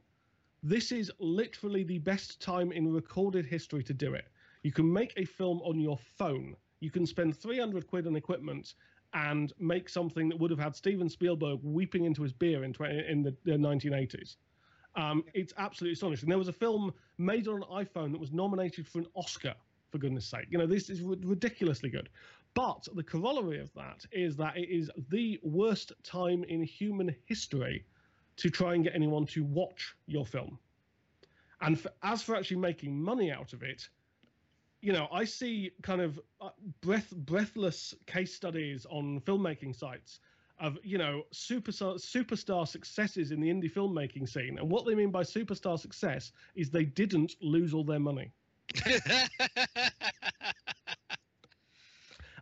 this 0.64 0.92
is 0.92 1.12
literally 1.20 1.84
the 1.84 2.00
best 2.00 2.42
time 2.42 2.72
in 2.72 2.92
recorded 2.92 3.46
history 3.46 3.84
to 3.84 3.94
do 3.94 4.14
it. 4.14 4.26
You 4.64 4.72
can 4.72 4.92
make 4.92 5.14
a 5.16 5.26
film 5.26 5.62
on 5.62 5.80
your 5.80 5.98
phone. 5.98 6.56
You 6.82 6.92
can 6.92 7.06
spend 7.06 7.38
300 7.38 7.88
quid 7.88 8.08
on 8.08 8.16
equipment 8.16 8.74
and 9.14 9.54
make 9.60 9.90
something 9.90 10.30
that 10.30 10.38
would 10.38 10.52
have 10.52 10.60
had 10.60 10.76
Steven 10.76 11.10
Spielberg 11.10 11.60
weeping 11.64 12.06
into 12.06 12.24
his 12.24 12.34
beer 12.34 12.64
in, 12.64 12.74
20, 12.74 13.06
in 13.08 13.24
the, 13.24 13.36
the 13.44 13.52
1980s. 13.52 14.36
Um, 14.96 15.24
it's 15.34 15.54
absolutely 15.58 15.94
astonishing. 15.94 16.30
There 16.30 16.38
was 16.38 16.48
a 16.48 16.54
film 16.54 16.94
made 17.18 17.48
on 17.48 17.64
an 17.64 17.86
iPhone 17.86 18.12
that 18.12 18.20
was 18.20 18.32
nominated 18.32 18.88
for 18.88 19.00
an 19.00 19.08
Oscar, 19.16 19.56
for 19.92 19.98
goodness 19.98 20.26
sake. 20.26 20.48
You 20.50 20.58
know, 20.58 20.68
this 20.68 20.90
is 20.90 21.02
ridiculously 21.02 21.90
good. 21.90 22.10
But 22.54 22.88
the 22.96 23.04
corollary 23.04 23.60
of 23.60 23.74
that 23.74 24.06
is 24.12 24.36
that 24.38 24.58
it 24.58 24.70
is 24.70 24.90
the 25.10 25.40
worst 25.44 25.92
time 26.04 26.44
in 26.46 26.64
human 26.64 27.16
history 27.26 27.86
to 28.38 28.50
try 28.50 28.74
and 28.74 28.84
get 28.84 28.96
anyone 28.96 29.26
to 29.28 29.44
watch 29.44 29.96
your 30.08 30.26
film. 30.26 30.58
And 31.62 31.80
for, 31.80 31.92
as 32.04 32.22
for 32.22 32.36
actually 32.36 32.58
making 32.58 33.00
money 33.02 33.32
out 33.32 33.54
of 33.54 33.64
it, 33.64 33.90
you 34.82 34.94
know, 34.94 35.08
I 35.12 35.26
see 35.26 35.72
kind 35.82 36.02
of 36.02 36.20
uh, 36.40 36.50
breath 36.82 37.14
breathless 37.16 37.94
case 38.06 38.34
studies 38.34 38.86
on 38.90 39.20
filmmaking 39.22 39.76
sites 39.76 40.20
of 40.60 40.78
you 40.84 40.98
know 40.98 41.24
superstar 41.34 41.96
superstar 41.96 42.68
successes 42.68 43.32
in 43.32 43.40
the 43.40 43.50
indie 43.50 43.72
filmmaking 43.72 44.28
scene, 44.28 44.58
and 44.58 44.70
what 44.70 44.86
they 44.86 44.96
mean 44.96 45.12
by 45.12 45.24
superstar 45.24 45.80
success 45.80 46.32
is 46.56 46.70
they 46.70 46.86
didn't 46.86 47.36
lose 47.42 47.74
all 47.74 47.84
their 47.84 48.00
money. 48.00 48.32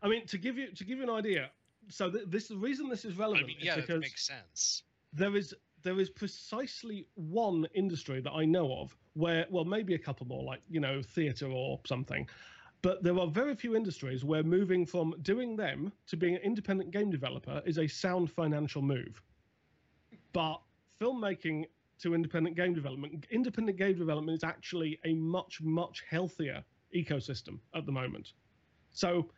I 0.01 0.07
mean, 0.07 0.25
to 0.27 0.37
give 0.37 0.57
you 0.57 0.71
to 0.71 0.83
give 0.83 0.97
you 0.97 1.03
an 1.03 1.09
idea, 1.09 1.49
so 1.89 2.09
th- 2.09 2.25
this 2.27 2.47
the 2.47 2.57
reason 2.57 2.89
this 2.89 3.05
is 3.05 3.15
I 3.17 3.21
relevant 3.21 3.47
mean, 3.47 3.57
yeah, 3.59 3.75
because 3.75 4.01
makes 4.01 4.25
sense. 4.27 4.83
there 5.13 5.35
is 5.35 5.53
there 5.83 5.99
is 5.99 6.09
precisely 6.09 7.07
one 7.15 7.65
industry 7.73 8.19
that 8.21 8.31
I 8.31 8.45
know 8.45 8.71
of 8.79 8.95
where 9.13 9.45
well 9.49 9.65
maybe 9.65 9.93
a 9.95 9.99
couple 9.99 10.27
more 10.27 10.43
like 10.43 10.61
you 10.69 10.79
know 10.79 11.01
theater 11.01 11.47
or 11.47 11.79
something 11.85 12.27
but 12.81 13.01
there 13.03 13.17
are 13.19 13.27
very 13.27 13.55
few 13.55 13.75
industries 13.75 14.23
where 14.23 14.43
moving 14.43 14.85
from 14.85 15.15
doing 15.21 15.55
them 15.55 15.91
to 16.07 16.15
being 16.15 16.35
an 16.35 16.41
independent 16.41 16.91
game 16.91 17.09
developer 17.09 17.61
is 17.65 17.79
a 17.79 17.87
sound 17.87 18.29
financial 18.29 18.81
move 18.81 19.21
but 20.33 20.61
filmmaking 20.99 21.65
to 21.99 22.13
independent 22.13 22.55
game 22.55 22.73
development 22.73 23.25
independent 23.31 23.77
game 23.77 23.97
development 23.97 24.35
is 24.35 24.43
actually 24.43 24.99
a 25.05 25.13
much 25.13 25.61
much 25.61 26.03
healthier 26.09 26.63
ecosystem 26.95 27.59
at 27.75 27.85
the 27.85 27.91
moment 27.91 28.33
so 28.91 29.29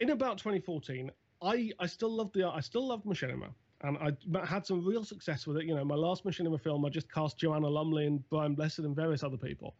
in 0.00 0.10
about 0.10 0.38
2014 0.38 1.10
I 1.42 1.72
I 1.78 1.86
still 1.86 2.10
loved 2.10 2.34
the 2.34 2.46
I 2.46 2.60
still 2.60 2.86
loved 2.86 3.04
Machinima, 3.04 3.50
and 3.82 3.98
I 3.98 4.46
had 4.46 4.66
some 4.66 4.84
real 4.84 5.04
success 5.04 5.46
with 5.46 5.58
it. 5.58 5.64
You 5.64 5.74
know, 5.74 5.84
my 5.84 5.94
last 5.94 6.24
Machinima 6.24 6.60
film, 6.60 6.84
I 6.84 6.88
just 6.88 7.12
cast 7.12 7.38
Joanna 7.38 7.68
Lumley 7.68 8.06
and 8.06 8.28
Brian 8.30 8.54
Blessed 8.54 8.80
and 8.80 8.96
various 8.96 9.22
other 9.22 9.36
people, 9.36 9.76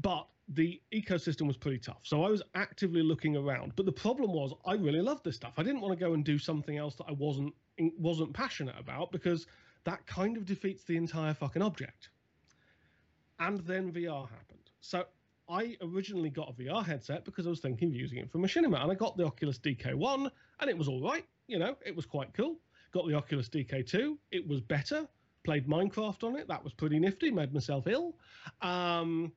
but 0.00 0.26
the 0.48 0.80
ecosystem 0.92 1.46
was 1.46 1.56
pretty 1.56 1.78
tough. 1.78 2.00
So 2.02 2.24
I 2.24 2.28
was 2.28 2.42
actively 2.54 3.02
looking 3.02 3.36
around. 3.36 3.72
But 3.76 3.86
the 3.86 3.92
problem 3.92 4.32
was, 4.32 4.52
I 4.66 4.74
really 4.74 5.00
loved 5.00 5.24
this 5.24 5.36
stuff. 5.36 5.54
I 5.56 5.62
didn't 5.62 5.80
want 5.80 5.96
to 5.98 6.04
go 6.04 6.14
and 6.14 6.24
do 6.24 6.36
something 6.36 6.76
else 6.76 6.94
that 6.96 7.06
I 7.08 7.12
wasn't 7.12 7.54
wasn't 7.98 8.34
passionate 8.34 8.78
about 8.78 9.12
because 9.12 9.46
that 9.84 10.06
kind 10.06 10.36
of 10.36 10.46
defeats 10.46 10.84
the 10.84 10.96
entire 10.96 11.34
fucking 11.34 11.62
object. 11.62 12.10
And 13.38 13.60
then 13.60 13.92
VR 13.92 14.28
happened. 14.28 14.70
So 14.80 15.04
I 15.48 15.76
originally 15.82 16.30
got 16.30 16.50
a 16.50 16.52
VR 16.52 16.84
headset 16.84 17.24
because 17.24 17.46
I 17.46 17.50
was 17.50 17.60
thinking 17.60 17.88
of 17.88 17.94
using 17.94 18.18
it 18.18 18.30
for 18.30 18.38
Machinima, 18.38 18.82
and 18.82 18.90
I 18.90 18.94
got 18.94 19.16
the 19.16 19.24
Oculus 19.24 19.58
DK1, 19.58 20.30
and 20.60 20.70
it 20.70 20.76
was 20.76 20.88
all 20.88 21.02
right. 21.02 21.24
You 21.48 21.58
know, 21.58 21.76
it 21.84 21.94
was 21.94 22.06
quite 22.06 22.32
cool. 22.34 22.56
Got 22.92 23.06
the 23.08 23.14
Oculus 23.14 23.48
DK2, 23.48 24.16
it 24.30 24.46
was 24.46 24.60
better. 24.60 25.08
Played 25.44 25.66
Minecraft 25.66 26.22
on 26.22 26.36
it, 26.36 26.46
that 26.48 26.62
was 26.62 26.72
pretty 26.72 27.00
nifty. 27.00 27.30
Made 27.30 27.52
myself 27.52 27.86
ill. 27.88 28.14
Um, 28.60 29.32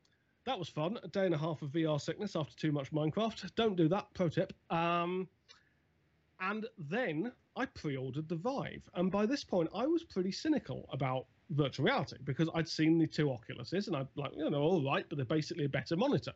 that 0.46 0.60
was 0.60 0.70
fun. 0.70 1.00
A 1.04 1.08
day 1.08 1.26
and 1.26 1.34
a 1.34 1.38
half 1.38 1.62
of 1.64 1.70
VR 1.70 2.00
sickness 2.00 2.36
after 2.36 2.56
too 2.56 2.72
much 2.72 2.92
Minecraft. 2.92 3.56
Don't 3.56 3.76
do 3.76 3.88
that. 3.90 4.08
Pro 4.14 4.30
tip. 4.30 4.54
Um, 4.70 5.28
and 6.40 6.66
then 6.78 7.32
I 7.56 7.66
pre-ordered 7.66 8.28
the 8.28 8.36
Vive, 8.36 8.90
and 8.96 9.12
by 9.12 9.26
this 9.26 9.44
point 9.44 9.70
I 9.74 9.86
was 9.88 10.04
pretty 10.04 10.32
cynical 10.32 10.88
about 10.92 11.28
virtual 11.52 11.86
reality 11.86 12.18
because 12.24 12.50
I'd 12.54 12.68
seen 12.68 12.98
the 12.98 13.08
two 13.08 13.28
Oculuses 13.28 13.88
and 13.88 13.96
I'm 13.96 14.08
like, 14.16 14.32
you 14.36 14.50
know, 14.50 14.62
all 14.62 14.84
right, 14.84 15.06
but 15.08 15.18
they're 15.18 15.26
basically 15.26 15.66
a 15.66 15.70
better 15.70 15.96
monitor. 15.96 16.34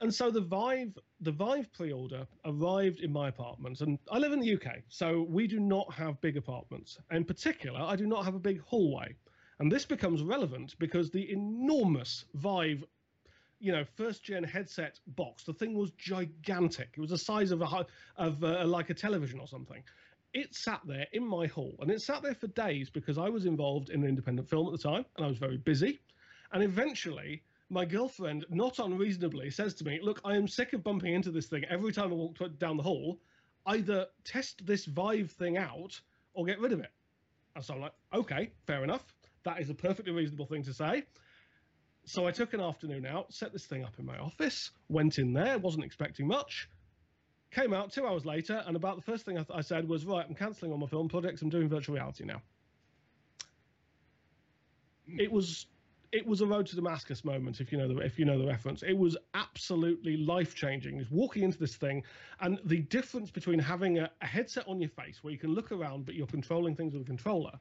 And 0.00 0.14
so 0.14 0.30
the 0.30 0.42
Vive, 0.42 0.98
the 1.20 1.32
Vive 1.32 1.72
pre-order 1.72 2.26
arrived 2.44 3.00
in 3.00 3.10
my 3.10 3.28
apartment, 3.28 3.80
and 3.80 3.98
I 4.10 4.18
live 4.18 4.32
in 4.32 4.40
the 4.40 4.54
UK, 4.54 4.82
so 4.88 5.26
we 5.28 5.46
do 5.46 5.58
not 5.58 5.90
have 5.94 6.20
big 6.20 6.36
apartments. 6.36 6.98
In 7.10 7.24
particular, 7.24 7.80
I 7.80 7.96
do 7.96 8.06
not 8.06 8.24
have 8.24 8.34
a 8.34 8.38
big 8.38 8.60
hallway, 8.60 9.16
and 9.58 9.72
this 9.72 9.86
becomes 9.86 10.22
relevant 10.22 10.74
because 10.78 11.10
the 11.10 11.30
enormous 11.32 12.26
Vive, 12.34 12.84
you 13.58 13.72
know, 13.72 13.84
first-gen 13.84 14.44
headset 14.44 15.00
box, 15.08 15.44
the 15.44 15.52
thing 15.52 15.74
was 15.74 15.90
gigantic. 15.92 16.90
It 16.96 17.00
was 17.00 17.10
the 17.10 17.18
size 17.18 17.50
of 17.50 17.62
a 17.62 17.86
of 18.16 18.44
uh, 18.44 18.66
like 18.66 18.90
a 18.90 18.94
television 18.94 19.40
or 19.40 19.46
something 19.46 19.82
it 20.36 20.54
sat 20.54 20.82
there 20.84 21.06
in 21.12 21.26
my 21.26 21.46
hall 21.46 21.74
and 21.80 21.90
it 21.90 22.02
sat 22.02 22.22
there 22.22 22.34
for 22.34 22.46
days 22.48 22.90
because 22.90 23.16
I 23.16 23.30
was 23.30 23.46
involved 23.46 23.88
in 23.88 24.02
an 24.02 24.08
independent 24.08 24.50
film 24.50 24.66
at 24.66 24.72
the 24.72 24.78
time 24.78 25.06
and 25.16 25.24
I 25.24 25.28
was 25.28 25.38
very 25.38 25.56
busy. 25.56 25.98
And 26.52 26.62
eventually, 26.62 27.42
my 27.70 27.86
girlfriend, 27.86 28.44
not 28.50 28.78
unreasonably, 28.78 29.50
says 29.50 29.72
to 29.76 29.84
me, 29.84 29.98
Look, 30.02 30.20
I 30.26 30.36
am 30.36 30.46
sick 30.46 30.74
of 30.74 30.84
bumping 30.84 31.14
into 31.14 31.30
this 31.30 31.46
thing 31.46 31.64
every 31.70 31.90
time 31.90 32.12
I 32.12 32.16
walk 32.16 32.36
down 32.58 32.76
the 32.76 32.82
hall. 32.82 33.18
Either 33.64 34.06
test 34.24 34.64
this 34.66 34.84
Vive 34.84 35.30
thing 35.30 35.56
out 35.56 35.98
or 36.34 36.44
get 36.44 36.60
rid 36.60 36.72
of 36.72 36.80
it. 36.80 36.92
And 37.54 37.64
so 37.64 37.72
I'm 37.72 37.80
like, 37.80 37.94
Okay, 38.14 38.50
fair 38.66 38.84
enough. 38.84 39.14
That 39.44 39.58
is 39.58 39.70
a 39.70 39.74
perfectly 39.74 40.12
reasonable 40.12 40.46
thing 40.46 40.62
to 40.64 40.74
say. 40.74 41.04
So 42.06 42.26
I 42.26 42.30
took 42.30 42.54
an 42.54 42.60
afternoon 42.60 43.04
out, 43.04 43.32
set 43.34 43.52
this 43.52 43.66
thing 43.66 43.84
up 43.84 43.92
in 43.98 44.06
my 44.06 44.18
office, 44.18 44.70
went 44.88 45.18
in 45.18 45.32
there, 45.32 45.58
wasn't 45.58 45.84
expecting 45.84 46.26
much 46.26 46.68
came 47.56 47.72
out 47.72 47.90
two 47.90 48.06
hours 48.06 48.26
later, 48.26 48.62
and 48.66 48.76
about 48.76 48.96
the 48.96 49.02
first 49.02 49.24
thing 49.24 49.38
I, 49.38 49.42
th- 49.42 49.58
I 49.58 49.62
said 49.62 49.88
was, 49.88 50.04
"Right, 50.04 50.24
I'm 50.28 50.34
cancelling 50.34 50.72
all 50.72 50.78
my 50.78 50.86
film 50.86 51.08
projects. 51.08 51.42
I'm 51.42 51.48
doing 51.48 51.68
virtual 51.68 51.94
reality 51.94 52.24
now." 52.24 52.42
It 55.06 55.30
was, 55.30 55.66
it 56.12 56.26
was 56.26 56.40
a 56.40 56.46
road 56.46 56.66
to 56.66 56.76
Damascus 56.76 57.24
moment, 57.24 57.60
if 57.60 57.72
you 57.72 57.78
know 57.78 57.88
the 57.88 57.98
if 57.98 58.18
you 58.18 58.24
know 58.24 58.38
the 58.38 58.46
reference. 58.46 58.82
It 58.82 58.96
was 58.96 59.16
absolutely 59.34 60.16
life 60.16 60.54
changing. 60.54 60.98
Just 60.98 61.10
walking 61.10 61.42
into 61.42 61.58
this 61.58 61.76
thing, 61.76 62.02
and 62.40 62.58
the 62.64 62.80
difference 62.82 63.30
between 63.30 63.58
having 63.58 63.98
a, 63.98 64.10
a 64.20 64.26
headset 64.26 64.66
on 64.68 64.80
your 64.80 64.90
face 64.90 65.22
where 65.22 65.32
you 65.32 65.38
can 65.38 65.54
look 65.54 65.72
around 65.72 66.06
but 66.06 66.14
you're 66.14 66.26
controlling 66.26 66.76
things 66.76 66.92
with 66.92 67.02
a 67.02 67.06
controller, 67.06 67.52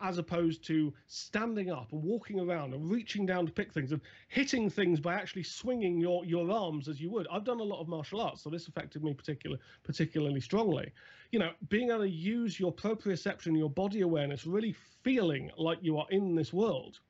as 0.00 0.18
opposed 0.18 0.64
to 0.64 0.92
standing 1.06 1.70
up 1.70 1.92
and 1.92 2.02
walking 2.02 2.40
around 2.40 2.74
and 2.74 2.90
reaching 2.90 3.26
down 3.26 3.46
to 3.46 3.52
pick 3.52 3.72
things 3.72 3.92
and 3.92 4.00
hitting 4.28 4.68
things 4.68 5.00
by 5.00 5.14
actually 5.14 5.42
swinging 5.42 5.98
your 5.98 6.24
your 6.24 6.50
arms 6.50 6.88
as 6.88 7.00
you 7.00 7.10
would. 7.10 7.26
I've 7.30 7.44
done 7.44 7.60
a 7.60 7.64
lot 7.64 7.80
of 7.80 7.88
martial 7.88 8.20
arts, 8.20 8.42
so 8.42 8.50
this 8.50 8.68
affected 8.68 9.02
me 9.02 9.14
particular 9.14 9.58
particularly 9.82 10.40
strongly. 10.40 10.92
You 11.30 11.38
know, 11.38 11.50
being 11.68 11.90
able 11.90 12.00
to 12.00 12.08
use 12.08 12.60
your 12.60 12.72
proprioception, 12.72 13.56
your 13.56 13.70
body 13.70 14.02
awareness, 14.02 14.46
really 14.46 14.74
feeling 15.02 15.50
like 15.56 15.78
you 15.82 15.98
are 15.98 16.06
in 16.10 16.34
this 16.34 16.52
world. 16.52 17.00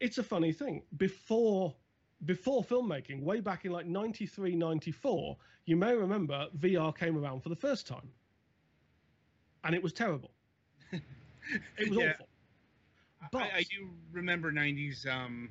It's 0.00 0.18
a 0.18 0.22
funny 0.22 0.52
thing. 0.52 0.82
Before 0.96 1.74
before 2.24 2.62
filmmaking, 2.64 3.22
way 3.22 3.40
back 3.40 3.64
in 3.64 3.70
like 3.72 3.86
93, 3.86 4.56
94, 4.56 5.36
you 5.66 5.76
may 5.76 5.94
remember 5.94 6.48
VR 6.58 6.96
came 6.96 7.16
around 7.16 7.42
for 7.42 7.48
the 7.48 7.56
first 7.56 7.86
time. 7.86 8.10
And 9.64 9.74
it 9.74 9.82
was 9.82 9.92
terrible. 9.92 10.32
It 11.78 11.88
was 11.88 11.98
Yeah. 11.98 12.10
awful. 12.12 12.28
But 13.32 13.42
I, 13.42 13.58
I 13.58 13.62
do 13.62 13.90
remember 14.12 14.52
'90s 14.52 15.06
um, 15.06 15.50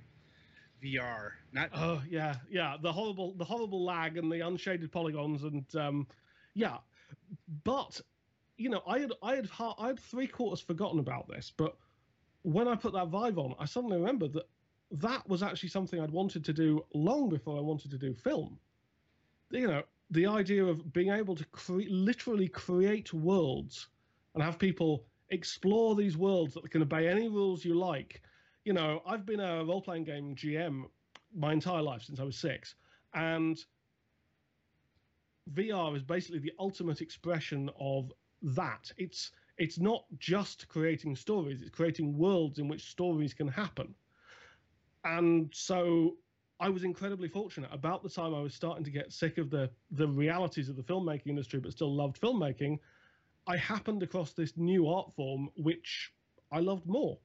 VR. 0.83 1.31
Not 1.51 1.69
Oh 1.73 2.01
yeah, 2.09 2.35
yeah. 2.49 2.77
The 2.81 2.91
horrible, 2.91 3.33
the 3.33 3.45
horrible 3.45 3.83
lag 3.83 4.17
and 4.17 4.31
the 4.31 4.41
unshaded 4.41 4.91
polygons, 4.91 5.43
and 5.43 5.75
um, 5.75 6.07
yeah. 6.53 6.77
But 7.63 7.99
you 8.57 8.69
know, 8.69 8.81
I 8.87 8.99
had, 8.99 9.11
I 9.21 9.35
had, 9.35 9.49
I 9.77 9.87
had 9.87 9.99
three 9.99 10.27
quarters 10.27 10.61
forgotten 10.61 10.99
about 10.99 11.27
this. 11.27 11.51
But 11.55 11.75
when 12.47 12.69
I 12.69 12.75
put 12.75 12.93
that 12.93 13.09
Vive 13.09 13.37
on, 13.39 13.55
I 13.59 13.65
suddenly 13.65 13.97
remembered 13.97 14.31
that 14.31 14.47
that 14.91 15.27
was 15.27 15.43
actually 15.43 15.67
something 15.67 15.99
I'd 15.99 16.11
wanted 16.11 16.45
to 16.45 16.53
do 16.53 16.85
long 16.93 17.27
before 17.27 17.57
I 17.57 17.61
wanted 17.61 17.91
to 17.91 17.97
do 17.97 18.13
film. 18.13 18.57
You 19.51 19.67
know, 19.67 19.83
the 20.11 20.27
idea 20.27 20.63
of 20.63 20.93
being 20.93 21.09
able 21.09 21.35
to 21.35 21.43
cre- 21.47 21.89
literally 21.89 22.47
create 22.47 23.13
worlds 23.13 23.89
and 24.33 24.41
have 24.41 24.57
people 24.57 25.03
explore 25.29 25.93
these 25.93 26.15
worlds 26.15 26.53
that 26.53 26.71
can 26.71 26.81
obey 26.81 27.09
any 27.09 27.27
rules 27.27 27.65
you 27.65 27.73
like. 27.73 28.21
You 28.63 28.71
know, 28.71 29.01
I've 29.05 29.25
been 29.25 29.41
a 29.41 29.65
role 29.65 29.81
playing 29.81 30.05
game 30.05 30.33
GM 30.33 30.85
my 31.35 31.51
entire 31.51 31.81
life 31.81 32.03
since 32.03 32.21
I 32.21 32.23
was 32.23 32.37
six. 32.37 32.75
And 33.13 33.57
VR 35.53 35.97
is 35.97 36.03
basically 36.03 36.39
the 36.39 36.53
ultimate 36.59 37.01
expression 37.01 37.69
of 37.77 38.13
that. 38.41 38.89
It's 38.95 39.31
it's 39.57 39.79
not 39.79 40.05
just 40.19 40.67
creating 40.67 41.15
stories, 41.15 41.61
it's 41.61 41.69
creating 41.69 42.17
worlds 42.17 42.59
in 42.59 42.67
which 42.67 42.89
stories 42.89 43.33
can 43.33 43.47
happen. 43.47 43.93
And 45.03 45.49
so 45.53 46.17
I 46.59 46.69
was 46.69 46.83
incredibly 46.83 47.29
fortunate. 47.29 47.69
About 47.73 48.03
the 48.03 48.09
time 48.09 48.33
I 48.33 48.41
was 48.41 48.53
starting 48.53 48.83
to 48.83 48.91
get 48.91 49.13
sick 49.13 49.37
of 49.37 49.49
the 49.49 49.69
the 49.91 50.07
realities 50.07 50.69
of 50.69 50.75
the 50.75 50.83
filmmaking 50.83 51.27
industry, 51.27 51.59
but 51.59 51.71
still 51.71 51.93
loved 51.93 52.19
filmmaking, 52.19 52.79
I 53.47 53.57
happened 53.57 54.03
across 54.03 54.33
this 54.33 54.57
new 54.57 54.87
art 54.87 55.13
form 55.15 55.49
which 55.55 56.11
I 56.51 56.59
loved 56.59 56.85
more. 56.85 57.17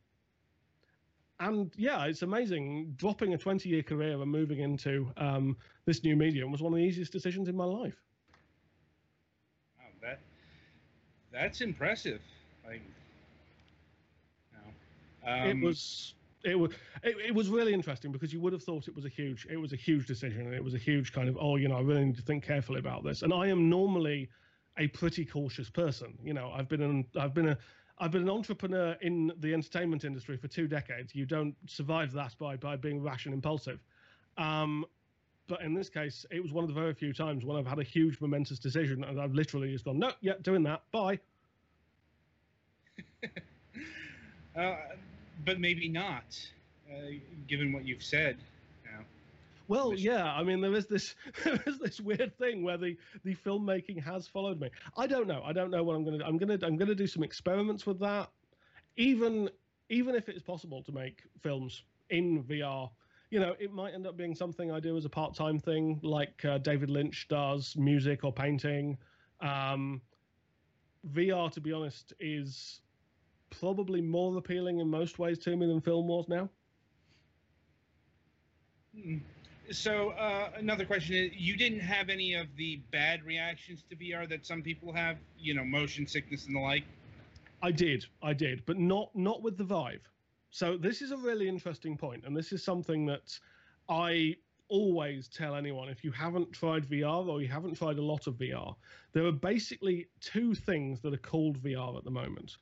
And 1.41 1.73
yeah, 1.77 2.05
it's 2.05 2.23
amazing. 2.23 2.93
Dropping 2.97 3.35
a 3.35 3.39
20 3.39 3.69
year 3.69 3.83
career 3.83 4.21
and 4.21 4.31
moving 4.31 4.61
into 4.61 5.11
um, 5.17 5.57
this 5.87 6.05
new 6.05 6.15
medium 6.15 6.53
was 6.53 6.63
one 6.63 6.73
of 6.73 6.77
the 6.77 6.85
easiest 6.85 7.13
decisions 7.13 7.49
in 7.49 7.57
my 7.57 7.65
life. 7.65 8.01
that 10.03 10.21
that's 11.33 11.61
impressive. 11.61 12.21
Like, 12.67 12.83
know, 14.55 15.31
um, 15.31 15.49
it 15.49 15.65
was 15.65 16.15
it 16.45 16.59
was 16.59 16.73
it, 17.03 17.17
it 17.27 17.35
was 17.35 17.49
really 17.49 17.73
interesting 17.73 18.13
because 18.13 18.33
you 18.33 18.41
would 18.41 18.53
have 18.53 18.63
thought 18.63 18.89
it 18.89 18.95
was 18.95 19.05
a 19.05 19.09
huge 19.09 19.47
it 19.51 19.57
was 19.57 19.73
a 19.73 19.77
huge 19.77 20.07
decision 20.07 20.47
and 20.47 20.55
it 20.55 20.63
was 20.63 20.75
a 20.75 20.79
huge 20.79 21.13
kind 21.13 21.29
of 21.29 21.37
oh 21.41 21.57
you 21.57 21.69
know 21.69 21.77
I 21.77 21.81
really 21.81 22.05
need 22.05 22.17
to 22.17 22.23
think 22.23 22.45
carefully 22.45 22.81
about 22.81 23.05
this 23.05 23.23
and 23.23 23.33
I 23.33 23.47
am 23.47 23.69
normally 23.69 24.29
a 24.79 24.89
pretty 24.89 25.25
cautious 25.25 25.71
person 25.71 26.19
you 26.23 26.35
know 26.35 26.51
I've 26.53 26.69
been 26.69 26.81
in 26.81 27.05
I've 27.17 27.35
been 27.35 27.49
a 27.49 27.59
I've 27.99 28.11
been 28.11 28.23
an 28.23 28.31
entrepreneur 28.31 28.97
in 29.01 29.33
the 29.39 29.55
entertainment 29.55 30.05
industry 30.05 30.37
for 30.37 30.49
two 30.49 30.67
decades. 30.67 31.15
You 31.15 31.25
don't 31.25 31.55
survive 31.67 32.11
that 32.13 32.37
by 32.37 32.57
by 32.57 32.75
being 32.75 33.01
rash 33.01 33.27
and 33.27 33.35
impulsive. 33.35 33.79
Um, 34.37 34.85
but 35.53 35.61
in 35.61 35.75
this 35.75 35.91
case, 35.91 36.25
it 36.31 36.43
was 36.43 36.51
one 36.51 36.65
of 36.65 36.69
the 36.69 36.81
very 36.81 36.95
few 36.95 37.13
times 37.13 37.45
when 37.45 37.59
I've 37.59 37.67
had 37.67 37.79
a 37.79 37.83
huge 37.83 38.19
momentous 38.23 38.59
decision 38.59 39.05
and 39.05 39.21
I've 39.21 39.35
literally 39.35 39.71
just 39.71 39.85
gone, 39.85 39.99
no, 39.99 40.11
yeah, 40.23 40.33
doing 40.41 40.63
that, 40.63 40.81
bye. 40.93 41.19
uh, 44.57 44.77
but 45.45 45.61
maybe 45.61 45.91
not, 45.91 46.41
uh, 46.91 47.11
given 47.47 47.71
what 47.71 47.85
you've 47.85 48.03
said. 48.03 48.39
Now. 48.87 49.01
Well, 49.69 49.93
yeah, 49.93 50.33
I 50.33 50.43
mean, 50.43 50.63
there 50.63 50.73
is 50.73 50.87
this 50.87 51.17
there 51.45 51.63
is 51.67 51.79
this 51.79 52.01
weird 52.01 52.39
thing 52.39 52.63
where 52.63 52.79
the 52.79 52.97
the 53.23 53.35
filmmaking 53.35 54.03
has 54.03 54.27
followed 54.27 54.59
me. 54.59 54.71
I 54.97 55.07
don't 55.07 55.27
know. 55.27 55.43
I 55.45 55.53
don't 55.53 55.71
know 55.71 55.85
what 55.85 55.97
I'm 55.97 56.05
gonna. 56.05 56.17
do. 56.17 56.25
I'm 56.25 56.39
gonna. 56.39 56.59
I'm 56.63 56.79
gonna 56.79 56.95
do 56.95 57.07
some 57.07 57.23
experiments 57.23 57.85
with 57.85 58.01
that. 58.01 58.31
Even 58.97 59.51
even 59.91 60.15
if 60.15 60.31
it's 60.31 60.43
possible 60.43 60.83
to 60.85 60.93
make 60.93 61.25
films 61.43 61.83
in 62.09 62.43
VR, 62.45 62.89
you 63.33 63.41
know, 63.41 63.57
it 63.59 63.73
might 63.73 63.95
end 63.95 64.07
up 64.07 64.15
being 64.15 64.35
something 64.35 64.71
I 64.71 64.79
do 64.79 64.95
as 64.99 65.07
a 65.07 65.09
part 65.09 65.35
time 65.35 65.59
thing, 65.59 65.99
like 66.03 66.45
uh, 66.45 66.59
David 66.59 66.91
Lynch 66.91 67.27
does 67.29 67.75
music 67.79 68.25
or 68.25 68.33
painting. 68.33 68.99
Um, 69.41 70.03
VR, 71.15 71.51
to 71.53 71.61
be 71.63 71.73
honest, 71.73 72.13
is 72.21 72.83
probably 73.49 74.03
more 74.03 74.37
appealing 74.37 74.81
in 74.81 74.89
most 74.89 75.19
ways 75.19 75.39
to 75.39 75.57
me 75.57 75.67
than 75.67 75.81
film 75.81 76.09
was 76.09 76.29
now. 76.29 76.51
Hmm. 78.95 79.17
So 79.71 80.11
uh, 80.11 80.51
another 80.57 80.85
question 80.85 81.17
is: 81.17 81.31
You 81.35 81.57
didn't 81.57 81.81
have 81.81 82.11
any 82.11 82.35
of 82.35 82.49
the 82.59 82.83
bad 82.91 83.25
reactions 83.25 83.83
to 83.89 83.97
VR 83.97 84.29
that 84.29 84.45
some 84.45 84.61
people 84.61 84.93
have, 84.93 85.17
you 85.39 85.55
know, 85.55 85.65
motion 85.65 86.07
sickness 86.07 86.45
and 86.45 86.55
the 86.55 86.61
like. 86.61 86.85
I 87.63 87.71
did, 87.71 88.05
I 88.23 88.35
did, 88.35 88.67
but 88.67 88.77
not 88.77 89.09
not 89.17 89.43
with 89.43 89.57
the 89.57 89.65
Vive. 89.65 90.07
So 90.55 90.77
this 90.77 91.01
is 91.01 91.13
a 91.13 91.17
really 91.17 91.49
interesting 91.49 91.97
point, 91.97 92.25
and 92.27 92.37
this 92.37 92.53
is 92.53 92.63
something 92.63 93.07
that 93.07 93.39
I 93.89 94.37
always 94.69 95.27
tell 95.27 95.55
anyone: 95.55 95.89
if 95.89 96.05
you 96.05 96.13
haven't 96.13 96.53
tried 96.53 96.85
VR 96.85 97.27
or 97.27 97.41
you 97.41 97.49
haven't 97.49 97.75
tried 97.75 97.97
a 97.97 98.03
lot 98.03 98.27
of 98.27 98.35
VR, 98.35 98.77
there 99.15 99.25
are 99.25 99.33
basically 99.33 100.09
two 100.21 100.55
things 100.55 101.01
that 101.01 101.15
are 101.15 101.29
called 101.31 101.59
VR 101.63 101.97
at 101.97 102.05
the 102.05 102.11
moment. 102.11 102.59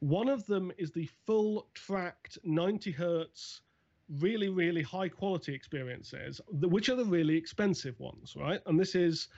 One 0.00 0.28
of 0.28 0.46
them 0.46 0.72
is 0.78 0.90
the 0.90 1.08
full 1.26 1.68
tracked 1.74 2.38
90 2.42 2.90
hertz, 2.90 3.60
really 4.18 4.48
really 4.48 4.82
high 4.82 5.08
quality 5.08 5.54
experiences, 5.54 6.40
which 6.50 6.88
are 6.88 6.96
the 6.96 7.04
really 7.04 7.36
expensive 7.36 8.00
ones, 8.00 8.34
right? 8.34 8.60
And 8.66 8.80
this 8.80 8.96
is 8.96 9.28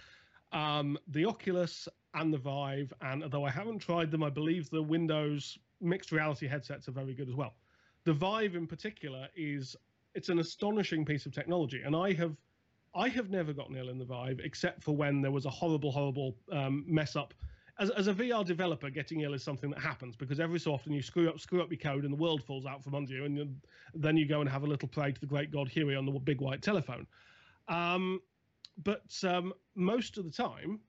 um, 0.53 0.99
the 1.09 1.27
Oculus 1.27 1.87
and 2.15 2.33
the 2.33 2.39
Vive, 2.39 2.95
and 3.03 3.23
although 3.23 3.45
I 3.45 3.51
haven't 3.51 3.81
tried 3.81 4.11
them, 4.11 4.23
I 4.23 4.31
believe 4.31 4.71
the 4.71 4.83
Windows 4.83 5.59
mixed 5.83 6.13
reality 6.13 6.47
headsets 6.49 6.89
are 6.89 6.93
very 6.93 7.13
good 7.13 7.29
as 7.29 7.35
well. 7.35 7.57
The 8.05 8.13
Vive 8.13 8.55
in 8.55 8.67
particular 8.67 9.29
is 9.37 9.77
it's 10.15 10.29
an 10.29 10.39
astonishing 10.39 11.05
piece 11.05 11.27
of 11.27 11.33
technology, 11.33 11.83
and 11.85 11.95
I 11.95 12.13
have 12.15 12.37
I 12.95 13.09
have 13.09 13.31
never 13.31 13.53
gotten 13.53 13.77
ill 13.77 13.89
in 13.89 13.99
the 13.99 14.05
Vive 14.05 14.41
except 14.43 14.83
for 14.83 14.97
when 14.97 15.23
there 15.23 15.31
was 15.31 15.47
a 15.47 15.51
horrible, 15.51 15.93
horrible 15.93 16.37
um, 16.51 16.85
mess 16.89 17.15
up. 17.15 17.35
As, 17.79 17.89
as 17.91 18.09
a 18.09 18.13
VR 18.13 18.45
developer, 18.45 18.91
getting 18.91 19.21
ill 19.21 19.33
is 19.33 19.45
something 19.45 19.71
that 19.71 19.79
happens 19.79 20.17
because 20.17 20.41
every 20.41 20.59
so 20.59 20.75
often 20.75 20.93
you 20.93 21.01
screw 21.01 21.29
up 21.29 21.39
screw 21.39 21.63
up 21.63 21.71
your 21.71 21.79
code 21.79 22.05
and 22.05 22.13
the 22.13 22.17
world 22.17 22.43
falls 22.43 22.67
out 22.67 22.83
from 22.83 22.95
under 22.95 23.13
you, 23.13 23.25
and 23.25 23.37
you, 23.37 23.49
then 23.95 24.17
you 24.17 24.27
go 24.27 24.41
and 24.41 24.51
have 24.51 24.65
a 24.65 24.67
little 24.67 24.89
pray 24.89 25.13
to 25.13 25.21
the 25.21 25.27
great 25.27 25.51
god 25.51 25.69
Huey 25.69 25.95
on 25.95 26.05
the 26.05 26.13
big 26.13 26.41
white 26.41 26.63
telephone. 26.63 27.07
Um, 27.69 28.21
but 28.83 29.13
um, 29.25 29.53
most 29.75 30.19
of 30.19 30.25
the 30.25 30.31
time, 30.31 30.81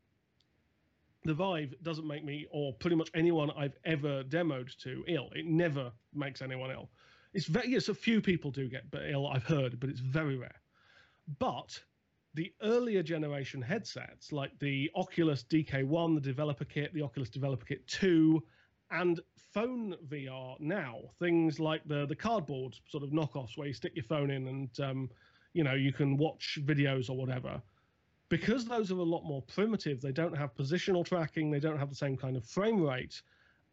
the 1.23 1.33
Vive 1.33 1.75
doesn't 1.83 2.07
make 2.07 2.25
me, 2.25 2.47
or 2.51 2.73
pretty 2.73 2.95
much 2.95 3.09
anyone 3.13 3.51
I've 3.51 3.77
ever 3.85 4.23
demoed 4.23 4.75
to, 4.79 5.03
ill. 5.07 5.29
It 5.35 5.45
never 5.45 5.91
makes 6.13 6.41
anyone 6.41 6.71
ill. 6.71 6.89
It's 7.33 7.45
very, 7.45 7.69
yes, 7.69 7.89
a 7.89 7.93
few 7.93 8.21
people 8.21 8.51
do 8.51 8.67
get 8.67 8.83
ill, 9.09 9.27
I've 9.27 9.43
heard, 9.43 9.79
but 9.79 9.89
it's 9.89 9.99
very 9.99 10.37
rare. 10.37 10.61
But 11.39 11.79
the 12.33 12.53
earlier 12.61 13.03
generation 13.03 13.61
headsets, 13.61 14.31
like 14.31 14.57
the 14.59 14.89
Oculus 14.95 15.43
DK1, 15.49 16.15
the 16.15 16.21
developer 16.21 16.65
kit, 16.65 16.93
the 16.93 17.01
Oculus 17.01 17.29
developer 17.29 17.65
kit 17.65 17.87
2, 17.87 18.41
and 18.91 19.19
phone 19.53 19.95
VR 20.07 20.59
now, 20.59 20.99
things 21.19 21.59
like 21.59 21.81
the 21.85 22.05
the 22.05 22.15
cardboard 22.15 22.75
sort 22.89 23.03
of 23.03 23.11
knockoffs 23.11 23.57
where 23.57 23.67
you 23.67 23.73
stick 23.73 23.93
your 23.95 24.03
phone 24.03 24.31
in 24.31 24.47
and 24.47 24.79
um, 24.81 25.09
you 25.53 25.63
know 25.63 25.73
you 25.73 25.93
can 25.93 26.17
watch 26.17 26.59
videos 26.63 27.09
or 27.09 27.15
whatever 27.15 27.61
because 28.31 28.63
those 28.63 28.91
are 28.91 28.97
a 28.97 29.03
lot 29.03 29.25
more 29.25 29.41
primitive, 29.41 29.99
they 29.99 30.13
don't 30.13 30.35
have 30.35 30.55
positional 30.55 31.05
tracking, 31.05 31.51
they 31.51 31.59
don't 31.59 31.77
have 31.77 31.89
the 31.89 31.95
same 31.95 32.15
kind 32.15 32.37
of 32.37 32.45
frame 32.45 32.81
rate, 32.81 33.21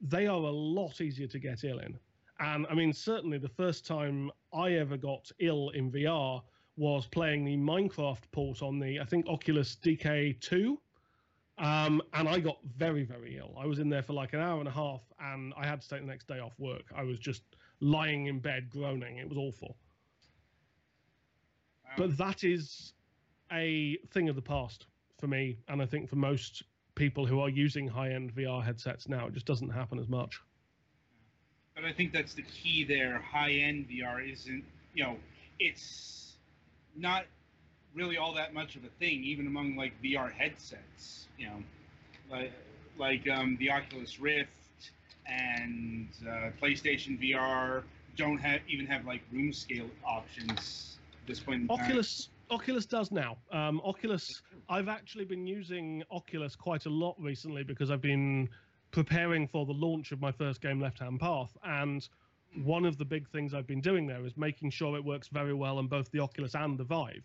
they 0.01 0.27
are 0.27 0.43
a 0.43 0.51
lot 0.51 1.01
easier 1.01 1.29
to 1.29 1.39
get 1.39 1.63
ill 1.63 1.79
in. 1.79 1.97
And 2.41 2.66
I 2.70 2.74
mean, 2.74 2.93
certainly 2.93 3.39
the 3.39 3.49
first 3.49 3.86
time 3.86 4.30
I 4.53 4.72
ever 4.74 4.97
got 4.97 5.30
ill 5.41 5.70
in 5.70 5.91
VR 5.91 6.43
was 6.76 7.07
playing 7.07 7.45
the 7.45 7.57
Minecraft 7.57 8.22
port 8.30 8.62
on 8.62 8.78
the, 8.78 9.01
I 9.01 9.05
think, 9.05 9.26
Oculus 9.26 9.76
DK2. 9.82 10.76
Um, 11.59 12.01
and 12.14 12.28
I 12.28 12.39
got 12.39 12.59
very, 12.76 13.03
very 13.03 13.36
ill. 13.36 13.57
I 13.59 13.66
was 13.66 13.80
in 13.80 13.89
there 13.89 14.03
for 14.03 14.12
like 14.12 14.32
an 14.32 14.41
hour 14.41 14.61
and 14.61 14.68
a 14.68 14.72
half 14.72 15.03
and 15.18 15.53
I 15.57 15.66
had 15.66 15.80
to 15.80 15.89
take 15.89 16.01
the 16.03 16.07
next 16.07 16.28
day 16.28 16.39
off 16.39 16.55
work. 16.59 16.84
I 16.95 17.03
was 17.03 17.18
just 17.18 17.43
lying 17.80 18.26
in 18.26 18.39
bed 18.39 18.70
groaning. 18.70 19.16
It 19.16 19.28
was 19.28 19.39
awful. 19.39 19.76
Wow. 21.84 21.91
But 21.97 22.16
that 22.18 22.45
is 22.45 22.93
a 23.51 23.99
thing 24.12 24.28
of 24.28 24.36
the 24.36 24.43
past 24.43 24.86
for 25.18 25.26
me, 25.26 25.59
and 25.68 25.82
I 25.82 25.86
think 25.86 26.09
for 26.09 26.16
most 26.16 26.62
people 26.95 27.26
who 27.26 27.41
are 27.41 27.49
using 27.49 27.89
high-end 27.89 28.34
VR 28.34 28.62
headsets 28.62 29.09
now, 29.09 29.26
it 29.26 29.32
just 29.32 29.47
doesn't 29.47 29.70
happen 29.70 29.99
as 29.99 30.09
much. 30.09 30.41
But 31.79 31.87
I 31.87 31.93
think 31.93 32.12
that's 32.12 32.35
the 32.35 32.43
key 32.43 32.83
there. 32.83 33.20
High 33.20 33.53
end 33.53 33.89
VR 33.89 34.33
isn't, 34.33 34.64
you 34.95 35.05
know, 35.05 35.16
it's 35.61 36.33
not 36.97 37.24
really 37.95 38.16
all 38.16 38.35
that 38.35 38.53
much 38.53 38.74
of 38.74 38.83
a 38.83 38.89
thing, 38.99 39.22
even 39.22 39.47
among 39.47 39.76
like 39.76 39.93
VR 40.03 40.33
headsets. 40.33 41.29
You 41.39 41.47
know, 41.47 41.62
like 42.29 42.53
like 42.99 43.29
um, 43.29 43.57
the 43.61 43.70
Oculus 43.70 44.18
Rift 44.18 44.51
and 45.26 46.09
uh, 46.29 46.51
PlayStation 46.61 47.16
VR 47.22 47.85
don't 48.16 48.39
have 48.39 48.61
even 48.66 48.87
have 48.87 49.05
like 49.05 49.22
room 49.33 49.53
scale 49.53 49.89
options 50.05 50.99
at 51.22 51.29
this 51.29 51.39
point. 51.39 51.62
In 51.62 51.68
time. 51.68 51.81
Oculus 51.81 52.29
Oculus 52.51 52.87
does 52.87 53.12
now. 53.12 53.37
Um, 53.53 53.81
Oculus, 53.85 54.43
I've 54.68 54.89
actually 54.89 55.26
been 55.26 55.47
using 55.47 56.03
Oculus 56.11 56.57
quite 56.57 56.87
a 56.87 56.91
lot 56.91 57.14
recently 57.20 57.62
because 57.62 57.93
I've 57.93 58.01
been 58.01 58.49
preparing 58.91 59.47
for 59.47 59.66
the 59.66 59.72
launch 59.72 60.12
of 60.12 60.20
my 60.20 60.32
first 60.32 60.61
game, 60.61 60.80
Left 60.80 60.99
Hand 61.01 61.20
Path, 61.20 61.57
and 61.64 62.09
one 62.64 62.84
of 62.84 62.97
the 62.97 63.05
big 63.05 63.28
things 63.28 63.53
I've 63.55 63.66
been 63.66 63.80
doing 63.80 64.07
there 64.07 64.24
is 64.24 64.36
making 64.36 64.70
sure 64.70 64.97
it 64.97 65.05
works 65.05 65.28
very 65.28 65.55
well 65.55 65.78
on 65.78 65.86
both 65.86 66.11
the 66.11 66.20
Oculus 66.20 66.55
and 66.55 66.78
the 66.78 66.84
Vive. 66.84 67.24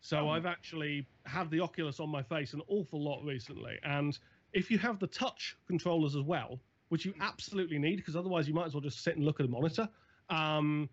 So 0.00 0.18
Oh. 0.18 0.30
I've 0.30 0.46
actually 0.46 1.06
had 1.24 1.50
the 1.50 1.60
Oculus 1.60 2.00
on 2.00 2.10
my 2.10 2.22
face 2.22 2.52
an 2.52 2.62
awful 2.68 3.02
lot 3.02 3.24
recently, 3.24 3.78
and 3.84 4.18
if 4.52 4.70
you 4.70 4.78
have 4.78 4.98
the 4.98 5.06
touch 5.06 5.56
controllers 5.66 6.14
as 6.16 6.22
well, 6.22 6.60
which 6.88 7.04
you 7.04 7.14
absolutely 7.20 7.78
need 7.78 7.96
because 7.96 8.14
otherwise 8.16 8.46
you 8.46 8.54
might 8.54 8.66
as 8.66 8.74
well 8.74 8.80
just 8.80 9.02
sit 9.02 9.16
and 9.16 9.24
look 9.24 9.40
at 9.40 9.46
a 9.46 9.48
monitor. 9.48 9.88
Um, 10.28 10.88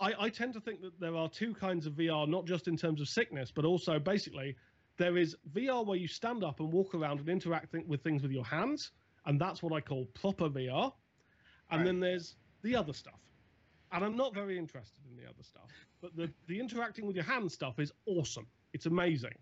I, 0.00 0.12
I 0.18 0.28
tend 0.28 0.52
to 0.54 0.60
think 0.60 0.80
that 0.82 0.98
there 0.98 1.14
are 1.16 1.28
two 1.28 1.54
kinds 1.54 1.86
of 1.86 1.94
VR, 1.94 2.28
not 2.28 2.44
just 2.44 2.68
in 2.68 2.76
terms 2.76 3.00
of 3.00 3.08
sickness, 3.08 3.50
but 3.50 3.64
also 3.64 3.98
basically 3.98 4.56
there 4.96 5.16
is 5.16 5.36
VR 5.54 5.86
where 5.86 5.96
you 5.98 6.08
stand 6.08 6.42
up 6.44 6.60
and 6.60 6.72
walk 6.72 6.94
around 6.94 7.20
and 7.20 7.28
interact 7.28 7.72
th- 7.72 7.86
with 7.86 8.02
things 8.02 8.22
with 8.22 8.32
your 8.32 8.44
hands, 8.44 8.90
and 9.26 9.40
that's 9.40 9.62
what 9.62 9.72
I 9.72 9.80
call 9.80 10.06
proper 10.14 10.48
VR. 10.48 10.92
And 11.70 11.80
Right. 11.80 11.84
then 11.86 12.00
there's 12.00 12.36
the 12.62 12.76
other 12.76 12.92
stuff. 12.92 13.20
And 13.92 14.04
I'm 14.04 14.16
not 14.16 14.34
very 14.34 14.58
interested 14.58 15.04
in 15.10 15.16
the 15.16 15.28
other 15.28 15.42
stuff, 15.42 15.70
but 16.00 16.16
the, 16.16 16.32
the 16.46 16.58
interacting 16.58 17.06
with 17.06 17.14
your 17.14 17.24
hand 17.24 17.50
stuff 17.52 17.78
is 17.78 17.92
awesome. 18.06 18.46
It's 18.72 18.86
amazing. 18.86 19.34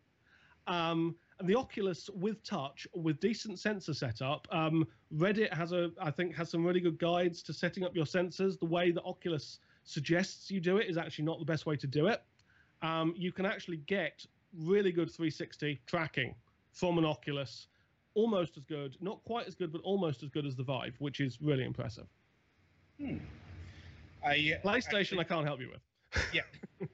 Um, 0.67 1.17
and 1.39 1.49
the 1.49 1.55
Oculus 1.57 2.11
with 2.11 2.43
touch, 2.43 2.87
with 2.95 3.19
decent 3.21 3.59
sensor 3.59 3.95
setup, 3.95 4.47
um, 4.51 4.87
Reddit 5.15 5.53
has 5.53 5.73
a, 5.73 5.91
I 6.01 6.11
think, 6.11 6.35
has 6.35 6.51
some 6.51 6.65
really 6.65 6.81
good 6.81 6.99
guides 6.99 7.43
to 7.45 7.53
setting 7.53 7.85
up 7.85 7.95
your 7.97 8.05
sensors. 8.05 8.59
The 8.59 8.67
way 8.67 8.91
that 8.91 9.03
Oculus 9.05 9.61
suggests 9.85 10.51
you 10.51 10.61
do 10.61 10.77
it 10.79 10.89
is 10.89 10.99
actually 10.99 11.25
not 11.25 11.39
the 11.39 11.45
best 11.45 11.65
way 11.65 11.77
to 11.77 11.87
do 11.87 12.09
it. 12.09 12.23
Um, 12.83 13.15
you 13.17 13.33
can 13.33 13.47
actually 13.47 13.79
get 13.79 14.25
really 14.55 14.93
good 14.93 15.11
360 15.11 15.81
tracking 15.87 16.35
from 16.73 16.99
an 16.99 17.05
Oculus, 17.05 17.69
almost 18.15 18.57
as 18.57 18.65
good, 18.65 18.97
not 19.01 19.23
quite 19.25 19.47
as 19.47 19.55
good, 19.55 19.73
but 19.73 19.81
almost 19.83 20.23
as 20.23 20.29
good 20.31 20.47
as 20.47 20.57
the 20.57 20.63
Vive, 20.63 20.95
which 20.99 21.21
is 21.21 21.39
really 21.41 21.65
impressive. 21.65 22.07
Hmm. 23.01 23.19
I 24.25 24.59
PlayStation, 24.65 24.95
I 24.95 25.01
actually- 25.01 25.25
can't 25.25 25.47
help 25.47 25.61
you 25.61 25.71
with. 25.71 26.25
yeah, 26.33 26.43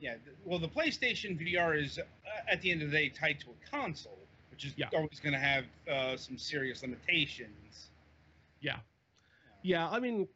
yeah. 0.00 0.14
Well, 0.44 0.58
the 0.58 0.68
PlayStation 0.68 1.38
VR 1.38 1.80
is 1.82 1.98
uh, 1.98 2.02
at 2.48 2.60
the 2.62 2.70
end 2.70 2.82
of 2.82 2.90
the 2.90 2.96
day 2.96 3.08
tied 3.08 3.40
to 3.40 3.48
a 3.50 3.70
console, 3.70 4.18
which 4.50 4.64
is 4.64 4.72
Yeah. 4.76 4.88
always 4.94 5.20
going 5.20 5.32
to 5.34 5.38
have 5.38 5.64
uh, 5.90 6.16
some 6.16 6.38
serious 6.38 6.82
limitations. 6.82 7.90
Yeah, 8.60 8.76
yeah. 9.62 9.88
I 9.88 9.98
mean, 10.00 10.28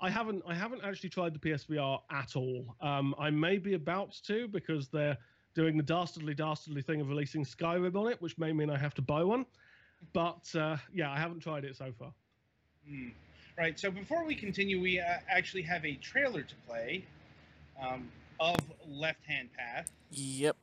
I 0.00 0.10
haven't, 0.10 0.42
I 0.46 0.54
haven't 0.54 0.82
actually 0.84 1.10
tried 1.10 1.34
the 1.34 1.38
PSVR 1.38 2.00
at 2.10 2.36
all. 2.36 2.76
Um, 2.80 3.14
I 3.18 3.30
may 3.30 3.58
be 3.58 3.74
about 3.74 4.12
to 4.26 4.48
because 4.48 4.88
they're 4.88 5.16
doing 5.54 5.76
the 5.76 5.82
dastardly, 5.82 6.34
dastardly 6.34 6.82
thing 6.82 7.00
of 7.00 7.08
releasing 7.08 7.44
Skyrim 7.44 7.94
on 7.96 8.10
it, 8.10 8.20
which 8.20 8.36
may 8.38 8.52
mean 8.52 8.70
I 8.70 8.76
have 8.78 8.94
to 8.94 9.02
buy 9.02 9.22
one. 9.24 9.44
But 10.12 10.54
uh, 10.54 10.76
yeah, 10.94 11.10
I 11.10 11.18
haven't 11.18 11.40
tried 11.40 11.64
it 11.64 11.76
so 11.76 11.92
far. 11.98 12.12
Hmm. 12.88 13.08
Right. 13.56 13.78
So 13.78 13.90
before 13.90 14.24
we 14.24 14.34
continue, 14.34 14.80
we 14.80 15.00
uh, 15.00 15.18
actually 15.28 15.62
have 15.62 15.84
a 15.84 15.94
trailer 15.96 16.42
to 16.42 16.54
play 16.66 17.04
um, 17.80 18.08
of 18.38 18.56
Left 18.88 19.24
Hand 19.26 19.48
Path. 19.56 19.90
Yep. 20.10 20.56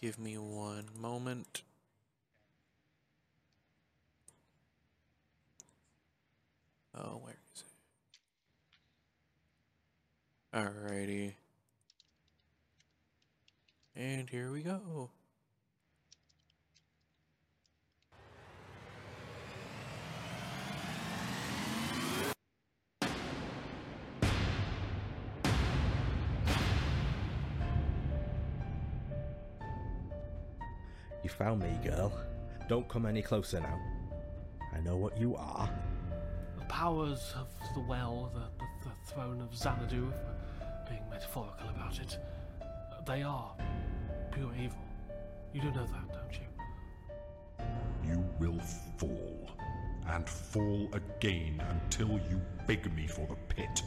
Give 0.00 0.18
me 0.18 0.38
one 0.38 0.86
moment. 0.96 1.62
Oh, 6.94 7.20
where 7.22 7.36
is 7.54 7.64
it? 10.52 10.58
Alrighty. 10.58 11.32
And 13.94 14.30
here 14.30 14.52
we 14.52 14.62
go. 14.62 15.10
You 31.26 31.30
found 31.30 31.60
me, 31.60 31.76
girl. 31.82 32.12
Don't 32.68 32.88
come 32.88 33.04
any 33.04 33.20
closer 33.20 33.58
now. 33.58 33.80
I 34.72 34.78
know 34.78 34.94
what 34.94 35.18
you 35.18 35.34
are. 35.34 35.68
The 36.56 36.64
powers 36.66 37.34
of 37.36 37.48
the 37.74 37.80
well, 37.80 38.30
the, 38.32 38.42
the, 38.60 38.88
the 38.88 39.12
throne 39.12 39.40
of 39.40 39.52
Xanadu, 39.52 40.06
if 40.06 40.14
we're 40.24 40.88
being 40.88 41.02
metaphorical 41.10 41.68
about 41.70 41.98
it, 41.98 42.16
they 43.08 43.24
are 43.24 43.56
pure 44.30 44.52
evil. 44.54 44.78
You 45.52 45.62
do 45.62 45.72
know 45.72 45.84
that, 45.84 46.12
don't 46.12 46.38
you? 46.38 48.08
You 48.08 48.24
will 48.38 48.60
fall, 48.96 49.50
and 50.06 50.28
fall 50.28 50.88
again 50.92 51.60
until 51.70 52.20
you 52.30 52.40
beg 52.68 52.94
me 52.94 53.08
for 53.08 53.26
the 53.26 53.34
pit. 53.52 53.82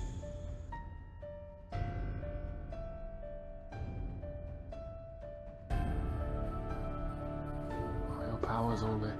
Powers 8.79 8.91
only 8.93 9.11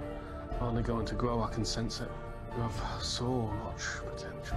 only 0.60 0.82
going 0.82 1.06
to 1.06 1.14
grow, 1.14 1.42
I 1.42 1.48
can 1.48 1.64
sense 1.64 2.00
it. 2.00 2.10
You 2.56 2.62
have 2.62 3.02
so 3.02 3.50
much 3.64 3.82
potential. 4.06 4.56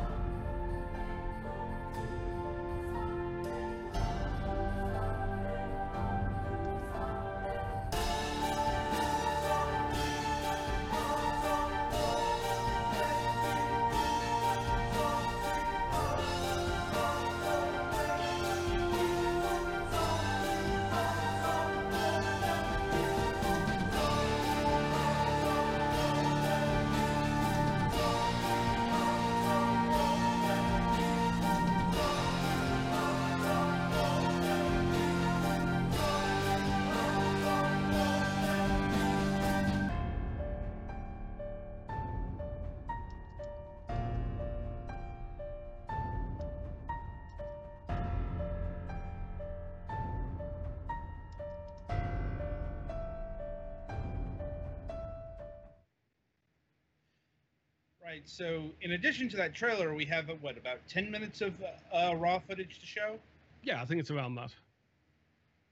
Right. 58.14 58.22
So 58.30 58.70
in 58.82 58.92
addition 58.92 59.28
to 59.30 59.38
that 59.38 59.56
trailer, 59.56 59.96
we 59.96 60.06
have 60.06 60.30
uh, 60.30 60.34
what 60.34 60.56
about 60.56 60.88
ten 60.88 61.10
minutes 61.10 61.42
of 61.42 61.56
uh, 61.92 62.16
raw 62.16 62.38
footage 62.38 62.80
to 62.80 62.86
show? 62.86 63.18
Yeah, 63.64 63.82
I 63.82 63.86
think 63.86 64.00
it's 64.02 64.12
around 64.12 64.36
that. 64.36 64.52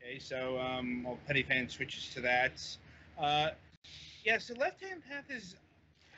Okay. 0.02 0.18
So 0.18 0.60
um, 0.60 1.04
well, 1.04 1.20
Petty 1.28 1.44
Fan 1.44 1.70
switches 1.70 2.12
to 2.16 2.22
that. 2.22 2.54
Uh, 3.20 3.50
yeah. 4.24 4.40
So 4.40 4.56
Left 4.56 4.82
Hand 4.82 5.04
Path 5.08 5.26
is 5.30 5.56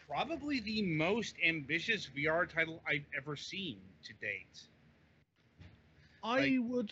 probably 0.07 0.61
the 0.61 0.82
most 0.84 1.36
ambitious 1.45 2.09
VR 2.15 2.45
title 2.47 2.82
I've 2.88 3.05
ever 3.17 3.36
seen 3.36 3.80
to 4.05 4.13
date. 4.13 4.61
I 6.24 6.39
Like- 6.39 6.53
would 6.61 6.91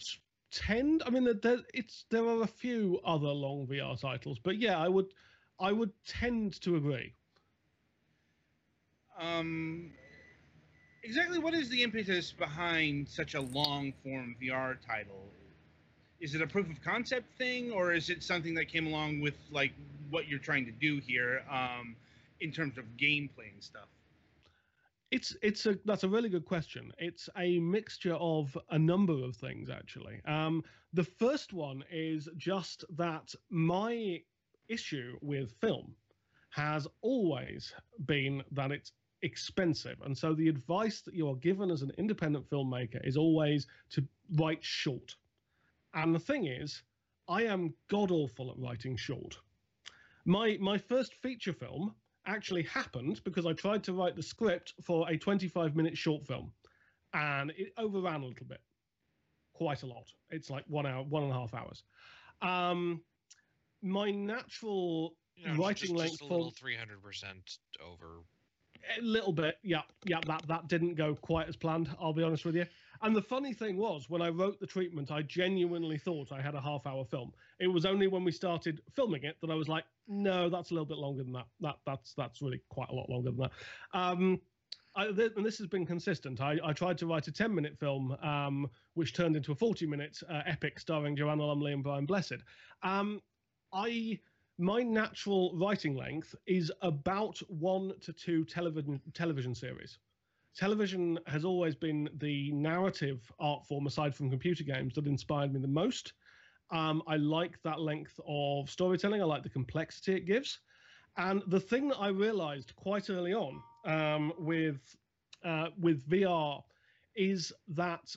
tend. 0.52 1.04
I 1.06 1.10
mean, 1.10 1.24
there, 1.42 1.60
it's 1.74 2.04
there 2.10 2.26
are 2.26 2.42
a 2.42 2.48
few 2.48 3.00
other 3.06 3.30
long 3.30 3.66
VR 3.66 3.98
titles, 3.98 4.40
but 4.44 4.58
yeah, 4.58 4.78
I 4.78 4.90
would, 4.90 5.06
I 5.58 5.72
would 5.72 5.92
tend 6.06 6.60
to 6.64 6.76
agree. 6.76 7.14
Um, 9.22 9.92
exactly 11.04 11.38
what 11.38 11.54
is 11.54 11.70
the 11.70 11.84
impetus 11.84 12.32
behind 12.32 13.08
such 13.08 13.36
a 13.36 13.42
long 13.42 13.94
form 14.04 14.36
VR 14.42 14.78
title? 14.86 15.26
Is 16.20 16.36
it 16.36 16.42
a 16.42 16.48
proof 16.48 16.70
of 16.70 16.82
concept 16.82 17.26
thing, 17.38 17.72
or 17.72 17.94
is 17.94 18.10
it 18.10 18.24
something 18.24 18.54
that 18.56 18.68
came 18.68 18.88
along 18.88 19.22
with 19.22 19.36
like 19.52 19.72
what 20.10 20.28
you're 20.28 20.40
trying 20.40 20.66
to 20.66 20.72
do 20.72 21.00
here 21.00 21.44
um, 21.50 21.96
in 22.42 22.52
terms 22.52 22.78
of 22.78 22.86
gameplay 22.98 23.52
and 23.54 23.62
stuff? 23.62 23.88
It's 25.12 25.36
it's 25.42 25.66
a 25.66 25.78
that's 25.86 26.04
a 26.04 26.10
really 26.10 26.30
good 26.30 26.46
question. 26.46 26.92
It's 26.98 27.28
a 27.38 27.60
mixture 27.60 28.14
of 28.16 28.58
a 28.70 28.80
number 28.80 29.14
of 29.14 29.36
things 29.36 29.70
actually. 29.70 30.22
Um, 30.26 30.64
the 30.94 31.04
first 31.04 31.54
one 31.54 31.84
is 31.92 32.30
just 32.38 32.86
that 32.98 33.34
my 33.50 34.22
issue 34.70 35.18
with 35.22 35.52
film 35.60 35.96
has 36.52 36.88
always 37.02 37.74
been 38.06 38.44
that 38.52 38.72
it's 38.72 38.92
expensive, 39.22 40.02
and 40.04 40.18
so 40.18 40.34
the 40.34 40.48
advice 40.48 41.02
that 41.02 41.14
you 41.14 41.30
are 41.30 41.36
given 41.36 41.72
as 41.72 41.82
an 41.82 41.92
independent 41.98 42.50
filmmaker 42.50 43.06
is 43.06 43.18
always 43.18 43.68
to 43.92 44.06
write 44.36 44.64
short. 44.64 45.16
And 45.94 46.14
the 46.16 46.20
thing 46.20 46.48
is, 46.48 46.84
I 47.28 47.44
am 47.44 47.74
god 47.88 48.12
awful 48.12 48.52
at 48.52 48.58
writing 48.58 48.96
short. 48.96 49.38
My 50.26 50.58
my 50.60 50.78
first 50.78 51.16
feature 51.16 51.54
film 51.54 51.96
actually 52.26 52.64
happened 52.64 53.22
because 53.24 53.46
I 53.46 53.54
tried 53.54 53.84
to 53.86 53.94
write 53.94 54.16
the 54.16 54.24
script 54.24 54.74
for 54.82 55.10
a 55.10 55.18
25 55.18 55.76
minute 55.76 55.98
short 55.98 56.26
film 56.28 56.52
and 57.14 57.52
it 57.58 57.74
overran 57.78 58.22
a 58.22 58.26
little 58.26 58.46
bit, 58.46 58.62
quite 59.54 59.84
a 59.84 59.86
lot. 59.86 60.12
It's 60.30 60.50
like 60.50 60.64
one 60.68 60.86
hour, 60.86 61.04
one 61.04 61.24
and 61.24 61.32
a 61.32 61.36
half 61.36 61.54
hours. 61.54 61.84
Um, 62.42 63.02
my 63.82 64.12
natural 64.12 65.16
You 65.36 65.48
know, 65.48 65.56
writing 65.56 65.90
just, 65.90 65.94
length 65.96 66.20
just 66.20 66.22
a 66.22 66.34
little 66.34 66.52
three 66.52 66.76
hundred 66.76 67.02
percent 67.02 67.58
over. 67.84 68.22
A 68.98 69.02
little 69.02 69.34
bit, 69.34 69.58
yeah, 69.64 69.82
yeah. 70.06 70.20
That 70.28 70.48
that 70.48 70.68
didn't 70.68 70.96
go 70.96 71.16
quite 71.16 71.48
as 71.48 71.56
planned. 71.56 71.90
I'll 72.00 72.14
be 72.14 72.24
honest 72.24 72.46
with 72.46 72.56
you. 72.56 72.66
And 73.04 73.16
the 73.16 73.22
funny 73.22 73.54
thing 73.54 73.78
was, 73.78 74.10
when 74.10 74.22
I 74.22 74.30
wrote 74.30 74.60
the 74.60 74.68
treatment, 74.68 75.12
I 75.12 75.24
genuinely 75.24 75.98
thought 75.98 76.32
I 76.32 76.40
had 76.40 76.54
a 76.54 76.62
half-hour 76.62 77.06
film. 77.06 77.34
It 77.60 77.68
was 77.68 77.86
only 77.86 78.06
when 78.08 78.24
we 78.24 78.32
started 78.32 78.82
filming 78.92 79.24
it 79.24 79.38
that 79.42 79.50
I 79.50 79.56
was 79.56 79.68
like, 79.68 79.86
no, 80.08 80.50
that's 80.50 80.70
a 80.70 80.76
little 80.76 80.86
bit 80.86 80.98
longer 80.98 81.24
than 81.24 81.34
that. 81.34 81.48
That 81.62 81.78
that's 81.86 82.14
that's 82.14 82.42
really 82.42 82.62
quite 82.70 82.90
a 82.90 82.96
lot 82.96 83.10
longer 83.10 83.32
than 83.32 83.40
that. 83.40 83.52
Um, 83.94 84.40
I, 84.96 85.08
th- 85.08 85.32
and 85.38 85.46
this 85.46 85.58
has 85.58 85.68
been 85.68 85.86
consistent. 85.86 86.42
I, 86.42 86.60
I 86.64 86.74
tried 86.74 86.98
to 87.00 87.08
write 87.08 87.28
a 87.28 87.32
10 87.32 87.54
minute 87.56 87.78
film, 87.80 88.12
um, 88.22 88.70
which 88.94 89.14
turned 89.14 89.36
into 89.36 89.52
a 89.52 89.56
40 89.56 89.86
minute 89.86 90.20
uh, 90.30 90.42
epic 90.46 90.80
starring 90.80 91.16
Joanna 91.16 91.46
Lumley 91.46 91.74
and 91.74 91.84
Brian 91.84 92.06
Blessed. 92.06 92.44
Um, 92.84 93.22
I 93.74 94.20
my 94.62 94.84
natural 94.84 95.52
writing 95.56 95.96
length 95.96 96.36
is 96.46 96.72
about 96.84 97.40
one 97.50 97.94
to 98.00 98.14
two 98.14 98.46
television 98.46 99.02
television 99.14 99.56
series. 99.56 99.98
Television 100.56 101.18
has 101.26 101.44
always 101.44 101.74
been 101.74 102.08
the 102.20 102.52
narrative 102.52 103.32
art 103.40 103.66
form, 103.66 103.88
aside 103.88 104.14
from 104.14 104.30
computer 104.30 104.64
games, 104.64 104.94
that 104.94 105.08
inspired 105.08 105.52
me 105.52 105.60
the 105.60 105.68
most. 105.68 106.14
Um, 106.70 107.02
I 107.08 107.18
like 107.18 107.60
that 107.64 107.80
length 107.80 108.20
of 108.28 108.70
storytelling. 108.70 109.20
I 109.22 109.26
like 109.26 109.42
the 109.42 109.50
complexity 109.50 110.14
it 110.14 110.28
gives. 110.28 110.60
And 111.18 111.42
the 111.48 111.60
thing 111.60 111.88
that 111.90 111.98
I 111.98 112.10
realized 112.10 112.76
quite 112.76 113.10
early 113.10 113.34
on 113.34 113.62
um, 113.86 114.32
with 114.38 114.96
uh, 115.44 115.70
with 115.80 116.08
VR 116.08 116.62
is 117.16 117.52
that 117.70 118.16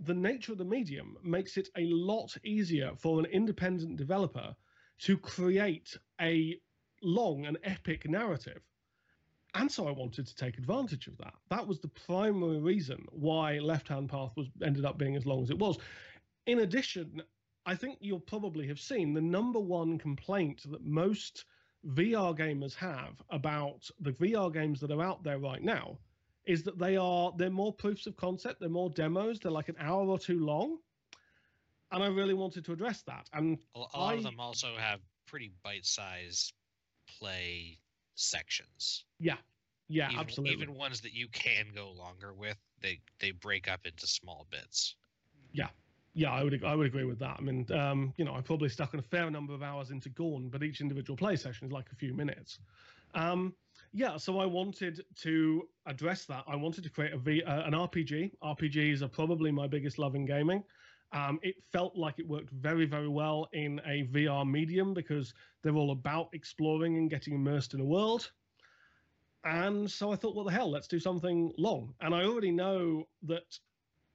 the 0.00 0.14
nature 0.14 0.50
of 0.50 0.58
the 0.58 0.64
medium 0.64 1.16
makes 1.22 1.56
it 1.56 1.68
a 1.76 1.86
lot 1.86 2.36
easier 2.44 2.90
for 2.96 3.20
an 3.20 3.26
independent 3.26 3.96
developer 3.96 4.56
to 5.00 5.16
create 5.18 5.96
a 6.20 6.58
long 7.02 7.46
and 7.46 7.58
epic 7.64 8.08
narrative. 8.08 8.62
And 9.54 9.70
so 9.70 9.86
I 9.86 9.92
wanted 9.92 10.26
to 10.26 10.34
take 10.34 10.58
advantage 10.58 11.06
of 11.06 11.16
that. 11.18 11.34
That 11.48 11.66
was 11.66 11.78
the 11.78 11.88
primary 11.88 12.58
reason 12.58 13.04
why 13.10 13.58
Left 13.58 13.86
Hand 13.86 14.08
Path 14.08 14.32
was 14.36 14.48
ended 14.64 14.84
up 14.84 14.98
being 14.98 15.14
as 15.14 15.26
long 15.26 15.42
as 15.42 15.50
it 15.50 15.58
was. 15.58 15.78
In 16.46 16.60
addition, 16.60 17.22
I 17.64 17.74
think 17.74 17.98
you'll 18.00 18.20
probably 18.20 18.66
have 18.66 18.80
seen 18.80 19.14
the 19.14 19.20
number 19.20 19.60
one 19.60 19.98
complaint 19.98 20.62
that 20.70 20.84
most 20.84 21.44
VR 21.86 22.36
gamers 22.36 22.74
have 22.74 23.22
about 23.30 23.88
the 24.00 24.12
VR 24.12 24.52
games 24.52 24.80
that 24.80 24.90
are 24.90 25.02
out 25.02 25.22
there 25.22 25.38
right 25.38 25.62
now 25.62 25.98
is 26.46 26.62
that 26.62 26.78
they 26.78 26.96
are 26.96 27.32
they're 27.36 27.50
more 27.50 27.72
proofs 27.72 28.06
of 28.06 28.16
concept, 28.16 28.60
they're 28.60 28.68
more 28.68 28.90
demos, 28.90 29.38
they're 29.38 29.52
like 29.52 29.68
an 29.68 29.76
hour 29.78 30.06
or 30.06 30.18
two 30.18 30.44
long, 30.44 30.78
and 31.94 32.02
I 32.04 32.08
really 32.08 32.34
wanted 32.34 32.64
to 32.66 32.72
address 32.72 33.02
that. 33.02 33.28
And 33.32 33.58
A, 33.74 33.78
lot 33.78 33.90
I- 33.94 34.14
of 34.14 34.22
them 34.22 34.40
also 34.40 34.76
have 34.76 35.00
pretty 35.26 35.52
bite-sized 35.62 36.52
play 37.18 37.78
sections. 38.14 39.04
yeah, 39.20 39.36
yeah, 39.88 40.08
even, 40.08 40.20
absolutely. 40.20 40.62
Even 40.62 40.74
ones 40.74 41.00
that 41.02 41.12
you 41.12 41.28
can 41.28 41.66
go 41.74 41.92
longer 41.92 42.32
with, 42.32 42.56
they 42.80 43.00
they 43.20 43.30
break 43.32 43.68
up 43.68 43.86
into 43.86 44.06
small 44.06 44.46
bits. 44.50 44.96
Yeah, 45.52 45.68
yeah, 46.14 46.32
I 46.32 46.42
would 46.42 46.64
I 46.64 46.74
would 46.74 46.86
agree 46.86 47.04
with 47.04 47.18
that. 47.20 47.36
I 47.38 47.42
mean, 47.42 47.70
um, 47.72 48.12
you 48.16 48.24
know, 48.24 48.34
I 48.34 48.40
probably 48.40 48.68
stuck 48.68 48.94
in 48.94 49.00
a 49.00 49.02
fair 49.02 49.30
number 49.30 49.52
of 49.54 49.62
hours 49.62 49.90
into 49.90 50.08
Gorn, 50.08 50.48
but 50.48 50.62
each 50.62 50.80
individual 50.80 51.16
play 51.16 51.36
session 51.36 51.66
is 51.66 51.72
like 51.72 51.90
a 51.92 51.96
few 51.96 52.14
minutes. 52.14 52.58
Um, 53.14 53.54
yeah, 53.92 54.16
so 54.16 54.38
I 54.38 54.46
wanted 54.46 55.04
to 55.16 55.68
address 55.86 56.24
that. 56.26 56.44
I 56.48 56.56
wanted 56.56 56.82
to 56.84 56.90
create 56.90 57.12
a 57.12 57.18
v, 57.18 57.42
uh, 57.42 57.62
an 57.62 57.74
RPG. 57.74 58.32
RPGs 58.42 59.02
are 59.02 59.08
probably 59.08 59.52
my 59.52 59.66
biggest 59.68 59.98
love 59.98 60.14
in 60.14 60.24
gaming. 60.24 60.64
Um, 61.14 61.38
it 61.42 61.54
felt 61.72 61.96
like 61.96 62.18
it 62.18 62.28
worked 62.28 62.50
very, 62.50 62.86
very 62.86 63.08
well 63.08 63.48
in 63.52 63.80
a 63.86 64.04
VR 64.12 64.48
medium 64.48 64.92
because 64.92 65.32
they're 65.62 65.76
all 65.76 65.92
about 65.92 66.28
exploring 66.32 66.96
and 66.96 67.08
getting 67.08 67.34
immersed 67.34 67.72
in 67.72 67.80
a 67.80 67.84
world. 67.84 68.30
And 69.44 69.90
so 69.90 70.12
I 70.12 70.16
thought, 70.16 70.34
what 70.34 70.46
the 70.46 70.52
hell, 70.52 70.70
let's 70.70 70.88
do 70.88 70.98
something 70.98 71.52
long. 71.56 71.94
And 72.00 72.14
I 72.14 72.24
already 72.24 72.50
know 72.50 73.04
that 73.22 73.58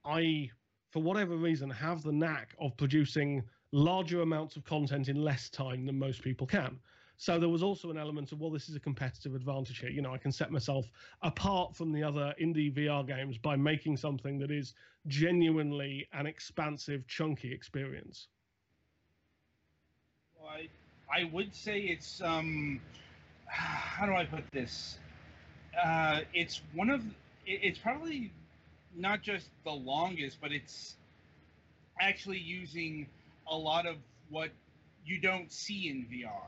I 0.04 0.50
for 0.90 1.00
whatever 1.02 1.36
reason, 1.36 1.70
have 1.70 2.02
the 2.02 2.12
knack 2.12 2.54
of 2.58 2.76
producing 2.76 3.42
larger 3.72 4.22
amounts 4.22 4.56
of 4.56 4.64
content 4.64 5.08
in 5.08 5.16
less 5.16 5.48
time 5.48 5.86
than 5.86 5.98
most 5.98 6.22
people 6.22 6.46
can. 6.46 6.78
So 7.20 7.38
there 7.38 7.50
was 7.50 7.62
also 7.62 7.90
an 7.90 7.98
element 7.98 8.32
of, 8.32 8.40
well, 8.40 8.50
this 8.50 8.70
is 8.70 8.76
a 8.76 8.80
competitive 8.80 9.34
advantage 9.34 9.78
here. 9.78 9.90
You 9.90 10.00
know, 10.00 10.14
I 10.14 10.16
can 10.16 10.32
set 10.32 10.50
myself 10.50 10.90
apart 11.20 11.76
from 11.76 11.92
the 11.92 12.02
other 12.02 12.34
indie 12.40 12.74
VR 12.74 13.06
games 13.06 13.36
by 13.36 13.56
making 13.56 13.98
something 13.98 14.38
that 14.38 14.50
is 14.50 14.72
genuinely 15.06 16.08
an 16.14 16.26
expansive, 16.26 17.06
chunky 17.06 17.52
experience. 17.52 18.28
Well, 20.40 20.50
I, 20.50 21.20
I 21.20 21.24
would 21.24 21.54
say 21.54 21.80
it's 21.80 22.22
um, 22.22 22.80
how 23.44 24.06
do 24.06 24.14
I 24.14 24.24
put 24.24 24.44
this? 24.50 24.98
Uh, 25.78 26.20
it's 26.32 26.62
one 26.72 26.88
of 26.88 27.02
it's 27.44 27.78
probably 27.78 28.32
not 28.96 29.20
just 29.20 29.46
the 29.64 29.72
longest, 29.72 30.38
but 30.40 30.52
it's 30.52 30.96
actually 32.00 32.38
using 32.38 33.08
a 33.46 33.54
lot 33.54 33.84
of 33.84 33.96
what 34.30 34.48
you 35.04 35.20
don't 35.20 35.52
see 35.52 35.90
in 35.90 36.06
VR. 36.10 36.46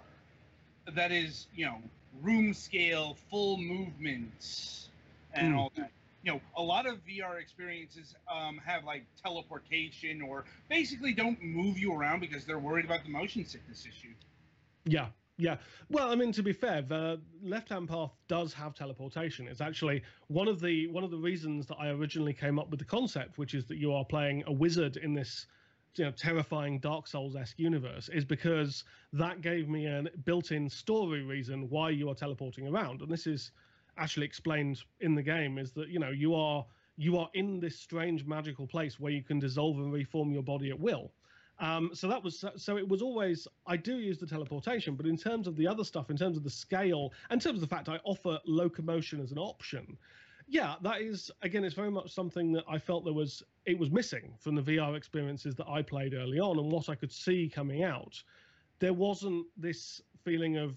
That 0.87 1.13
is, 1.13 1.47
you 1.55 1.67
know, 1.67 1.81
room 2.23 2.53
scale, 2.55 3.17
full 3.31 3.57
movements, 3.57 4.89
and 5.35 5.53
Hmm. 5.53 5.59
all 5.59 5.73
that. 5.77 5.91
You 6.25 6.33
know, 6.33 6.41
a 6.57 6.63
lot 6.63 6.87
of 6.87 7.05
VR 7.05 7.41
experiences 7.41 8.15
um, 8.31 8.59
have 8.59 8.85
like 8.85 9.05
teleportation 9.23 10.23
or 10.23 10.45
basically 10.69 11.13
don't 11.13 11.43
move 11.43 11.79
you 11.79 11.93
around 11.95 12.21
because 12.21 12.45
they're 12.45 12.61
worried 12.61 12.85
about 12.85 13.03
the 13.05 13.11
motion 13.11 13.45
sickness 13.45 13.87
issue. 13.87 14.15
Yeah, 14.85 15.09
yeah. 15.39 15.59
Well, 15.91 16.11
I 16.11 16.15
mean, 16.15 16.33
to 16.33 16.43
be 16.43 16.53
fair, 16.53 16.83
the 16.83 17.21
left-hand 17.43 17.89
path 17.89 18.13
does 18.29 18.53
have 18.55 18.75
teleportation. 18.75 19.49
It's 19.49 19.61
actually 19.61 20.03
one 20.29 20.49
of 20.49 20.61
the 20.61 20.87
one 20.89 21.05
of 21.05 21.11
the 21.11 21.19
reasons 21.19 21.67
that 21.69 21.77
I 21.77 21.89
originally 21.89 22.35
came 22.35 22.59
up 22.59 22.71
with 22.71 22.79
the 22.79 22.85
concept, 22.85 23.39
which 23.39 23.55
is 23.55 23.67
that 23.67 23.79
you 23.79 23.93
are 23.93 24.05
playing 24.05 24.45
a 24.47 24.53
wizard 24.53 24.97
in 24.97 25.15
this, 25.15 25.47
you 25.97 26.05
know, 26.05 26.11
terrifying 26.11 26.79
Dark 26.79 27.07
Souls-esque 27.07 27.59
universe, 27.59 28.09
is 28.09 28.25
because 28.25 28.85
that 29.13 29.41
gave 29.41 29.69
me 29.69 29.87
a 29.87 30.05
built-in 30.25 30.69
story 30.69 31.23
reason 31.23 31.69
why 31.69 31.91
you 31.91 32.09
are 32.09 32.15
teleporting 32.15 32.67
around, 32.67 33.03
and 33.03 33.11
this 33.11 33.27
is 33.27 33.51
actually 33.99 34.27
explained 34.27 34.81
in 35.01 35.15
the 35.15 35.23
game. 35.23 35.59
Is 35.59 35.73
that 35.73 35.89
you 35.89 35.99
know 35.99 36.11
you 36.11 36.35
are 36.35 36.65
you 36.97 37.19
are 37.19 37.29
in 37.35 37.61
this 37.61 37.79
strange 37.79 38.25
magical 38.25 38.67
place 38.67 39.01
where 39.01 39.13
you 39.13 39.23
can 39.23 39.39
dissolve 39.39 39.79
and 39.79 39.93
reform 39.93 40.33
your 40.33 40.43
body 40.43 40.71
at 40.71 40.79
will. 40.79 41.11
Um, 41.59 41.91
so 41.95 42.09
that 42.09 42.23
was 42.23 42.45
so 42.57 42.77
it 42.77 42.89
was 42.89 43.03
always 43.03 43.47
I 43.67 43.77
do 43.77 43.99
use 43.99 44.19
the 44.19 44.27
teleportation, 44.27 44.97
but 44.97 45.07
in 45.07 45.17
terms 45.17 45.47
of 45.47 45.57
the 45.57 45.67
other 45.67 45.85
stuff, 45.85 46.11
in 46.11 46.17
terms 46.17 46.37
of 46.37 46.43
the 46.43 46.51
scale, 46.51 47.13
in 47.31 47.39
terms 47.39 47.57
of 47.57 47.61
the 47.61 47.67
fact 47.75 47.89
I 47.89 48.01
offer 48.05 48.39
locomotion 48.47 49.21
as 49.21 49.31
an 49.31 49.39
option, 49.39 49.97
yeah, 50.53 50.75
that 50.83 51.01
is 51.01 51.31
again, 51.41 51.65
it's 51.65 51.75
very 51.75 51.91
much 51.91 52.13
something 52.13 52.53
that 52.53 52.65
I 52.69 52.77
felt 52.77 53.05
there 53.05 53.15
was 53.15 53.43
it 53.65 53.79
was 53.79 53.91
missing 53.91 54.35
from 54.39 54.55
the 54.55 54.61
VR 54.61 54.95
experiences 54.95 55.55
that 55.55 55.67
I 55.67 55.81
played 55.81 56.13
early 56.13 56.39
on 56.39 56.59
and 56.59 56.71
what 56.71 56.91
I 56.91 56.95
could 56.95 57.11
see 57.11 57.51
coming 57.53 57.85
out. 57.85 58.23
There 58.79 58.93
wasn't 58.93 59.47
this 59.57 60.03
feeling 60.23 60.59
of 60.59 60.77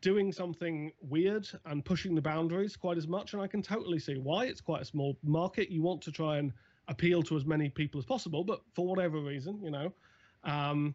doing 0.00 0.32
something 0.32 0.90
weird 1.02 1.46
and 1.66 1.84
pushing 1.84 2.14
the 2.14 2.22
boundaries 2.22 2.76
quite 2.76 2.96
as 2.96 3.06
much, 3.06 3.34
and 3.34 3.42
I 3.42 3.46
can 3.46 3.60
totally 3.60 3.98
see 3.98 4.16
why. 4.16 4.46
It's 4.46 4.62
quite 4.62 4.80
a 4.80 4.86
small 4.86 5.18
market. 5.22 5.70
You 5.70 5.82
want 5.82 6.00
to 6.02 6.10
try 6.10 6.38
and 6.38 6.50
appeal 6.88 7.22
to 7.24 7.36
as 7.36 7.44
many 7.44 7.68
people 7.68 7.98
as 7.98 8.06
possible, 8.06 8.42
but 8.42 8.62
for 8.72 8.86
whatever 8.86 9.20
reason, 9.20 9.62
you 9.62 9.70
know, 9.70 9.92
um, 10.44 10.94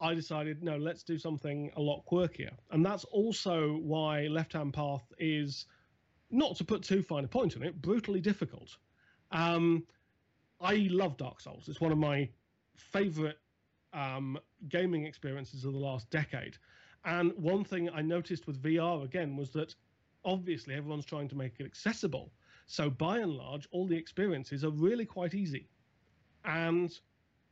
I 0.00 0.14
decided 0.14 0.62
no, 0.62 0.76
let's 0.76 1.02
do 1.02 1.18
something 1.18 1.72
a 1.76 1.80
lot 1.80 2.04
quirkier, 2.06 2.52
and 2.70 2.86
that's 2.86 3.02
also 3.06 3.78
why 3.78 4.28
Left 4.28 4.52
Hand 4.52 4.72
Path 4.72 5.12
is 5.18 5.66
not 6.34 6.56
to 6.56 6.64
put 6.64 6.82
too 6.82 7.02
fine 7.02 7.24
a 7.24 7.28
point 7.28 7.56
on 7.56 7.62
it, 7.62 7.80
brutally 7.80 8.20
difficult. 8.20 8.76
Um, 9.30 9.84
I 10.60 10.88
love 10.90 11.16
Dark 11.16 11.40
Souls. 11.40 11.68
It's 11.68 11.80
one 11.80 11.92
of 11.92 11.98
my 11.98 12.28
favorite 12.74 13.38
um, 13.92 14.38
gaming 14.68 15.06
experiences 15.06 15.64
of 15.64 15.72
the 15.72 15.78
last 15.78 16.10
decade. 16.10 16.56
And 17.04 17.32
one 17.36 17.64
thing 17.64 17.88
I 17.90 18.02
noticed 18.02 18.46
with 18.46 18.62
VR 18.62 19.04
again 19.04 19.36
was 19.36 19.50
that 19.50 19.74
obviously 20.24 20.74
everyone's 20.74 21.04
trying 21.04 21.28
to 21.28 21.36
make 21.36 21.60
it 21.60 21.66
accessible. 21.66 22.32
So 22.66 22.90
by 22.90 23.18
and 23.18 23.32
large, 23.32 23.68
all 23.70 23.86
the 23.86 23.96
experiences 23.96 24.64
are 24.64 24.70
really 24.70 25.04
quite 25.04 25.34
easy. 25.34 25.68
And 26.44 26.90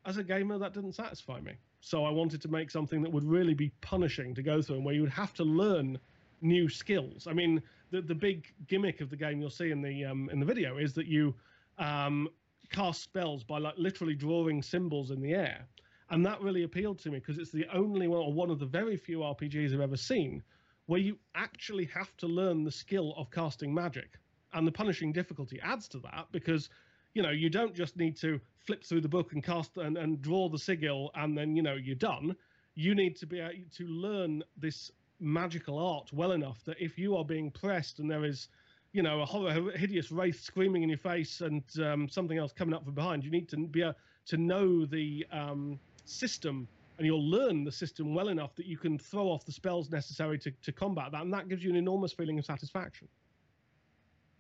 as 0.07 0.17
a 0.17 0.25
gamer, 0.25 0.59
that 0.59 0.75
didn't 0.75 0.95
satisfy 0.95 1.41
me. 1.41 1.53
So 1.81 2.05
I 2.05 2.11
wanted 2.11 2.41
to 2.43 2.49
make 2.49 2.71
something 2.71 3.03
that 3.03 3.13
would 3.13 3.25
really 3.25 3.55
be 3.55 3.73
punishing 3.81 4.35
to 4.35 4.43
go 4.43 4.63
through 4.63 4.77
and 4.77 4.85
where 4.85 4.95
you 4.95 5.03
would 5.03 5.11
have 5.11 5.35
to 5.35 5.45
learn 5.45 5.99
new 6.43 6.69
skills. 6.69 7.27
I 7.27 7.33
mean, 7.33 7.63
the, 7.91 8.03
the 8.03 8.15
big 8.15 8.47
gimmick 8.67 9.01
of 9.01 9.11
the 9.11 9.17
game 9.17 9.41
you'll 9.41 9.51
see 9.51 9.71
in 9.71 9.83
the 9.83 10.05
um, 10.05 10.29
in 10.31 10.41
the 10.41 10.47
video 10.47 10.79
is 10.79 10.93
that 10.95 11.07
you 11.07 11.35
um, 11.79 12.29
cast 12.71 13.03
spells 13.03 13.45
by 13.45 13.59
like 13.59 13.75
literally 13.77 14.15
drawing 14.15 14.63
symbols 14.63 15.11
in 15.11 15.21
the 15.21 15.35
air, 15.35 15.67
and 16.11 16.25
that 16.27 16.41
really 16.41 16.65
appealed 16.65 16.99
to 17.01 17.11
me 17.11 17.19
because 17.19 17.39
it's 17.39 17.53
the 17.53 17.67
only 17.73 18.09
one 18.09 18.21
or 18.21 18.33
one 18.33 18.51
of 18.51 18.59
the 18.59 18.67
very 18.67 18.97
few 18.97 19.19
RPGs 19.19 19.73
I've 19.73 19.81
ever 19.81 19.97
seen 19.97 20.43
where 20.87 21.01
you 21.01 21.17
actually 21.35 21.85
have 21.87 22.17
to 22.19 22.27
learn 22.27 22.65
the 22.65 22.71
skill 22.71 23.15
of 23.17 23.31
casting 23.31 23.73
magic, 23.73 24.19
and 24.53 24.67
the 24.67 24.73
punishing 24.73 25.13
difficulty 25.13 25.61
adds 25.63 25.89
to 25.89 25.99
that 26.01 26.27
because 26.33 26.69
you 27.15 27.23
know 27.23 27.31
you 27.31 27.49
don't 27.49 27.75
just 27.75 27.97
need 27.97 28.17
to 28.17 28.41
flip 28.67 28.85
through 28.85 29.01
the 29.01 29.09
book 29.09 29.33
and 29.33 29.45
cast 29.45 29.77
and, 29.77 29.97
and 29.97 30.23
draw 30.23 30.49
the 30.49 30.59
sigil 30.59 31.11
and 31.15 31.37
then 31.37 31.57
you 31.57 31.63
know 31.63 31.75
you're 31.75 31.95
done. 31.95 32.35
You 32.75 32.95
need 32.95 33.17
to 33.17 33.27
be 33.27 33.39
able 33.39 33.69
to 33.77 33.87
learn 33.87 34.43
this 34.57 34.91
magical 35.23 35.79
art 35.79 36.13
well 36.13 36.33
enough 36.33 36.65
that 36.65 36.77
if 36.81 36.99
you 36.99 37.17
are 37.17 37.25
being 37.25 37.51
pressed 37.51 38.01
and 38.01 38.11
there 38.11 38.25
is 38.25 38.49
you 38.93 39.03
know 39.03 39.23
a 39.23 39.25
horror, 39.25 39.71
hideous 39.73 40.11
wraith 40.11 40.41
screaming 40.41 40.83
in 40.83 40.89
your 40.89 40.99
face 40.99 41.41
and 41.41 41.63
um, 41.83 42.09
something 42.09 42.39
else 42.39 42.53
coming 42.53 42.75
up 42.75 42.85
from 42.85 42.95
behind 42.95 43.25
you 43.25 43.31
need 43.31 43.49
to 43.49 43.57
be 43.57 43.83
able 43.83 43.95
to 44.27 44.37
know 44.37 44.85
the 44.85 45.25
um, 45.33 45.79
system 46.05 46.67
and 46.99 47.07
you'll 47.07 47.25
learn 47.25 47.65
the 47.65 47.73
system 47.73 48.15
well 48.15 48.29
enough 48.29 48.55
that 48.57 48.67
you 48.67 48.77
can 48.77 48.99
throw 48.99 49.29
off 49.29 49.45
the 49.45 49.53
spells 49.53 49.91
necessary 49.91 50.39
to, 50.39 50.51
to 50.63 50.73
combat 50.73 51.13
that 51.13 51.23
and 51.23 51.33
that 51.33 51.49
gives 51.49 51.63
you 51.63 51.71
an 51.71 51.77
enormous 51.77 52.13
feeling 52.13 52.39
of 52.39 52.45
satisfaction 52.45 53.09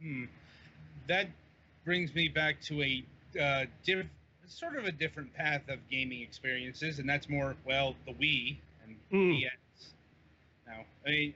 Hmm. 0.02 0.24
That 1.06 1.28
brings 1.84 2.14
me 2.14 2.28
back 2.28 2.60
to 2.62 2.82
a 2.82 3.04
uh, 3.40 3.66
diff- 3.84 4.06
sort 4.46 4.76
of 4.76 4.84
a 4.84 4.92
different 4.92 5.32
path 5.32 5.62
of 5.68 5.78
gaming 5.88 6.22
experiences, 6.22 6.98
and 6.98 7.08
that's 7.08 7.28
more 7.28 7.56
well 7.64 7.94
the 8.06 8.12
Wii 8.12 8.56
and 8.84 8.96
Mm. 9.12 9.48
Now, 10.72 10.84
I 11.06 11.10
mean, 11.10 11.34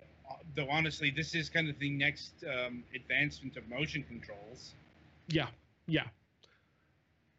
though 0.55 0.69
honestly, 0.71 1.11
this 1.11 1.35
is 1.35 1.49
kind 1.49 1.69
of 1.69 1.79
the 1.79 1.91
next 1.91 2.33
um, 2.45 2.85
advancement 2.95 3.57
of 3.57 3.69
motion 3.69 4.05
controls. 4.05 4.75
Yeah, 5.29 5.49
yeah. 5.87 6.05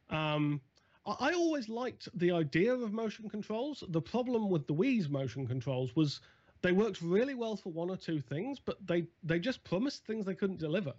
Um, 0.10 0.62
I, 1.06 1.16
I 1.20 1.34
always 1.34 1.70
liked 1.70 2.08
the 2.14 2.32
idea 2.32 2.74
of 2.74 2.93
motion 2.93 3.30
controls. 3.30 3.84
The 3.89 4.02
problem 4.02 4.50
with 4.50 4.68
the 4.68 4.74
Wii's 4.74 5.10
motion 5.10 5.48
controls 5.48 5.95
was 5.95 6.20
they 6.62 6.72
worked 6.72 7.02
really 7.02 7.34
well 7.36 7.56
for 7.56 7.72
one 7.72 7.89
or 7.89 7.98
two 7.98 8.22
things, 8.22 8.60
but 8.60 8.86
they 8.86 9.08
they 9.24 9.39
just 9.39 9.64
promised 9.64 10.06
things 10.06 10.26
they 10.26 10.36
couldn't 10.36 10.60
deliver. 10.60 10.93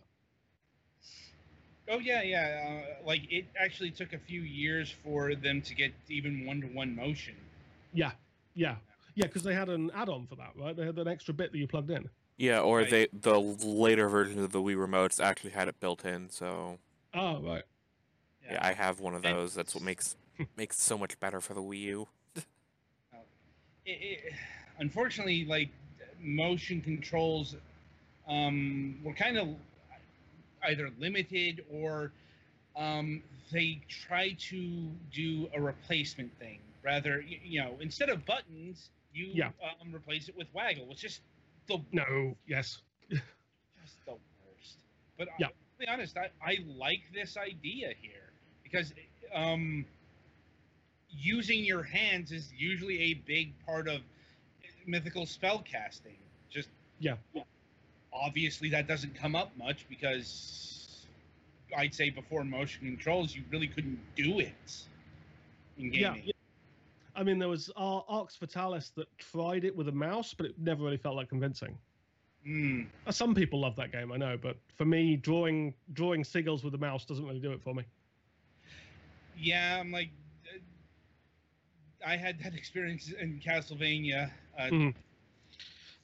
Oh 1.90 1.98
yeah, 1.98 2.22
yeah. 2.22 2.82
Uh, 3.00 3.06
like 3.06 3.22
it 3.30 3.46
actually 3.58 3.90
took 3.90 4.12
a 4.12 4.18
few 4.18 4.42
years 4.42 4.90
for 4.90 5.34
them 5.34 5.62
to 5.62 5.74
get 5.74 5.92
even 6.08 6.44
one-to-one 6.44 6.94
motion. 6.94 7.34
Yeah, 7.92 8.12
yeah, 8.54 8.76
yeah, 9.18 9.26
because 9.26 9.42
they 9.42 9.52
had 9.52 9.68
an 9.68 9.90
add-on 9.96 10.26
for 10.28 10.36
that, 10.36 10.52
right? 10.54 10.76
They 10.76 10.86
had 10.86 10.96
an 10.96 11.08
extra 11.08 11.34
bit 11.34 11.50
that 11.50 11.58
you 11.58 11.66
plugged 11.66 11.90
in. 11.90 12.08
Yeah, 12.36 12.60
or 12.60 12.78
Right. 12.78 12.90
they 12.90 13.08
the 13.12 13.36
later 13.40 14.08
versions 14.08 14.40
of 14.40 14.52
the 14.52 14.60
Wii 14.60 14.76
remotes 14.76 15.18
actually 15.22 15.50
had 15.50 15.66
it 15.66 15.80
built 15.80 16.04
in. 16.04 16.30
So 16.30 16.78
Oh, 17.12 17.40
right. 17.40 17.64
yeah, 18.44 18.58
I 18.60 18.74
have 18.74 19.00
one 19.00 19.16
of 19.16 19.24
And- 19.24 19.36
those. 19.36 19.54
That's 19.54 19.74
what 19.74 19.82
makes 19.82 20.14
makes 20.56 20.80
so 20.80 20.96
much 20.96 21.18
better 21.18 21.40
for 21.40 21.54
the 21.54 21.60
Wii 21.62 21.80
U. 21.80 22.08
it, 22.36 22.42
it, 23.90 24.32
unfortunately, 24.78 25.44
like 25.46 25.70
motion 26.20 26.80
controls, 26.80 27.56
um, 28.28 29.00
were 29.02 29.14
kind 29.14 29.36
of. 29.36 29.48
either 30.64 30.90
limited 30.98 31.64
or 31.72 32.10
um, 32.74 33.22
they 33.52 33.80
try 33.88 34.32
to 34.40 34.88
do 35.12 35.48
a 35.54 35.60
replacement 35.60 36.36
thing. 36.40 36.58
Rather, 36.84 37.20
you, 37.20 37.38
you 37.44 37.60
know, 37.62 37.76
instead 37.80 38.08
of 38.10 38.26
buttons, 38.26 38.90
you 39.18 39.30
Yeah. 39.34 39.50
um, 39.80 39.94
replace 39.94 40.28
it 40.28 40.36
with 40.36 40.46
waggle, 40.54 40.86
which 40.86 41.04
is 41.04 41.20
the 41.66 41.78
No, 41.92 42.36
yes. 42.46 42.80
just 43.10 44.04
the 44.06 44.12
worst. 44.12 44.78
But 45.16 45.28
Yeah. 45.38 45.46
I'll 45.48 45.52
be 45.78 45.88
honest, 45.88 46.16
I, 46.16 46.30
I 46.42 46.58
like 46.76 47.02
this 47.12 47.36
idea 47.36 47.92
here 48.00 48.30
because 48.62 48.92
um, 49.34 49.84
using 51.10 51.64
your 51.64 51.82
hands 51.82 52.32
is 52.32 52.52
usually 52.56 53.00
a 53.00 53.14
big 53.14 53.52
part 53.66 53.88
of 53.88 54.00
mythical 54.86 55.26
spell 55.26 55.58
casting. 55.60 56.16
Just 56.50 56.68
Yeah. 57.00 57.16
obviously 58.12 58.70
that 58.70 58.86
doesn't 58.86 59.14
come 59.14 59.34
up 59.36 59.56
much 59.56 59.86
because 59.88 61.06
I'd 61.76 61.94
say 61.94 62.10
before 62.10 62.44
motion 62.44 62.86
controls 62.86 63.34
you 63.34 63.42
really 63.50 63.68
couldn't 63.68 63.98
do 64.16 64.40
it 64.40 64.82
in 65.78 65.92
Yeah. 65.92 66.14
Gaming. 67.18 67.28
I 67.28 67.32
mean, 67.32 67.38
there 67.38 67.48
was 67.48 67.70
Ar- 67.76 68.04
Arx 68.08 68.36
Fatalis 68.36 68.92
that 68.94 69.06
tried 69.18 69.64
it 69.64 69.74
with 69.76 69.88
a 69.88 69.92
mouse, 69.92 70.34
but 70.34 70.46
it 70.46 70.58
never 70.58 70.84
really 70.84 70.96
felt 70.96 71.16
like 71.16 71.28
convincing. 71.28 71.78
Uh, 73.06 73.12
Some 73.12 73.34
people 73.34 73.60
love 73.60 73.76
that 73.76 73.92
game, 73.92 74.10
I 74.10 74.16
know, 74.16 74.38
but 74.40 74.56
for 74.76 74.84
me, 74.86 75.16
drawing 75.16 75.74
drawing 75.92 76.22
sigils 76.22 76.64
with 76.64 76.74
a 76.74 76.78
mouse 76.78 77.04
doesn't 77.04 77.26
really 77.26 77.40
do 77.40 77.52
it 77.52 77.60
for 77.62 77.74
me. 77.74 77.84
Yeah, 79.36 79.78
I'm 79.78 79.92
like, 79.92 80.10
uh, 80.54 80.58
I 82.06 82.16
had 82.16 82.38
that 82.42 82.54
experience 82.56 83.10
in 83.12 83.40
Castlevania. 83.44 84.30
Uh, 84.58 84.62
Mhm. 84.62 84.94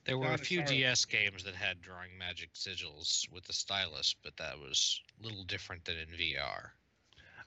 There 0.04 0.18
were 0.18 0.26
a 0.26 0.34
a 0.34 0.38
few 0.38 0.58
sorry. 0.66 0.76
DS 0.80 1.06
games 1.06 1.44
that 1.44 1.54
had 1.54 1.80
drawing 1.80 2.18
magic 2.18 2.52
sigils 2.52 3.26
with 3.32 3.44
the 3.44 3.54
stylus, 3.54 4.14
but 4.22 4.36
that 4.36 4.58
was 4.58 5.00
a 5.18 5.24
little 5.26 5.44
different 5.44 5.82
than 5.86 5.96
in 5.96 6.08
VR. 6.08 6.72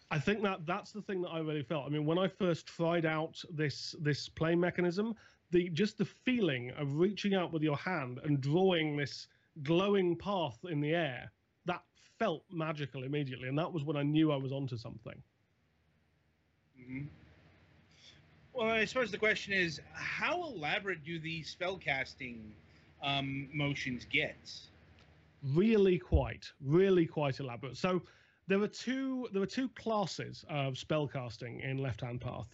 I 0.09 0.19
think 0.19 0.41
that 0.43 0.65
that's 0.65 0.91
the 0.91 1.01
thing 1.01 1.21
that 1.23 1.29
I 1.29 1.39
really 1.39 1.63
felt. 1.63 1.85
I 1.85 1.89
mean, 1.89 2.05
when 2.05 2.17
I 2.17 2.27
first 2.27 2.65
tried 2.65 3.05
out 3.05 3.43
this 3.49 3.95
this 3.99 4.29
play 4.29 4.55
mechanism, 4.55 5.15
the 5.51 5.69
just 5.69 5.97
the 5.97 6.05
feeling 6.05 6.71
of 6.71 6.95
reaching 6.97 7.35
out 7.35 7.51
with 7.51 7.61
your 7.61 7.77
hand 7.77 8.19
and 8.23 8.39
drawing 8.39 8.95
this 8.95 9.27
glowing 9.63 10.15
path 10.15 10.57
in 10.69 10.79
the 10.79 10.93
air, 10.93 11.31
that 11.65 11.83
felt 12.19 12.43
magical 12.51 13.03
immediately, 13.03 13.49
and 13.49 13.57
that 13.57 13.71
was 13.71 13.83
when 13.83 13.97
I 13.97 14.03
knew 14.03 14.31
I 14.31 14.37
was 14.37 14.51
onto 14.51 14.77
something. 14.77 15.21
mhm. 16.79 17.07
Well, 18.53 18.69
I 18.69 18.85
suppose 18.85 19.11
the 19.11 19.19
question 19.19 19.53
is, 19.53 19.79
how 19.93 20.43
elaborate 20.47 21.03
do 21.03 21.19
these 21.19 21.55
spellcasting 21.55 22.39
um, 23.03 23.49
motions 23.53 24.05
get? 24.09 24.37
really 25.53 25.99
quite 25.99 26.51
really 26.61 27.05
quite 27.05 27.39
elaborate 27.39 27.77
so 27.77 28.01
there 28.47 28.61
are 28.61 28.67
two 28.67 29.27
there 29.33 29.41
are 29.41 29.47
two 29.47 29.69
classes 29.69 30.45
of 30.49 30.75
spellcasting 30.75 31.63
in 31.63 31.77
left 31.77 32.01
hand 32.01 32.21
path. 32.21 32.47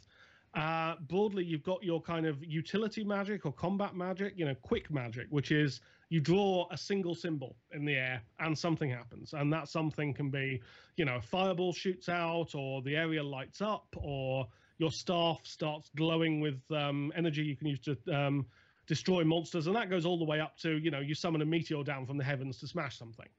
Uh, 0.53 0.95
broadly 1.07 1.43
you've 1.43 1.63
got 1.63 1.83
your 1.83 1.99
kind 1.99 2.27
of 2.27 2.43
utility 2.43 3.03
magic 3.03 3.43
or 3.43 3.51
combat 3.53 3.95
magic 3.95 4.33
you 4.35 4.45
know 4.45 4.53
quick 4.61 4.91
magic 4.91 5.25
which 5.31 5.51
is 5.51 5.81
you 6.09 6.19
draw 6.19 6.67
a 6.69 6.77
single 6.77 7.15
symbol 7.15 7.55
in 7.71 7.85
the 7.85 7.95
air 7.95 8.21
and 8.39 8.55
something 8.55 8.87
happens. 8.87 9.33
And 9.33 9.51
that 9.51 9.67
something 9.67 10.13
can 10.13 10.29
be 10.29 10.61
you 10.95 11.05
know 11.05 11.15
a 11.15 11.21
fireball 11.21 11.73
shoots 11.73 12.07
out 12.07 12.53
or 12.53 12.81
the 12.83 12.95
area 12.95 13.23
lights 13.23 13.61
up 13.61 13.87
or 13.97 14.47
your 14.77 14.91
staff 14.91 15.39
starts 15.43 15.89
glowing 15.95 16.39
with 16.39 16.59
um, 16.71 17.11
energy 17.15 17.41
you 17.41 17.55
can 17.55 17.67
use 17.67 17.79
to 17.79 17.97
um, 18.13 18.45
destroy 18.85 19.23
monsters, 19.23 19.67
and 19.67 19.75
that 19.75 19.89
goes 19.89 20.05
all 20.05 20.17
the 20.17 20.25
way 20.25 20.39
up 20.39 20.57
to 20.57 20.77
you 20.77 20.91
know 20.91 20.99
you 20.99 21.15
summon 21.15 21.41
a 21.41 21.45
meteor 21.45 21.83
down 21.83 22.05
from 22.05 22.17
the 22.17 22.23
heavens 22.23 22.59
to 22.59 22.67
smash 22.67 22.97
something. 22.97 23.29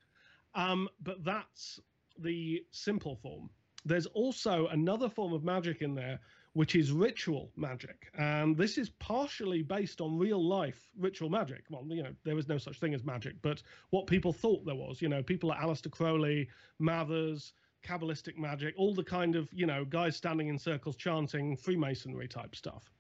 Um, 0.55 0.89
but 1.03 1.25
that's 1.25 1.81
the 2.19 2.65
simple 2.71 3.17
form. 3.17 3.51
There's 3.85 4.07
also 4.07 4.67
another 4.69 5.09
form 5.09 5.33
of 5.33 5.45
magic 5.45 5.83
in 5.83 5.95
there, 5.95 6.21
which 6.55 6.75
is 6.75 6.93
ritual 6.93 7.51
magic, 7.57 8.11
and 8.17 8.57
this 8.57 8.79
is 8.79 8.89
partially 8.89 9.63
based 9.63 10.01
on 10.01 10.17
real 10.17 10.43
life 10.43 10.89
ritual 10.97 11.29
magic. 11.29 11.65
Well, 11.69 11.85
you 11.89 12.03
know 12.03 12.15
there 12.25 12.37
was 12.37 12.49
no 12.49 12.59
such 12.59 12.79
thing 12.79 12.95
as 12.95 13.05
magic, 13.05 13.35
but 13.43 13.63
what 13.91 14.07
people 14.07 14.33
thought 14.33 14.65
there 14.65 14.75
was, 14.75 15.03
you 15.03 15.09
know, 15.09 15.23
people 15.23 15.49
like 15.51 15.61
Aleister 15.61 15.91
Crowley, 15.91 16.49
Mathers. 16.79 17.53
Kabbalistic 17.87 18.39
magic, 18.39 18.75
all 18.79 18.95
the 18.95 19.05
kind 19.05 19.37
of, 19.37 19.47
you 19.53 19.67
know, 19.67 19.85
guys 19.85 20.17
standing 20.17 20.49
in 20.49 20.59
circles 20.59 20.97
chanting 20.97 21.55
Freemasonry 21.55 22.27
type 22.27 22.57
stuff. 22.57 22.91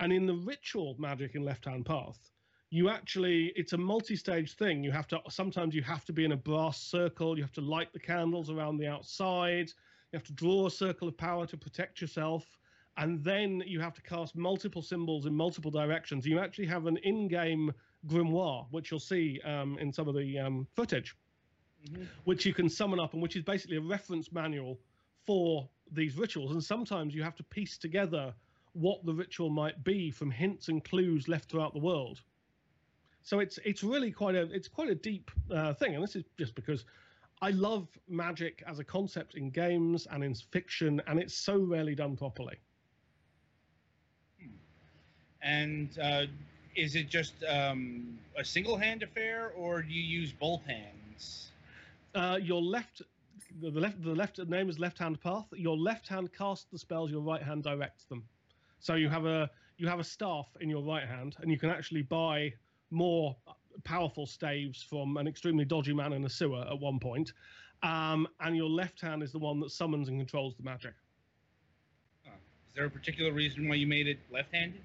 And 0.00 0.12
in 0.12 0.26
the 0.26 0.34
ritual 0.34 0.96
magic 0.98 1.36
in 1.36 1.44
Left 1.44 1.66
Hand 1.66 1.86
Path, 1.86 2.29
you 2.70 2.88
actually 2.88 3.52
it's 3.56 3.72
a 3.72 3.78
multi-stage 3.78 4.54
thing. 4.54 4.82
You 4.84 4.92
have 4.92 5.08
to 5.08 5.20
sometimes 5.28 5.74
you 5.74 5.82
have 5.82 6.04
to 6.04 6.12
be 6.12 6.24
in 6.24 6.32
a 6.32 6.36
brass 6.36 6.80
circle, 6.80 7.36
you 7.36 7.42
have 7.42 7.52
to 7.52 7.60
light 7.60 7.92
the 7.92 7.98
candles 7.98 8.48
around 8.48 8.78
the 8.78 8.86
outside, 8.86 9.68
you 10.12 10.16
have 10.16 10.24
to 10.24 10.32
draw 10.32 10.66
a 10.66 10.70
circle 10.70 11.08
of 11.08 11.16
power 11.16 11.46
to 11.46 11.56
protect 11.56 12.00
yourself, 12.00 12.44
and 12.96 13.22
then 13.24 13.62
you 13.66 13.80
have 13.80 13.94
to 13.94 14.02
cast 14.02 14.36
multiple 14.36 14.82
symbols 14.82 15.26
in 15.26 15.34
multiple 15.34 15.70
directions. 15.70 16.24
You 16.24 16.38
actually 16.38 16.66
have 16.66 16.86
an 16.86 16.96
in-game 16.98 17.72
grimoire, 18.06 18.66
which 18.70 18.90
you'll 18.90 19.00
see 19.00 19.40
um, 19.44 19.76
in 19.78 19.92
some 19.92 20.08
of 20.08 20.14
the 20.14 20.38
um, 20.38 20.66
footage, 20.74 21.16
Mhm. 21.88 22.06
which 22.24 22.44
you 22.44 22.52
can 22.52 22.68
summon 22.68 23.00
up 23.00 23.14
and 23.14 23.22
which 23.22 23.36
is 23.36 23.42
basically 23.42 23.78
a 23.78 23.80
reference 23.80 24.30
manual 24.30 24.78
for 25.24 25.66
these 25.90 26.14
rituals. 26.16 26.52
And 26.52 26.62
sometimes 26.62 27.14
you 27.14 27.22
have 27.22 27.36
to 27.36 27.42
piece 27.42 27.78
together 27.78 28.34
what 28.74 29.02
the 29.06 29.14
ritual 29.14 29.48
might 29.48 29.82
be 29.82 30.10
from 30.10 30.30
hints 30.30 30.68
and 30.68 30.84
clues 30.84 31.26
left 31.26 31.50
throughout 31.50 31.72
the 31.72 31.80
world. 31.80 32.20
So 33.22 33.40
it's 33.40 33.58
it's 33.64 33.82
really 33.82 34.10
quite 34.10 34.34
a 34.34 34.42
it's 34.52 34.68
quite 34.68 34.88
a 34.88 34.94
deep 34.94 35.30
uh, 35.50 35.74
thing, 35.74 35.94
and 35.94 36.02
this 36.02 36.16
is 36.16 36.24
just 36.38 36.54
because 36.54 36.84
I 37.42 37.50
love 37.50 37.88
magic 38.08 38.62
as 38.66 38.78
a 38.78 38.84
concept 38.84 39.34
in 39.34 39.50
games 39.50 40.06
and 40.10 40.22
in 40.22 40.34
fiction, 40.34 41.00
and 41.06 41.18
it's 41.18 41.34
so 41.34 41.58
rarely 41.58 41.94
done 41.94 42.16
properly. 42.16 42.56
And 45.42 45.98
uh, 45.98 46.26
is 46.76 46.96
it 46.96 47.08
just 47.08 47.34
um, 47.48 48.18
a 48.36 48.44
single 48.44 48.76
hand 48.76 49.02
affair, 49.02 49.52
or 49.56 49.82
do 49.82 49.92
you 49.92 50.02
use 50.02 50.32
both 50.32 50.62
hands? 50.66 51.50
Uh, 52.14 52.38
your 52.42 52.60
left, 52.60 53.02
the 53.60 53.70
the 53.70 53.80
left, 53.80 54.02
the 54.02 54.14
left 54.14 54.38
name 54.38 54.68
is 54.68 54.78
left 54.78 54.98
hand 54.98 55.20
path. 55.20 55.46
Your 55.54 55.76
left 55.76 56.08
hand 56.08 56.30
casts 56.36 56.66
the 56.70 56.78
spells. 56.78 57.10
Your 57.10 57.22
right 57.22 57.42
hand 57.42 57.62
directs 57.62 58.04
them. 58.04 58.24
So 58.80 58.94
you 58.94 59.08
have 59.08 59.24
a 59.24 59.50
you 59.78 59.88
have 59.88 60.00
a 60.00 60.04
staff 60.04 60.46
in 60.60 60.68
your 60.68 60.82
right 60.82 61.06
hand, 61.06 61.36
and 61.40 61.50
you 61.50 61.58
can 61.58 61.70
actually 61.70 62.02
buy 62.02 62.52
more 62.90 63.36
powerful 63.84 64.26
staves 64.26 64.82
from 64.82 65.16
an 65.16 65.26
extremely 65.26 65.64
dodgy 65.64 65.92
man 65.92 66.12
in 66.12 66.24
a 66.24 66.30
sewer 66.30 66.66
at 66.70 66.78
one 66.78 66.98
point. 66.98 67.32
Um, 67.82 68.28
and 68.40 68.56
your 68.56 68.68
left 68.68 69.00
hand 69.00 69.22
is 69.22 69.32
the 69.32 69.38
one 69.38 69.60
that 69.60 69.70
summons 69.70 70.08
and 70.08 70.18
controls 70.18 70.54
the 70.56 70.62
magic. 70.62 70.94
Huh. 72.24 72.32
Is 72.68 72.74
there 72.74 72.84
a 72.84 72.90
particular 72.90 73.32
reason 73.32 73.68
why 73.68 73.76
you 73.76 73.86
made 73.86 74.06
it 74.06 74.18
left-handed? 74.30 74.80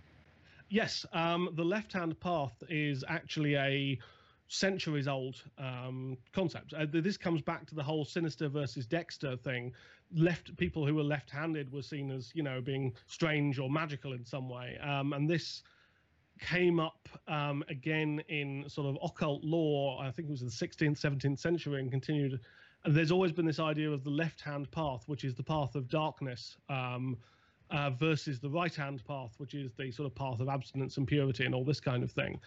Yes, 0.70 1.06
um, 1.14 1.50
the 1.54 1.64
left-hand 1.64 2.20
path 2.20 2.64
is 2.70 3.04
actually 3.08 3.56
a 3.56 4.00
centuries 4.48 5.08
old 5.08 5.42
um, 5.58 6.18
concept. 6.34 6.74
Uh, 6.74 6.86
this 6.90 7.18
comes 7.18 7.42
back 7.42 7.66
to 7.68 7.76
the 7.76 7.84
whole 7.84 8.06
Sinister 8.06 8.48
versus 8.48 8.86
Dexter 8.86 9.36
thing. 9.36 9.74
Left 10.16 10.56
people 10.58 10.86
who 10.86 10.96
were 10.96 11.04
left-handed 11.04 11.72
were 11.72 11.82
seen 11.82 12.12
as 12.12 12.32
you 12.34 12.44
know 12.44 12.62
being 12.62 12.94
strange 13.08 13.60
or 13.60 13.70
magical 13.70 14.14
in 14.14 14.24
some 14.24 14.50
way, 14.50 14.78
um, 14.78 15.14
and 15.14 15.30
this 15.30 15.64
came 16.40 16.80
up 16.80 17.08
um, 17.28 17.64
again 17.70 18.22
in 18.28 18.66
sort 18.68 18.88
of 18.88 18.98
occult 19.04 19.44
lore. 19.44 20.02
I 20.02 20.12
think 20.12 20.28
it 20.28 20.32
was 20.32 20.42
the 20.42 20.68
16th, 20.68 21.00
17th 21.00 21.40
century, 21.40 21.80
and 21.80 21.90
continued. 21.90 22.40
And 22.84 22.96
there's 22.96 23.12
always 23.12 23.32
been 23.32 23.46
this 23.46 23.60
idea 23.60 23.90
of 23.90 24.04
the 24.04 24.10
left-hand 24.10 24.70
path, 24.72 25.04
which 25.08 25.24
is 25.24 25.34
the 25.34 25.44
path 25.44 25.76
of 25.76 25.88
darkness. 25.88 26.58
Um, 26.70 27.18
uh, 27.72 27.90
versus 27.92 28.40
the 28.40 28.50
right 28.50 28.74
hand 28.74 29.04
path, 29.08 29.34
which 29.38 29.54
is 29.54 29.72
the 29.74 29.92
sort 29.92 30.06
of 30.06 30.16
path 30.16 30.40
of 30.40 30.50
abstinence 30.50 30.98
and 30.98 31.08
purity 31.08 31.46
and 31.46 31.56
all 31.56 31.64
this 31.64 31.80
kind 31.80 32.04
of 32.04 32.12
thing. 32.12 32.40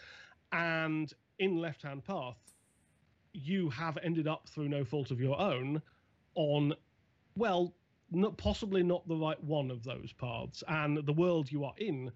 And 0.53 1.12
in 1.39 1.59
left 1.59 1.82
hand 1.82 2.05
path, 2.05 2.36
you 3.32 3.68
have 3.70 3.99
ended 4.03 4.26
up 4.26 4.49
through 4.49 4.68
no 4.68 4.84
fault 4.84 5.11
of 5.11 5.20
your 5.20 5.39
own 5.39 5.82
on, 6.34 6.74
well, 7.36 7.74
not, 8.11 8.36
possibly 8.39 8.82
not 8.82 9.07
the 9.07 9.16
right 9.16 9.43
one 9.43 9.70
of 9.70 9.84
those 9.84 10.12
paths. 10.12 10.62
And 10.68 11.05
the 11.05 11.12
world 11.12 11.51
you 11.51 11.64
are 11.64 11.74
in 11.76 12.11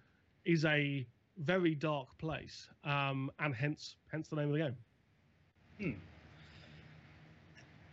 is 0.44 0.64
a 0.64 1.06
very 1.36 1.74
dark 1.74 2.18
place, 2.18 2.68
um, 2.84 3.30
and 3.38 3.54
hence 3.54 3.96
hence 4.10 4.28
the 4.28 4.36
name 4.36 4.48
of 4.48 4.54
the 4.54 4.60
game. 4.60 4.76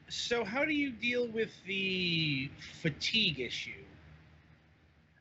So 0.09 0.43
how 0.45 0.65
do 0.65 0.73
you 0.73 0.91
deal 0.91 1.27
with 1.27 1.63
the 1.65 2.49
fatigue 2.81 3.39
issue? 3.39 3.83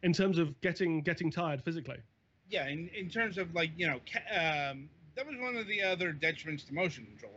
In 0.03 0.13
terms 0.13 0.39
of 0.39 0.61
getting 0.61 1.03
getting 1.03 1.31
tired 1.31 1.63
physically, 1.63 2.03
Yeah, 2.49 2.69
in, 2.69 2.89
in 2.89 3.09
terms 3.09 3.39
of 3.39 3.55
like 3.55 3.71
you 3.77 3.87
know, 3.87 3.97
um, 4.31 4.89
that 5.17 5.27
was 5.27 5.37
one 5.39 5.57
of 5.57 5.67
the 5.67 5.83
other 5.83 6.13
detriments 6.13 6.67
to 6.67 6.75
motion 6.75 7.07
control. 7.07 7.33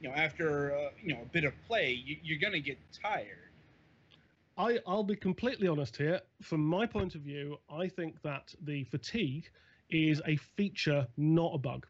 You 0.00 0.08
know, 0.08 0.14
after 0.14 0.74
uh, 0.74 0.90
you 1.02 1.14
know 1.14 1.22
a 1.22 1.26
bit 1.26 1.44
of 1.44 1.52
play, 1.66 1.92
you, 1.92 2.16
you're 2.22 2.38
gonna 2.40 2.60
get 2.60 2.78
tired. 2.92 3.50
I, 4.56 4.80
I'll 4.86 5.04
be 5.04 5.16
completely 5.16 5.66
honest 5.68 5.96
here. 5.96 6.20
From 6.42 6.64
my 6.66 6.86
point 6.86 7.14
of 7.14 7.22
view, 7.22 7.58
I 7.68 7.88
think 7.88 8.22
that 8.22 8.54
the 8.60 8.84
fatigue 8.84 9.50
is 9.90 10.20
a 10.26 10.36
feature, 10.36 11.06
not 11.16 11.54
a 11.54 11.58
bug. 11.58 11.86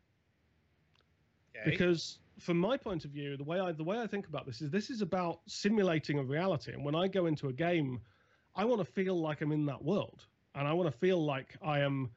Okay. 1.56 1.70
Because 1.70 2.18
from 2.38 2.58
my 2.58 2.76
point 2.76 3.04
of 3.04 3.10
view, 3.10 3.36
the 3.36 3.44
way 3.44 3.60
I 3.60 3.72
the 3.72 3.84
way 3.84 4.00
I 4.00 4.06
think 4.06 4.26
about 4.26 4.46
this 4.46 4.60
is 4.60 4.70
this 4.70 4.90
is 4.90 5.02
about 5.02 5.40
simulating 5.46 6.18
a 6.18 6.22
reality. 6.22 6.72
And 6.72 6.84
when 6.84 6.94
I 6.94 7.08
go 7.08 7.26
into 7.26 7.48
a 7.48 7.52
game, 7.52 8.00
I 8.56 8.64
want 8.64 8.80
to 8.80 8.84
feel 8.84 9.20
like 9.20 9.40
I'm 9.40 9.52
in 9.52 9.66
that 9.66 9.82
world, 9.82 10.24
and 10.54 10.66
I 10.66 10.72
want 10.72 10.90
to 10.90 10.98
feel 10.98 11.24
like 11.24 11.56
I 11.62 11.80
am 11.80 12.10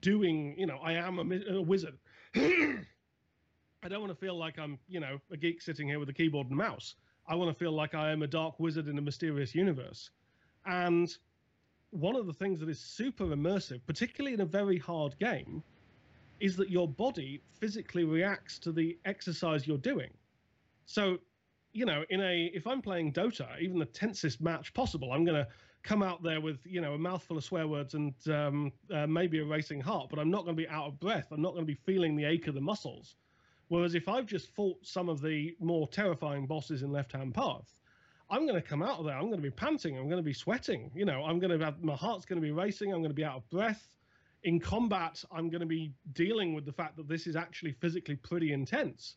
doing. 0.00 0.54
You 0.58 0.66
know, 0.66 0.78
I 0.82 0.92
am 0.94 1.18
a, 1.18 1.56
a 1.56 1.62
wizard. 1.62 1.98
I 3.84 3.88
don't 3.88 4.00
want 4.00 4.12
to 4.12 4.18
feel 4.18 4.38
like 4.38 4.58
I'm, 4.58 4.78
you 4.88 4.98
know, 4.98 5.18
a 5.30 5.36
geek 5.36 5.60
sitting 5.60 5.86
here 5.86 5.98
with 5.98 6.08
a 6.08 6.12
keyboard 6.12 6.48
and 6.48 6.56
mouse. 6.56 6.94
I 7.28 7.34
want 7.34 7.50
to 7.50 7.58
feel 7.58 7.72
like 7.72 7.94
I 7.94 8.12
am 8.12 8.22
a 8.22 8.26
dark 8.26 8.58
wizard 8.58 8.88
in 8.88 8.96
a 8.96 9.02
mysterious 9.02 9.54
universe. 9.54 10.10
And 10.64 11.14
one 11.94 12.16
of 12.16 12.26
the 12.26 12.32
things 12.32 12.58
that 12.60 12.68
is 12.68 12.80
super 12.80 13.26
immersive, 13.26 13.80
particularly 13.86 14.34
in 14.34 14.40
a 14.40 14.46
very 14.46 14.78
hard 14.78 15.16
game, 15.20 15.62
is 16.40 16.56
that 16.56 16.68
your 16.68 16.88
body 16.88 17.40
physically 17.60 18.04
reacts 18.04 18.58
to 18.58 18.72
the 18.72 18.98
exercise 19.04 19.66
you're 19.66 19.78
doing. 19.78 20.10
So, 20.86 21.18
you 21.72 21.86
know, 21.86 22.04
in 22.10 22.20
a 22.20 22.50
if 22.52 22.66
I'm 22.66 22.82
playing 22.82 23.12
Dota, 23.12 23.60
even 23.60 23.78
the 23.78 23.86
tensest 23.86 24.40
match 24.40 24.74
possible, 24.74 25.12
I'm 25.12 25.24
going 25.24 25.42
to 25.42 25.48
come 25.84 26.02
out 26.02 26.22
there 26.22 26.40
with 26.40 26.58
you 26.64 26.80
know 26.80 26.94
a 26.94 26.98
mouthful 26.98 27.38
of 27.38 27.44
swear 27.44 27.68
words 27.68 27.94
and 27.94 28.14
um, 28.28 28.72
uh, 28.92 29.06
maybe 29.06 29.38
a 29.38 29.44
racing 29.44 29.80
heart, 29.80 30.08
but 30.10 30.18
I'm 30.18 30.30
not 30.30 30.44
going 30.44 30.56
to 30.56 30.62
be 30.62 30.68
out 30.68 30.86
of 30.88 30.98
breath. 30.98 31.28
I'm 31.30 31.42
not 31.42 31.52
going 31.52 31.64
to 31.64 31.72
be 31.72 31.78
feeling 31.86 32.16
the 32.16 32.24
ache 32.24 32.48
of 32.48 32.54
the 32.54 32.60
muscles. 32.60 33.14
Whereas 33.68 33.94
if 33.94 34.08
I've 34.08 34.26
just 34.26 34.54
fought 34.54 34.84
some 34.84 35.08
of 35.08 35.22
the 35.22 35.56
more 35.60 35.86
terrifying 35.88 36.46
bosses 36.46 36.82
in 36.82 36.90
Left 36.90 37.12
Hand 37.12 37.34
Path, 37.34 37.72
I'm 38.30 38.46
going 38.46 38.60
to 38.60 38.66
come 38.66 38.82
out 38.82 38.98
of 38.98 39.04
there. 39.04 39.14
I'm 39.14 39.26
going 39.26 39.36
to 39.36 39.42
be 39.42 39.50
panting. 39.50 39.96
I'm 39.96 40.08
going 40.08 40.18
to 40.18 40.22
be 40.22 40.32
sweating. 40.32 40.90
You 40.94 41.04
know, 41.04 41.24
I'm 41.24 41.38
going 41.38 41.56
to 41.58 41.64
have 41.64 41.82
my 41.82 41.94
heart's 41.94 42.24
going 42.24 42.40
to 42.40 42.44
be 42.44 42.52
racing. 42.52 42.92
I'm 42.92 43.00
going 43.00 43.10
to 43.10 43.14
be 43.14 43.24
out 43.24 43.36
of 43.36 43.50
breath. 43.50 43.94
In 44.44 44.60
combat, 44.60 45.24
I'm 45.32 45.48
going 45.48 45.60
to 45.60 45.66
be 45.66 45.92
dealing 46.12 46.54
with 46.54 46.64
the 46.66 46.72
fact 46.72 46.96
that 46.96 47.08
this 47.08 47.26
is 47.26 47.36
actually 47.36 47.72
physically 47.72 48.16
pretty 48.16 48.52
intense. 48.52 49.16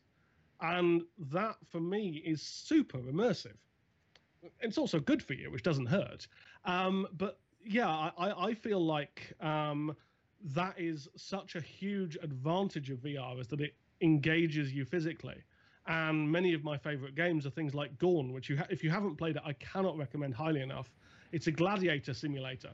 And 0.61 1.03
that 1.31 1.55
for 1.69 1.79
me 1.79 2.21
is 2.25 2.41
super 2.41 2.97
immersive. 2.99 3.57
It's 4.61 4.77
also 4.77 4.99
good 4.99 5.21
for 5.21 5.33
you, 5.33 5.51
which 5.51 5.63
doesn't 5.63 5.87
hurt. 5.87 6.27
Um, 6.65 7.07
but 7.17 7.39
yeah, 7.63 7.89
I, 8.17 8.47
I 8.47 8.53
feel 8.53 8.83
like 8.83 9.33
um, 9.41 9.95
that 10.53 10.75
is 10.77 11.07
such 11.15 11.55
a 11.55 11.61
huge 11.61 12.17
advantage 12.21 12.89
of 12.89 12.99
VR 12.99 13.39
is 13.39 13.47
that 13.47 13.61
it 13.61 13.75
engages 14.01 14.73
you 14.73 14.85
physically. 14.85 15.43
And 15.87 16.29
many 16.29 16.53
of 16.53 16.63
my 16.63 16.77
favorite 16.77 17.15
games 17.15 17.45
are 17.45 17.49
things 17.49 17.73
like 17.73 17.97
Gorn, 17.97 18.33
which 18.33 18.49
you 18.49 18.57
ha- 18.57 18.67
if 18.69 18.83
you 18.83 18.89
haven't 18.89 19.15
played 19.15 19.37
it, 19.37 19.41
I 19.45 19.53
cannot 19.53 19.97
recommend 19.97 20.33
highly 20.33 20.61
enough. 20.61 20.91
It's 21.31 21.47
a 21.47 21.51
gladiator 21.51 22.13
simulator, 22.13 22.71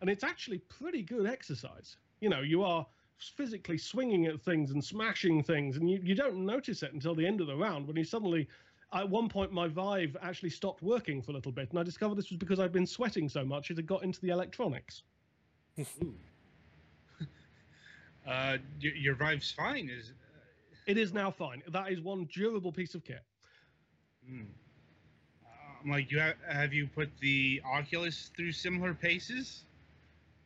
and 0.00 0.10
it's 0.10 0.24
actually 0.24 0.58
pretty 0.58 1.02
good 1.02 1.26
exercise. 1.26 1.96
You 2.20 2.28
know, 2.28 2.40
you 2.40 2.64
are 2.64 2.84
physically 3.18 3.78
swinging 3.78 4.26
at 4.26 4.40
things 4.40 4.72
and 4.72 4.84
smashing 4.84 5.44
things, 5.44 5.76
and 5.76 5.88
you, 5.88 6.00
you 6.02 6.14
don't 6.14 6.44
notice 6.44 6.82
it 6.82 6.92
until 6.92 7.14
the 7.14 7.26
end 7.26 7.40
of 7.40 7.46
the 7.46 7.56
round 7.56 7.86
when 7.86 7.96
you 7.96 8.04
suddenly. 8.04 8.48
At 8.92 9.10
one 9.10 9.28
point, 9.28 9.50
my 9.50 9.66
Vive 9.66 10.16
actually 10.22 10.50
stopped 10.50 10.80
working 10.80 11.20
for 11.20 11.32
a 11.32 11.34
little 11.34 11.50
bit, 11.50 11.70
and 11.70 11.78
I 11.78 11.82
discovered 11.82 12.14
this 12.14 12.30
was 12.30 12.38
because 12.38 12.60
I'd 12.60 12.72
been 12.72 12.86
sweating 12.86 13.28
so 13.28 13.44
much 13.44 13.70
it 13.70 13.76
had 13.76 13.86
got 13.86 14.04
into 14.04 14.20
the 14.20 14.28
electronics. 14.30 15.02
Uh, 18.26 18.58
your, 18.80 18.94
your 18.96 19.14
Vive's 19.14 19.52
fine. 19.52 19.88
Is 19.88 20.12
It 20.86 20.98
is 20.98 21.12
now 21.12 21.30
fine. 21.30 21.62
That 21.68 21.90
is 21.90 22.00
one 22.00 22.28
durable 22.32 22.72
piece 22.72 22.94
of 22.94 23.04
kit. 23.04 23.22
Like, 25.88 26.10
you 26.10 26.18
have, 26.18 26.36
have 26.48 26.72
you 26.72 26.86
put 26.86 27.10
the 27.20 27.60
Oculus 27.64 28.30
through 28.36 28.52
similar 28.52 28.94
paces? 28.94 29.64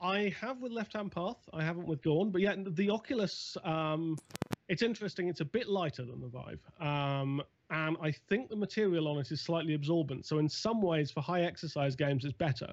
I 0.01 0.35
have 0.41 0.61
with 0.61 0.73
Left 0.73 0.95
Hand 0.95 1.13
Path. 1.13 1.37
I 1.53 1.63
haven't 1.63 1.87
with 1.87 2.03
Gorn, 2.03 2.31
but 2.31 2.41
yeah, 2.41 2.55
the 2.57 2.91
Oculus. 2.91 3.57
Um, 3.65 4.19
it's 4.69 4.83
interesting. 4.83 5.29
It's 5.29 5.41
a 5.41 5.45
bit 5.45 5.69
lighter 5.69 6.05
than 6.05 6.21
the 6.21 6.29
Vive, 6.29 6.61
um, 6.81 7.43
and 7.71 7.97
I 8.03 8.11
think 8.11 8.49
the 8.49 8.57
material 8.57 9.09
on 9.09 9.19
it 9.19 9.31
is 9.31 9.41
slightly 9.41 9.75
absorbent. 9.75 10.27
So 10.27 10.39
in 10.39 10.49
some 10.49 10.81
ways, 10.81 11.11
for 11.11 11.21
high 11.21 11.43
exercise 11.43 11.97
games, 11.97 12.25
it's 12.25 12.35
better. 12.35 12.73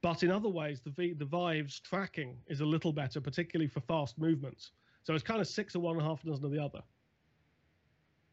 But 0.00 0.22
in 0.22 0.30
other 0.30 0.48
ways, 0.48 0.80
the 0.80 0.90
v, 0.90 1.12
the 1.14 1.24
Vive's 1.24 1.80
tracking 1.80 2.36
is 2.46 2.60
a 2.60 2.64
little 2.64 2.92
better, 2.92 3.20
particularly 3.20 3.68
for 3.68 3.80
fast 3.80 4.18
movements. 4.18 4.72
So 5.02 5.14
it's 5.14 5.24
kind 5.24 5.40
of 5.40 5.48
six 5.48 5.74
of 5.74 5.82
one 5.82 5.96
and 5.96 6.04
a 6.04 6.08
half 6.08 6.22
dozen 6.22 6.44
of 6.44 6.50
the 6.50 6.62
other. 6.62 6.82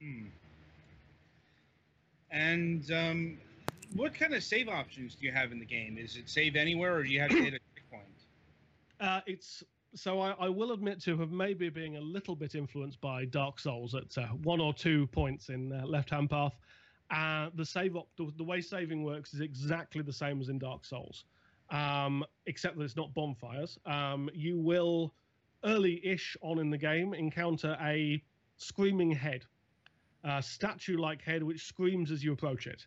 Hmm. 0.01 0.25
And 2.31 2.91
um, 2.91 3.37
what 3.93 4.13
kind 4.13 4.33
of 4.33 4.43
save 4.43 4.69
options 4.69 5.15
do 5.15 5.25
you 5.25 5.31
have 5.31 5.51
in 5.51 5.59
the 5.59 5.65
game? 5.65 5.97
Is 5.97 6.15
it 6.15 6.29
save 6.29 6.55
anywhere, 6.55 6.95
or 6.95 7.03
do 7.03 7.09
you 7.09 7.19
have 7.19 7.29
to 7.29 7.43
hit 7.43 7.53
a 7.53 7.59
checkpoint? 7.75 8.03
Uh, 8.99 9.21
it's 9.27 9.63
so 9.93 10.21
I, 10.21 10.31
I 10.39 10.49
will 10.49 10.71
admit 10.71 11.01
to 11.03 11.17
have 11.17 11.31
maybe 11.31 11.69
being 11.69 11.97
a 11.97 12.01
little 12.01 12.35
bit 12.35 12.55
influenced 12.55 13.01
by 13.01 13.25
Dark 13.25 13.59
Souls 13.59 13.93
at 13.93 14.17
uh, 14.17 14.27
one 14.43 14.61
or 14.61 14.73
two 14.73 15.07
points 15.07 15.49
in 15.49 15.73
uh, 15.73 15.85
Left 15.85 16.09
Hand 16.09 16.29
Path. 16.29 16.55
Uh, 17.09 17.49
the 17.55 17.65
save 17.65 17.97
op, 17.97 18.07
the, 18.17 18.31
the 18.37 18.43
way 18.43 18.61
saving 18.61 19.03
works 19.03 19.33
is 19.33 19.41
exactly 19.41 20.01
the 20.01 20.13
same 20.13 20.39
as 20.39 20.47
in 20.47 20.57
Dark 20.57 20.85
Souls, 20.85 21.25
um, 21.69 22.23
except 22.45 22.77
that 22.77 22.83
it's 22.85 22.95
not 22.95 23.13
bonfires. 23.13 23.77
Um, 23.85 24.29
you 24.33 24.57
will 24.57 25.13
early-ish 25.65 26.37
on 26.41 26.59
in 26.59 26.69
the 26.69 26.77
game 26.77 27.13
encounter 27.13 27.77
a 27.81 28.23
screaming 28.55 29.11
head, 29.11 29.45
a 30.23 30.41
statue-like 30.41 31.21
head 31.21 31.43
which 31.43 31.65
screams 31.65 32.11
as 32.11 32.23
you 32.23 32.33
approach 32.33 32.67
it, 32.67 32.85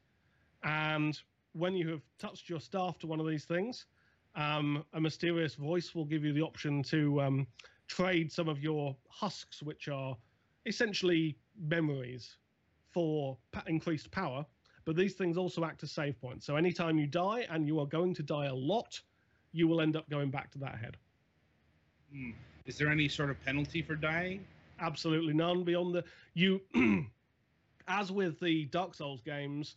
and 0.63 1.21
when 1.53 1.75
you 1.75 1.89
have 1.89 2.03
touched 2.19 2.49
your 2.49 2.61
staff 2.61 2.99
to 2.99 3.07
one 3.07 3.21
of 3.21 3.27
these 3.27 3.45
things, 3.45 3.87
um, 4.35 4.85
a 4.95 5.01
mysterious 5.01 5.55
voice 5.55 5.95
will 5.95 6.05
give 6.05 6.25
you 6.25 6.33
the 6.33 6.43
option 6.43 6.83
to 6.83 7.21
um, 7.23 7.47
trade 7.87 8.33
some 8.33 8.49
of 8.49 8.61
your 8.61 8.97
husks, 9.09 9.63
which 9.63 9.89
are 9.89 10.17
essentially 10.67 11.37
memories, 11.59 12.37
for 12.91 13.37
increased 13.67 14.11
power. 14.11 14.45
But 14.85 14.97
these 14.97 15.15
things 15.15 15.37
also 15.37 15.65
act 15.65 15.83
as 15.83 15.91
save 15.91 16.21
points. 16.21 16.47
So 16.47 16.57
anytime 16.57 16.99
you 16.99 17.07
die, 17.07 17.47
and 17.51 17.67
you 17.67 17.81
are 17.81 17.87
going 17.87 18.15
to 18.15 18.23
die 18.23 18.47
a 18.47 18.55
lot, 18.55 19.01
you 19.53 19.67
will 19.67 19.81
end 19.81 19.97
up 19.97 20.09
going 20.11 20.31
back 20.31 20.51
to 20.53 20.59
that 20.59 20.77
head. 20.77 20.97
Hmm. 22.13 22.31
Is 22.67 22.79
there 22.79 22.89
any 22.89 23.09
sort 23.09 23.31
of 23.31 23.43
penalty 23.45 23.83
for 23.83 23.95
dying? 23.95 24.45
Absolutely 24.81 25.35
none 25.35 25.65
beyond 25.65 25.95
the 25.95 26.05
you. 26.35 26.61
as 27.89 28.13
with 28.13 28.41
the 28.41 28.67
Dark 28.67 28.95
Souls 28.95 29.21
games, 29.21 29.77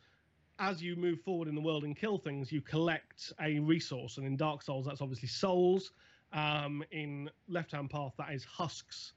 as 0.60 0.82
you 0.82 0.96
move 0.96 1.22
forward 1.22 1.48
in 1.48 1.56
the 1.56 1.62
world 1.62 1.84
and 1.84 1.96
kill 1.96 2.18
things, 2.18 2.52
you 2.52 2.62
collect 2.62 3.32
a 3.42 3.60
resource. 3.60 4.18
And 4.18 4.26
in 4.26 4.36
Dark 4.36 4.62
Souls, 4.64 4.86
that's 4.86 5.02
obviously 5.02 5.28
souls. 5.28 5.92
Um, 6.34 6.84
in 6.92 7.30
Left 7.48 7.72
Hand 7.72 7.90
Path, 7.90 8.14
that 8.18 8.34
is 8.34 8.44
husks 8.44 9.14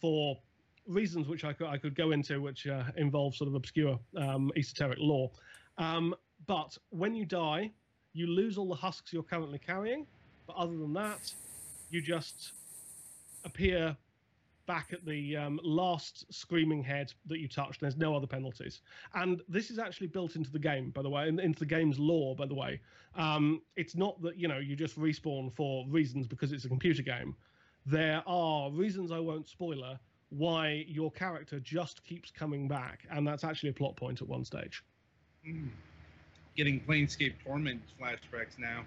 for 0.00 0.38
reasons 0.86 1.28
which 1.28 1.44
I 1.44 1.52
could, 1.52 1.66
I 1.66 1.76
could 1.76 1.94
go 1.94 2.12
into, 2.12 2.40
which 2.40 2.66
uh, 2.66 2.84
involve 2.96 3.34
sort 3.34 3.48
of 3.48 3.54
obscure 3.54 3.98
um, 4.16 4.50
esoteric 4.56 4.98
lore. 5.00 5.30
Um, 5.78 6.14
but 6.46 6.76
when 6.90 7.14
you 7.14 7.24
die, 7.24 7.70
you 8.12 8.26
lose 8.28 8.56
all 8.56 8.68
the 8.68 8.74
husks 8.74 9.12
you're 9.12 9.22
currently 9.22 9.58
carrying. 9.58 10.06
But 10.46 10.56
other 10.56 10.76
than 10.76 10.92
that, 10.94 11.34
you 11.90 12.00
just 12.00 12.52
appear 13.44 13.96
back 14.66 14.92
at 14.92 15.04
the 15.04 15.36
um, 15.36 15.60
last 15.62 16.32
screaming 16.32 16.82
head 16.82 17.12
that 17.26 17.38
you 17.38 17.48
touched. 17.48 17.80
There's 17.80 17.96
no 17.96 18.14
other 18.14 18.26
penalties, 18.26 18.80
and 19.14 19.42
this 19.48 19.70
is 19.70 19.78
actually 19.78 20.08
built 20.08 20.36
into 20.36 20.50
the 20.50 20.58
game, 20.58 20.90
by 20.90 21.02
the 21.02 21.10
way, 21.10 21.28
in, 21.28 21.38
into 21.40 21.60
the 21.60 21.66
game's 21.66 21.98
lore, 21.98 22.34
by 22.34 22.46
the 22.46 22.54
way. 22.54 22.80
Um, 23.16 23.62
it's 23.76 23.94
not 23.94 24.20
that 24.22 24.36
you 24.36 24.48
know 24.48 24.58
you 24.58 24.76
just 24.76 24.98
respawn 24.98 25.52
for 25.52 25.86
reasons 25.88 26.26
because 26.26 26.52
it's 26.52 26.64
a 26.64 26.68
computer 26.68 27.02
game. 27.02 27.34
There 27.86 28.22
are 28.26 28.70
reasons 28.70 29.12
I 29.12 29.18
won't 29.18 29.48
spoiler 29.48 29.98
why 30.30 30.84
your 30.88 31.10
character 31.12 31.60
just 31.60 32.04
keeps 32.04 32.30
coming 32.30 32.66
back, 32.66 33.06
and 33.10 33.26
that's 33.26 33.44
actually 33.44 33.70
a 33.70 33.74
plot 33.74 33.96
point 33.96 34.20
at 34.20 34.28
one 34.28 34.44
stage. 34.44 34.82
Hmm. 35.44 35.68
Getting 36.56 36.80
Planescape 36.80 37.34
Torment 37.44 37.82
flashbacks 38.00 38.58
now. 38.58 38.84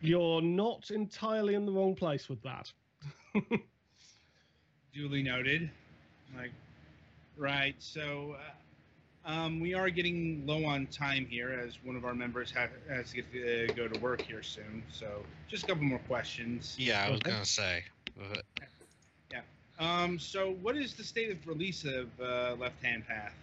You're 0.00 0.42
not 0.42 0.90
entirely 0.90 1.54
in 1.54 1.64
the 1.66 1.72
wrong 1.72 1.94
place 1.94 2.28
with 2.28 2.42
that. 2.42 2.72
Duly 4.94 5.22
noted. 5.22 5.70
Like, 6.36 6.52
right. 7.36 7.74
So, 7.80 8.36
uh, 9.26 9.28
um, 9.30 9.58
we 9.58 9.74
are 9.74 9.90
getting 9.90 10.46
low 10.46 10.64
on 10.64 10.86
time 10.86 11.26
here, 11.26 11.50
as 11.50 11.78
one 11.82 11.96
of 11.96 12.04
our 12.04 12.14
members 12.14 12.52
ha- 12.52 12.68
has 12.88 13.10
to 13.10 13.16
get 13.16 13.32
to, 13.32 13.70
uh, 13.70 13.72
go 13.74 13.88
to 13.88 13.98
work 14.00 14.22
here 14.22 14.42
soon. 14.42 14.82
So, 14.92 15.24
just 15.48 15.64
a 15.64 15.66
couple 15.66 15.84
more 15.84 15.98
questions. 16.00 16.76
Yeah, 16.78 17.04
I 17.04 17.10
was 17.10 17.20
Okay. 17.20 17.30
gonna 17.30 17.44
say. 17.44 17.84
but- 18.16 18.44
Um, 19.80 20.20
so, 20.20 20.52
what 20.52 20.76
is 20.76 20.94
the 20.94 21.02
state 21.02 21.32
of 21.32 21.48
release 21.48 21.84
of 21.84 22.08
uh, 22.20 22.54
Left 22.60 22.80
Hand 22.84 23.04
Path? 23.08 23.34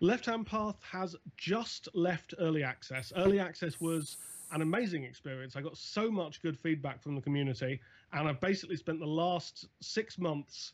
Left 0.00 0.26
Hand 0.26 0.46
Path 0.46 0.76
has 0.82 1.16
just 1.38 1.88
left 1.94 2.34
early 2.38 2.62
access. 2.62 3.10
Early 3.16 3.38
access 3.40 3.80
was 3.80 4.18
an 4.52 4.60
amazing 4.60 5.04
experience. 5.04 5.56
I 5.56 5.62
got 5.62 5.78
so 5.78 6.10
much 6.10 6.42
good 6.42 6.58
feedback 6.58 7.02
from 7.02 7.14
the 7.14 7.22
community, 7.22 7.80
and 8.12 8.28
I've 8.28 8.40
basically 8.40 8.76
spent 8.76 8.98
the 8.98 9.06
last 9.06 9.68
six 9.80 10.18
months 10.18 10.72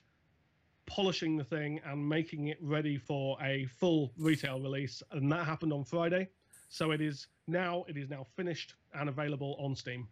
polishing 0.86 1.36
the 1.36 1.44
thing 1.44 1.80
and 1.84 2.08
making 2.08 2.48
it 2.48 2.58
ready 2.60 2.96
for 2.96 3.36
a 3.42 3.66
full 3.66 4.12
retail 4.16 4.60
release. 4.60 5.02
And 5.10 5.30
that 5.32 5.44
happened 5.44 5.72
on 5.72 5.84
Friday. 5.84 6.28
So 6.68 6.92
it 6.92 7.00
is 7.00 7.26
now 7.46 7.84
it 7.88 7.96
is 7.96 8.08
now 8.08 8.26
finished 8.36 8.74
and 8.94 9.08
available 9.08 9.56
on 9.58 9.74
Steam. 9.76 10.08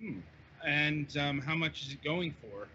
Hmm. 0.00 0.20
And 0.66 1.16
um, 1.16 1.40
how 1.40 1.54
much 1.54 1.82
is 1.82 1.92
it 1.92 2.02
going 2.02 2.34
for? 2.40 2.68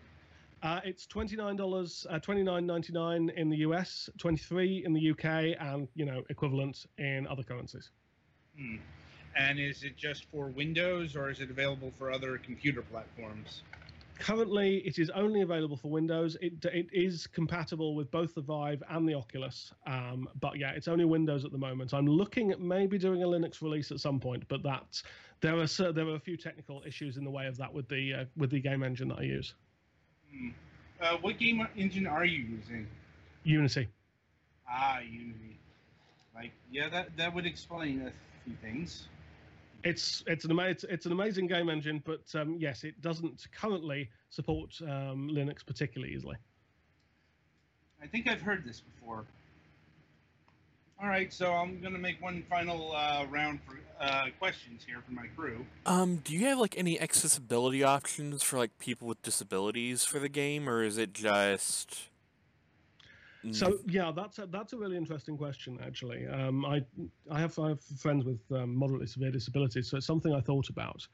Uh, 0.64 0.80
it's 0.84 1.06
twenty 1.06 1.36
nine 1.36 1.56
dollars, 1.56 2.08
uh, 2.10 2.20
twenty 2.20 2.42
nine 2.42 2.66
ninety 2.66 2.94
nine 2.94 3.32
in 3.36 3.50
the 3.50 3.58
US, 3.58 4.10
twenty 4.18 4.38
three 4.38 4.84
in 4.86 4.94
the 4.94 5.12
UK, 5.12 5.56
and 5.60 5.88
you 5.94 6.06
know 6.06 6.24
equivalent 6.30 6.86
in 6.98 7.28
other 7.28 7.44
currencies. 7.44 7.92
Hmm. 8.58 8.78
And 9.36 9.60
is 9.60 9.84
it 9.84 9.98
just 9.98 10.26
for 10.26 10.48
Windows 10.48 11.16
or 11.16 11.30
is 11.30 11.42
it 11.42 11.50
available 11.50 11.92
for 11.98 12.12
other 12.12 12.38
computer 12.38 12.82
platforms? 12.82 13.64
Currently, 14.18 14.78
it 14.86 14.98
is 14.98 15.10
only 15.10 15.42
available 15.42 15.76
for 15.76 15.92
Windows. 15.92 16.38
It 16.40 16.64
it 16.64 16.88
is 16.94 17.28
compatible 17.28 17.96
with 17.96 18.10
both 18.12 18.34
the 18.34 18.42
Vive 18.42 18.82
and 18.90 19.08
the 19.08 19.14
Oculus, 19.14 19.74
um, 19.86 20.30
but 20.40 20.58
yeah, 20.58 20.72
it's 20.72 20.88
only 20.88 21.04
Windows 21.04 21.44
at 21.44 21.52
the 21.52 21.58
moment. 21.58 21.94
I'm 21.94 22.08
looking 22.08 22.52
at 22.52 22.62
maybe 22.62 22.98
doing 22.98 23.24
a 23.24 23.28
Linux 23.28 23.62
release 23.62 23.92
at 23.92 24.00
some 24.00 24.22
point, 24.22 24.46
but 24.48 24.64
that 24.64 25.02
there 25.42 25.60
are 25.60 25.68
cer- 25.68 25.92
there 25.92 26.08
are 26.08 26.16
a 26.16 26.20
few 26.20 26.38
technical 26.38 26.82
issues 26.88 27.18
in 27.18 27.26
the 27.26 27.30
way 27.30 27.46
of 27.48 27.58
that 27.58 27.74
with 27.74 27.90
the 27.90 28.14
uh, 28.14 28.26
with 28.38 28.52
the 28.52 28.62
game 28.62 28.84
engine 28.84 29.10
that 29.10 29.20
I 29.20 29.24
use. 29.24 29.54
Hmm. 30.32 30.50
Uh, 31.02 31.18
what 31.18 31.38
game 31.38 31.68
engine 31.76 32.08
are 32.08 32.24
you 32.24 32.40
using? 32.40 32.88
Unity. 33.44 33.90
Ah, 34.70 35.00
Unity. 35.00 35.58
Like, 36.34 36.52
yeah, 36.72 36.88
that 36.88 37.18
that 37.18 37.36
would 37.36 37.46
explain 37.46 38.08
a 38.08 38.12
few 38.46 38.56
things. 38.62 39.08
It's 39.86 40.24
it's 40.26 40.46
an 40.46 40.52
ama- 40.52 40.64
it's, 40.64 40.84
it's 40.84 41.06
an 41.06 41.12
amazing 41.12 41.46
game 41.46 41.70
engine, 41.70 42.02
but 42.06 42.24
um, 42.34 42.58
yes, 42.60 42.84
it 42.84 43.00
doesn't 43.02 43.46
currently 43.52 44.10
support 44.30 44.76
um, 44.82 45.30
Linux 45.32 45.64
particularly 45.64 46.14
easily. 46.14 46.36
I 48.02 48.08
think 48.08 48.28
I've 48.28 48.42
heard 48.42 48.66
this 48.66 48.82
before. 48.82 49.26
All 51.02 51.08
right, 51.08 51.32
so 51.32 51.52
I'm 51.52 51.80
gonna 51.82 52.00
make 52.00 52.20
one 52.20 52.44
final 52.50 52.94
uh, 52.96 53.26
round 53.30 53.60
for 53.68 53.78
uh, 54.04 54.26
questions 54.40 54.84
here 54.86 55.04
for 55.06 55.12
my 55.14 55.28
crew. 55.36 55.64
Um, 55.86 56.18
do 56.18 56.34
you 56.34 56.48
have 56.48 56.58
like 56.58 56.76
any 56.78 57.00
accessibility 57.00 57.84
options 57.84 58.42
for 58.42 58.58
like 58.58 58.80
people 58.80 59.08
with 59.08 59.22
disabilities 59.22 60.04
for 60.04 60.18
the 60.18 60.30
game, 60.30 60.68
or 60.68 60.84
is 60.84 60.98
it 60.98 61.14
just? 61.14 62.10
So 63.52 63.80
yeah, 63.88 64.12
that's 64.16 64.40
a, 64.40 64.46
that's 64.48 64.74
a 64.74 64.78
really 64.78 64.98
interesting 64.98 65.38
question 65.38 65.80
actually. 65.86 66.28
Um, 66.28 66.66
I 66.66 66.84
I 67.30 67.40
have 67.40 67.58
I 67.60 67.70
have 67.70 67.82
friends 67.82 68.26
with 68.26 68.40
um, 68.52 68.76
moderately 68.76 69.08
severe 69.08 69.32
disabilities, 69.32 69.90
so 69.90 69.98
it's 69.98 70.06
something 70.06 70.34
I 70.34 70.42
thought 70.42 70.70
about. 70.70 71.08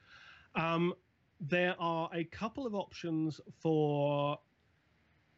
Um, 0.55 0.93
there 1.39 1.75
are 1.79 2.09
a 2.13 2.23
couple 2.25 2.67
of 2.67 2.75
options 2.75 3.41
for 3.59 4.37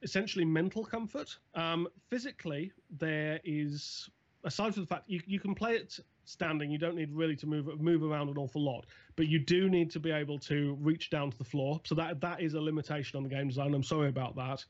essentially 0.01 0.45
mental 0.45 0.83
comfort. 0.83 1.37
Um, 1.55 1.87
physically, 2.09 2.73
there 2.91 3.39
is 3.43 4.09
aside 4.43 4.73
from 4.73 4.83
the 4.83 4.87
fact 4.87 5.05
you, 5.07 5.21
you 5.25 5.39
can 5.39 5.55
play 5.55 5.75
it 5.75 5.99
standing, 6.25 6.71
you 6.71 6.77
don't 6.77 6.95
need 6.95 7.11
really 7.11 7.35
to 7.37 7.47
move 7.47 7.81
move 7.81 8.03
around 8.03 8.29
an 8.29 8.37
awful 8.37 8.61
lot, 8.61 8.85
but 9.15 9.27
you 9.27 9.39
do 9.39 9.69
need 9.69 9.89
to 9.91 9.99
be 9.99 10.11
able 10.11 10.39
to 10.39 10.77
reach 10.81 11.09
down 11.09 11.31
to 11.31 11.37
the 11.37 11.43
floor. 11.43 11.79
So 11.83 11.95
that 11.95 12.21
that 12.21 12.41
is 12.41 12.53
a 12.53 12.61
limitation 12.61 13.17
on 13.17 13.23
the 13.23 13.29
game 13.29 13.47
design. 13.47 13.73
I'm 13.73 13.83
sorry 13.83 14.09
about 14.09 14.35
that. 14.35 14.63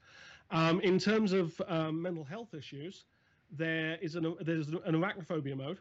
Um, 0.53 0.79
in 0.81 0.99
terms 0.99 1.33
of 1.33 1.59
um, 1.67 1.99
mental 1.99 2.23
health 2.23 2.53
issues, 2.53 3.05
there 3.51 3.97
is 4.01 4.15
an 4.15 4.35
there's 4.41 4.67
an 4.67 4.93
arachnophobia 4.93 5.57
mode, 5.57 5.79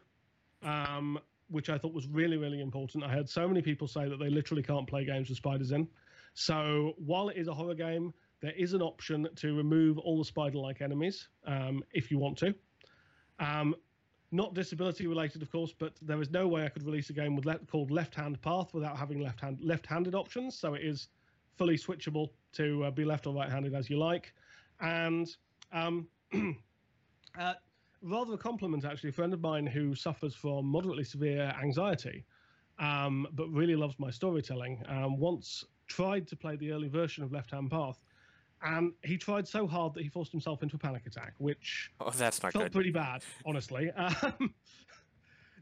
um, 0.63 1.19
which 1.49 1.69
I 1.69 1.77
thought 1.77 1.93
was 1.93 2.07
really 2.07 2.37
really 2.37 2.59
important. 2.59 3.03
I 3.03 3.09
heard 3.09 3.29
so 3.29 3.47
many 3.47 3.61
people 3.61 3.87
say 3.87 4.09
that 4.09 4.17
they 4.17 4.29
literally 4.29 4.63
can't 4.63 4.87
play 4.87 5.05
games 5.05 5.29
with 5.29 5.37
spiders 5.37 5.71
in. 5.71 5.87
So 6.33 6.93
while 6.97 7.29
it 7.29 7.37
is 7.37 7.47
a 7.47 7.53
horror 7.53 7.75
game, 7.75 8.13
there 8.41 8.53
is 8.57 8.73
an 8.73 8.81
option 8.81 9.27
to 9.35 9.55
remove 9.55 9.99
all 9.99 10.17
the 10.17 10.25
spider-like 10.25 10.81
enemies 10.81 11.29
um, 11.45 11.83
if 11.93 12.09
you 12.09 12.17
want 12.17 12.39
to. 12.39 12.55
Um, 13.39 13.75
not 14.31 14.55
disability 14.55 15.05
related, 15.05 15.43
of 15.43 15.51
course, 15.51 15.71
but 15.77 15.93
there 16.01 16.19
is 16.19 16.31
no 16.31 16.47
way 16.47 16.65
I 16.65 16.69
could 16.69 16.83
release 16.83 17.11
a 17.11 17.13
game 17.13 17.35
with 17.35 17.45
le- 17.45 17.59
called 17.59 17.91
Left 17.91 18.15
Hand 18.15 18.41
Path 18.41 18.73
without 18.73 18.97
having 18.97 19.19
left 19.19 19.39
hand 19.39 19.59
left-handed 19.61 20.15
options. 20.15 20.57
So 20.57 20.73
it 20.73 20.81
is 20.83 21.09
fully 21.55 21.77
switchable 21.77 22.29
to 22.53 22.85
uh, 22.85 22.91
be 22.91 23.05
left 23.05 23.27
or 23.27 23.35
right-handed 23.35 23.75
as 23.75 23.91
you 23.91 23.99
like. 23.99 24.33
And 24.81 25.27
um, 25.71 26.07
uh, 27.39 27.53
rather 28.01 28.33
a 28.33 28.37
compliment, 28.37 28.85
actually, 28.85 29.09
a 29.09 29.13
friend 29.13 29.33
of 29.33 29.41
mine 29.41 29.65
who 29.65 29.95
suffers 29.95 30.35
from 30.35 30.65
moderately 30.65 31.03
severe 31.03 31.53
anxiety, 31.61 32.25
um, 32.79 33.27
but 33.33 33.47
really 33.49 33.75
loves 33.75 33.95
my 33.99 34.09
storytelling, 34.11 34.83
um, 34.87 35.17
once 35.17 35.63
tried 35.87 36.27
to 36.27 36.35
play 36.35 36.55
the 36.55 36.71
early 36.71 36.87
version 36.87 37.23
of 37.23 37.31
Left 37.31 37.51
Hand 37.51 37.69
Path. 37.71 37.99
And 38.61 38.93
he 39.03 39.17
tried 39.17 39.47
so 39.47 39.67
hard 39.67 39.93
that 39.93 40.03
he 40.03 40.09
forced 40.09 40.31
himself 40.31 40.63
into 40.63 40.77
a 40.77 40.79
panic 40.79 41.05
attack, 41.05 41.33
which 41.37 41.91
Oh, 41.99 42.09
that's 42.11 42.41
not 42.41 42.53
felt 42.53 42.65
good. 42.65 42.71
pretty 42.73 42.91
bad, 42.91 43.23
honestly. 43.45 43.91
Um, 44.23 44.53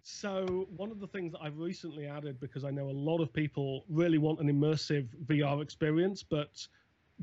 so 0.03 0.67
one 0.75 0.89
of 0.91 0.99
the 0.99 1.07
things 1.07 1.31
that 1.33 1.39
I've 1.41 1.57
recently 1.59 2.07
added, 2.07 2.39
because 2.39 2.63
I 2.63 2.71
know 2.71 2.89
a 2.89 2.91
lot 2.91 3.21
of 3.21 3.31
people 3.31 3.85
really 3.87 4.17
want 4.17 4.39
an 4.39 4.47
immersive 4.47 5.07
VR 5.25 5.61
experience, 5.61 6.23
but 6.23 6.67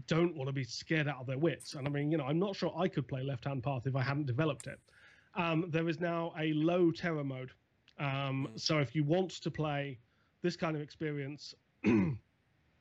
don't 0.07 0.37
want 0.37 0.49
to 0.49 0.53
be 0.53 0.65
scared 0.65 1.09
out 1.09 1.21
of 1.21 1.27
their 1.27 1.39
wits. 1.39 1.75
And 1.75 1.87
I 1.87 1.91
mean, 1.91 2.11
you 2.11 2.19
know, 2.19 2.25
I'm 2.25 2.39
not 2.39 2.57
sure 2.57 2.73
I 2.77 2.89
could 2.89 3.09
play 3.09 3.23
Left 3.23 3.45
Hand 3.45 3.63
Path 3.63 3.87
if 3.87 3.97
I 3.97 4.03
hadn't 4.03 4.27
developed 4.27 4.67
it. 4.67 4.79
Um, 5.35 5.67
there 5.69 5.89
is 5.89 6.01
now 6.01 6.33
a 6.39 6.53
low 6.53 6.91
terror 6.91 7.25
mode. 7.25 7.51
Um, 7.99 8.49
so 8.57 8.79
if 8.79 8.95
you 8.95 9.05
want 9.05 9.31
to 9.43 9.51
play 9.51 9.99
this 10.43 10.57
kind 10.57 10.77
of 10.77 10.83
experience, 10.83 11.55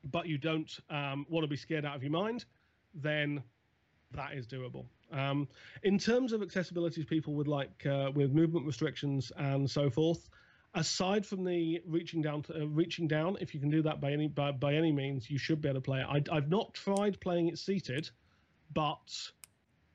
but 0.04 0.26
you 0.26 0.38
don't 0.38 0.78
um, 0.90 1.26
want 1.28 1.44
to 1.44 1.48
be 1.48 1.56
scared 1.56 1.84
out 1.84 1.96
of 1.96 2.02
your 2.02 2.12
mind, 2.12 2.44
then 2.94 3.42
that 4.12 4.34
is 4.34 4.46
doable. 4.46 4.86
Um, 5.12 5.48
in 5.82 5.98
terms 5.98 6.32
of 6.32 6.42
accessibility 6.42 7.04
people 7.04 7.34
with 7.34 7.46
like 7.46 7.86
uh, 7.86 8.10
with 8.14 8.32
movement 8.32 8.66
restrictions 8.66 9.32
and 9.36 9.68
so 9.70 9.90
forth, 9.90 10.28
aside 10.78 11.26
from 11.26 11.44
the 11.44 11.82
reaching 11.86 12.22
down 12.22 12.42
to 12.44 12.62
uh, 12.62 12.66
reaching 12.66 13.08
down, 13.08 13.36
if 13.40 13.52
you 13.52 13.60
can 13.60 13.68
do 13.68 13.82
that 13.82 14.00
by 14.00 14.12
any 14.12 14.28
by, 14.28 14.52
by 14.52 14.74
any 14.74 14.92
means, 14.92 15.28
you 15.28 15.36
should 15.36 15.60
be 15.60 15.68
able 15.68 15.80
to 15.80 15.84
play 15.84 16.00
it. 16.00 16.06
I, 16.08 16.36
I've 16.36 16.48
not 16.48 16.72
tried 16.72 17.20
playing 17.20 17.48
it 17.48 17.58
seated, 17.58 18.08
but 18.72 19.12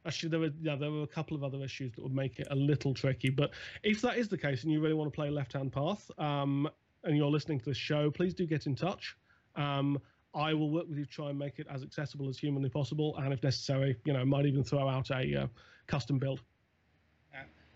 actually 0.05 0.29
there 0.29 0.41
were 0.41 0.51
yeah, 0.61 0.75
there 0.75 0.91
were 0.91 1.03
a 1.03 1.07
couple 1.07 1.35
of 1.37 1.43
other 1.43 1.63
issues 1.63 1.93
that 1.93 2.03
would 2.03 2.13
make 2.13 2.39
it 2.39 2.47
a 2.51 2.55
little 2.55 2.93
tricky. 2.93 3.29
But 3.29 3.51
if 3.81 4.01
that 4.01 4.17
is 4.17 4.27
the 4.27 4.37
case 4.37 4.63
and 4.63 4.71
you 4.71 4.81
really 4.81 4.93
want 4.93 5.11
to 5.11 5.15
play 5.15 5.29
Left 5.29 5.53
Hand 5.53 5.71
Path, 5.71 6.11
um, 6.17 6.69
and 7.05 7.15
you're 7.17 7.31
listening 7.31 7.59
to 7.59 7.65
the 7.65 7.73
show, 7.73 8.11
please 8.11 8.33
do 8.33 8.45
get 8.45 8.67
in 8.67 8.75
touch. 8.75 9.15
Um, 9.55 9.99
I 10.35 10.53
will 10.53 10.71
work 10.71 10.89
with 10.89 10.97
you 10.97 11.05
to 11.05 11.11
try 11.11 11.29
and 11.29 11.39
make 11.39 11.59
it 11.59 11.67
as 11.69 11.83
accessible 11.83 12.27
as 12.27 12.37
humanly 12.37 12.69
possible, 12.69 13.15
and 13.17 13.33
if 13.33 13.41
necessary, 13.41 13.95
you 14.03 14.13
know, 14.13 14.25
might 14.25 14.45
even 14.45 14.63
throw 14.63 14.89
out 14.89 15.11
a 15.11 15.43
uh, 15.43 15.47
custom 15.87 16.17
build. 16.19 16.41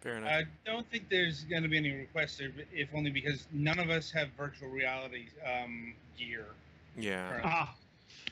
Fair 0.02 0.18
enough. 0.18 0.30
I 0.32 0.43
don't 0.66 0.89
think 0.91 1.10
there's 1.10 1.43
going 1.45 1.64
to 1.64 1.70
be 1.70 1.78
any 1.78 1.91
requests, 1.91 2.38
there, 2.38 2.52
if 2.72 2.89
only 2.93 3.10
because 3.12 3.48
none 3.52 3.80
of 3.80 3.89
us 3.89 4.12
have 4.12 4.30
virtual 4.38 4.70
reality 4.70 5.26
um, 5.45 5.93
gear. 6.18 6.45
yeah. 6.95 7.30
currently. 7.30 7.52
Ah, 7.52 7.76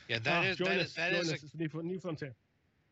Yeah, 0.08 0.18
that 0.20 0.44
ah, 0.44 0.48
is 0.48 0.56
join 0.56 0.68
that 0.68 0.78
us, 0.78 0.86
is 0.88 0.94
that 0.94 1.10
join 1.10 1.20
is 1.22 1.32
us. 1.32 1.42
a, 1.42 1.44
It's 1.46 1.54
a 1.54 1.58
new, 1.58 1.82
new 1.82 1.98
frontier. 2.00 2.34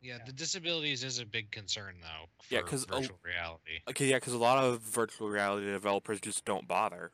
yeah, 0.02 0.18
the 0.26 0.32
disabilities 0.32 1.04
is 1.04 1.18
a 1.20 1.26
big 1.26 1.50
concern 1.52 1.96
though 2.02 2.26
for 2.42 2.54
Yeah, 2.54 2.62
'cause 2.62 2.84
a- 2.84 2.96
virtual 2.96 3.18
reality. 3.24 3.80
Okay, 3.88 4.06
yeah, 4.08 4.16
because 4.16 4.32
a 4.32 4.38
lot 4.38 4.62
of 4.62 4.80
virtual 4.80 5.28
reality 5.30 5.66
developers 5.66 6.20
just 6.20 6.44
don't 6.44 6.66
bother. 6.66 7.12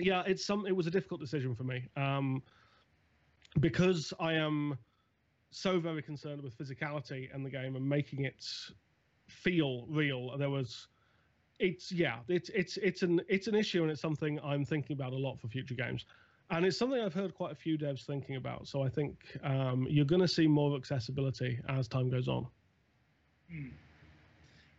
yeah 0.00 0.22
it's 0.28 0.44
some 0.46 0.64
it 0.64 0.74
was 0.76 0.86
a 0.86 0.90
difficult 0.92 1.20
decision 1.20 1.56
for 1.56 1.64
me 1.64 1.82
um 1.96 2.40
because 3.58 4.12
i 4.20 4.32
am 4.32 4.78
so 5.50 5.80
very 5.80 6.00
concerned 6.02 6.40
with 6.40 6.56
physicality 6.56 7.34
in 7.34 7.42
the 7.42 7.50
game 7.50 7.74
and 7.74 7.88
making 7.88 8.24
it 8.24 8.46
feel 9.28 9.86
real 9.88 10.36
there 10.38 10.50
was 10.50 10.88
it's 11.58 11.90
yeah 11.90 12.18
it's 12.28 12.48
it's 12.50 12.76
it's 12.78 13.02
an 13.02 13.20
it's 13.28 13.46
an 13.46 13.54
issue 13.54 13.82
and 13.82 13.90
it's 13.90 14.00
something 14.00 14.38
i'm 14.44 14.64
thinking 14.64 14.94
about 14.94 15.12
a 15.12 15.16
lot 15.16 15.38
for 15.40 15.48
future 15.48 15.74
games 15.74 16.06
and 16.50 16.64
it's 16.64 16.78
something 16.78 17.00
i've 17.00 17.14
heard 17.14 17.34
quite 17.34 17.52
a 17.52 17.54
few 17.54 17.76
devs 17.76 18.04
thinking 18.06 18.36
about 18.36 18.66
so 18.66 18.82
i 18.82 18.88
think 18.88 19.16
um, 19.42 19.86
you're 19.90 20.04
going 20.04 20.20
to 20.20 20.28
see 20.28 20.46
more 20.46 20.76
accessibility 20.76 21.60
as 21.68 21.88
time 21.88 22.08
goes 22.08 22.28
on 22.28 22.46
Hmm. 23.50 23.68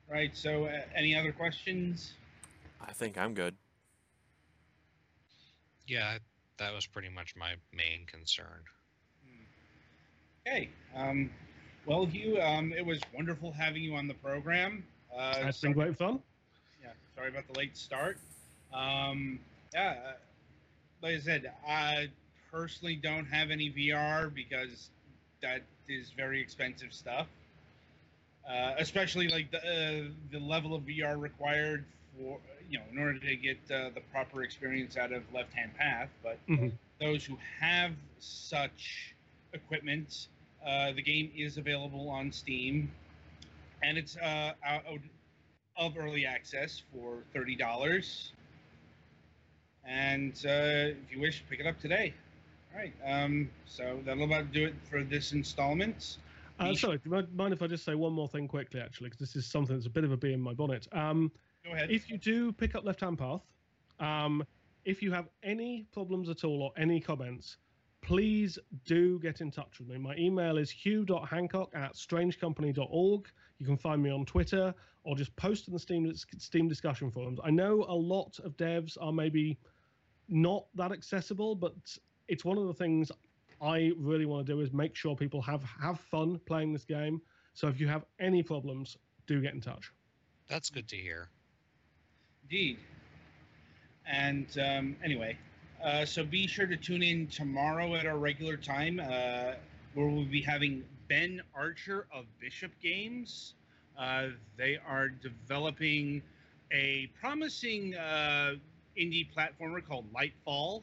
Right. 0.07 0.35
So, 0.35 0.65
uh, 0.65 0.81
any 0.95 1.15
other 1.15 1.31
questions? 1.31 2.13
I 2.81 2.93
think 2.93 3.17
I'm 3.17 3.33
good. 3.33 3.55
Yeah, 5.87 6.17
that 6.57 6.73
was 6.73 6.85
pretty 6.85 7.09
much 7.09 7.35
my 7.35 7.55
main 7.73 8.05
concern. 8.05 8.63
Okay. 10.47 10.69
Um, 10.95 11.29
well, 11.85 12.05
Hugh, 12.05 12.39
um, 12.41 12.73
it 12.73 12.85
was 12.85 13.01
wonderful 13.13 13.51
having 13.51 13.83
you 13.83 13.95
on 13.95 14.07
the 14.07 14.13
program. 14.15 14.83
Uh, 15.15 15.43
it's 15.43 15.61
been 15.61 15.73
great 15.73 15.97
fun 15.97 16.21
Yeah, 16.81 16.89
sorry 17.15 17.29
about 17.29 17.47
the 17.51 17.57
late 17.57 17.75
start. 17.77 18.17
Um, 18.73 19.39
yeah, 19.73 19.95
uh, 20.07 20.13
like 21.01 21.15
I 21.15 21.19
said, 21.19 21.51
I 21.67 22.09
personally 22.51 22.95
don't 22.95 23.25
have 23.25 23.49
any 23.51 23.69
VR 23.71 24.33
because 24.33 24.89
that 25.41 25.63
is 25.87 26.11
very 26.11 26.41
expensive 26.41 26.93
stuff. 26.93 27.27
Uh, 28.47 28.73
especially 28.79 29.27
like 29.27 29.51
the 29.51 29.59
uh, 29.59 30.11
the 30.31 30.39
level 30.39 30.73
of 30.73 30.83
VR 30.83 31.19
required 31.19 31.85
for 32.17 32.39
you 32.69 32.79
know 32.79 32.83
in 32.91 32.97
order 32.97 33.19
to 33.19 33.35
get 33.35 33.57
uh, 33.71 33.89
the 33.93 34.01
proper 34.11 34.43
experience 34.43 34.97
out 34.97 35.11
of 35.11 35.23
Left 35.33 35.53
Hand 35.53 35.75
Path. 35.77 36.09
But 36.23 36.39
Mhm. 36.47 36.71
those 36.99 37.23
who 37.25 37.37
have 37.59 37.91
such 38.19 39.15
equipment, 39.53 40.27
uh, 40.65 40.91
the 40.93 41.01
game 41.01 41.31
is 41.35 41.57
available 41.57 42.09
on 42.09 42.31
Steam, 42.31 42.91
and 43.83 43.97
it's 43.97 44.17
uh, 44.17 44.53
out 44.65 44.83
of 45.77 45.97
early 45.97 46.25
access 46.25 46.81
for 46.93 47.19
thirty 47.33 47.55
dollars. 47.55 48.33
And 49.85 50.33
uh, 50.45 50.93
if 50.93 51.11
you 51.11 51.19
wish, 51.19 51.43
pick 51.49 51.59
it 51.59 51.65
up 51.65 51.79
today. 51.79 52.13
All 52.73 52.79
right. 52.79 52.93
Um, 53.05 53.49
so 53.65 53.99
that'll 54.05 54.25
about 54.25 54.51
do 54.51 54.65
it 54.65 54.75
for 54.89 55.03
this 55.03 55.31
installment. 55.31 56.17
Uh, 56.59 56.75
sorry, 56.75 56.97
do 56.97 57.03
you 57.05 57.11
mind- 57.11 57.33
mind 57.33 57.53
if 57.53 57.61
I 57.61 57.67
just 57.67 57.85
say 57.85 57.95
one 57.95 58.11
more 58.11 58.27
thing 58.27 58.47
quickly, 58.47 58.81
actually, 58.81 59.07
because 59.09 59.19
this 59.19 59.35
is 59.35 59.49
something 59.49 59.75
that's 59.75 59.87
a 59.87 59.89
bit 59.89 60.03
of 60.03 60.11
a 60.11 60.17
bee 60.17 60.33
in 60.33 60.41
my 60.41 60.53
bonnet. 60.53 60.87
Um, 60.91 61.31
Go 61.63 61.71
ahead. 61.71 61.89
if 61.89 62.09
you 62.09 62.17
do 62.17 62.51
pick 62.51 62.75
up 62.75 62.83
Left 62.83 62.99
Hand 62.99 63.17
Path, 63.17 63.41
um, 63.99 64.45
if 64.83 65.01
you 65.01 65.11
have 65.13 65.29
any 65.41 65.85
problems 65.93 66.27
at 66.29 66.43
all 66.43 66.61
or 66.61 66.71
any 66.77 66.99
comments, 66.99 67.57
please 68.01 68.57
do 68.85 69.19
get 69.19 69.41
in 69.41 69.51
touch 69.51 69.79
with 69.79 69.87
me. 69.87 69.97
My 69.97 70.15
email 70.15 70.57
is 70.57 70.69
hugh.hancock 70.69 71.71
at 71.73 71.93
strangecompany.org. 71.93 73.27
You 73.59 73.65
can 73.65 73.77
find 73.77 74.01
me 74.01 74.09
on 74.09 74.25
Twitter 74.25 74.73
or 75.03 75.15
just 75.15 75.35
post 75.35 75.67
in 75.67 75.73
the 75.73 75.79
Steam, 75.79 76.11
Steam 76.37 76.67
discussion 76.67 77.11
forums. 77.11 77.39
I 77.43 77.51
know 77.51 77.85
a 77.87 77.95
lot 77.95 78.39
of 78.39 78.55
devs 78.57 78.97
are 78.99 79.11
maybe 79.11 79.57
not 80.27 80.65
that 80.75 80.91
accessible, 80.91 81.55
but 81.55 81.73
it's 82.27 82.45
one 82.45 82.57
of 82.57 82.67
the 82.67 82.73
things 82.73 83.11
I 83.61 83.91
really 83.97 84.25
want 84.25 84.45
to 84.45 84.53
do 84.53 84.61
is 84.61 84.71
make 84.71 84.95
sure 84.95 85.15
people 85.15 85.41
have 85.41 85.63
have 85.81 85.99
fun 85.99 86.39
playing 86.45 86.73
this 86.73 86.85
game. 86.85 87.21
So 87.53 87.67
if 87.67 87.79
you 87.79 87.87
have 87.87 88.05
any 88.19 88.43
problems, 88.43 88.97
do 89.27 89.41
get 89.41 89.53
in 89.53 89.61
touch. 89.61 89.91
That's 90.47 90.69
good 90.69 90.87
to 90.89 90.95
hear. 90.95 91.29
Indeed. 92.43 92.79
And 94.05 94.47
um, 94.57 94.95
anyway, 95.03 95.37
uh, 95.83 96.05
so 96.05 96.23
be 96.23 96.47
sure 96.47 96.65
to 96.65 96.75
tune 96.75 97.03
in 97.03 97.27
tomorrow 97.27 97.95
at 97.95 98.05
our 98.05 98.17
regular 98.17 98.57
time, 98.57 98.99
uh, 98.99 99.53
where 99.93 100.07
we'll 100.07 100.25
be 100.25 100.41
having 100.41 100.83
Ben 101.07 101.41
Archer 101.55 102.05
of 102.13 102.25
Bishop 102.39 102.71
Games. 102.81 103.53
Uh, 103.97 104.27
they 104.57 104.77
are 104.87 105.09
developing 105.09 106.21
a 106.71 107.09
promising 107.19 107.95
uh, 107.95 108.55
indie 108.97 109.27
platformer 109.33 109.85
called 109.85 110.05
Lightfall, 110.13 110.81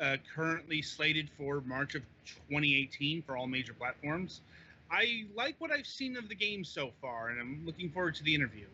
uh, 0.00 0.16
currently 0.34 0.82
slated 0.82 1.30
for 1.36 1.62
March 1.62 1.94
of 1.94 2.02
2018 2.48 3.22
for 3.22 3.36
all 3.36 3.46
major 3.46 3.72
platforms. 3.72 4.42
I 4.90 5.24
like 5.34 5.56
what 5.58 5.70
I've 5.70 5.86
seen 5.86 6.16
of 6.16 6.28
the 6.28 6.34
game 6.34 6.64
so 6.64 6.90
far, 7.00 7.30
and 7.30 7.40
I'm 7.40 7.62
looking 7.64 7.90
forward 7.90 8.14
to 8.16 8.22
the 8.22 8.34
interview. 8.34 8.66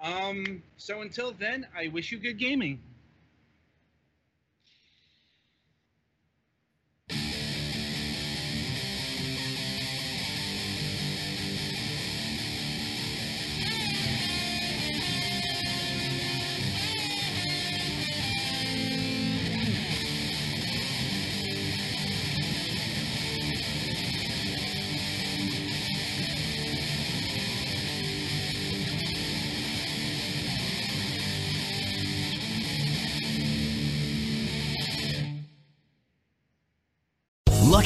Um, 0.00 0.62
so 0.76 1.00
until 1.00 1.32
then, 1.32 1.66
I 1.76 1.88
wish 1.88 2.12
you 2.12 2.18
good 2.18 2.38
gaming. 2.38 2.80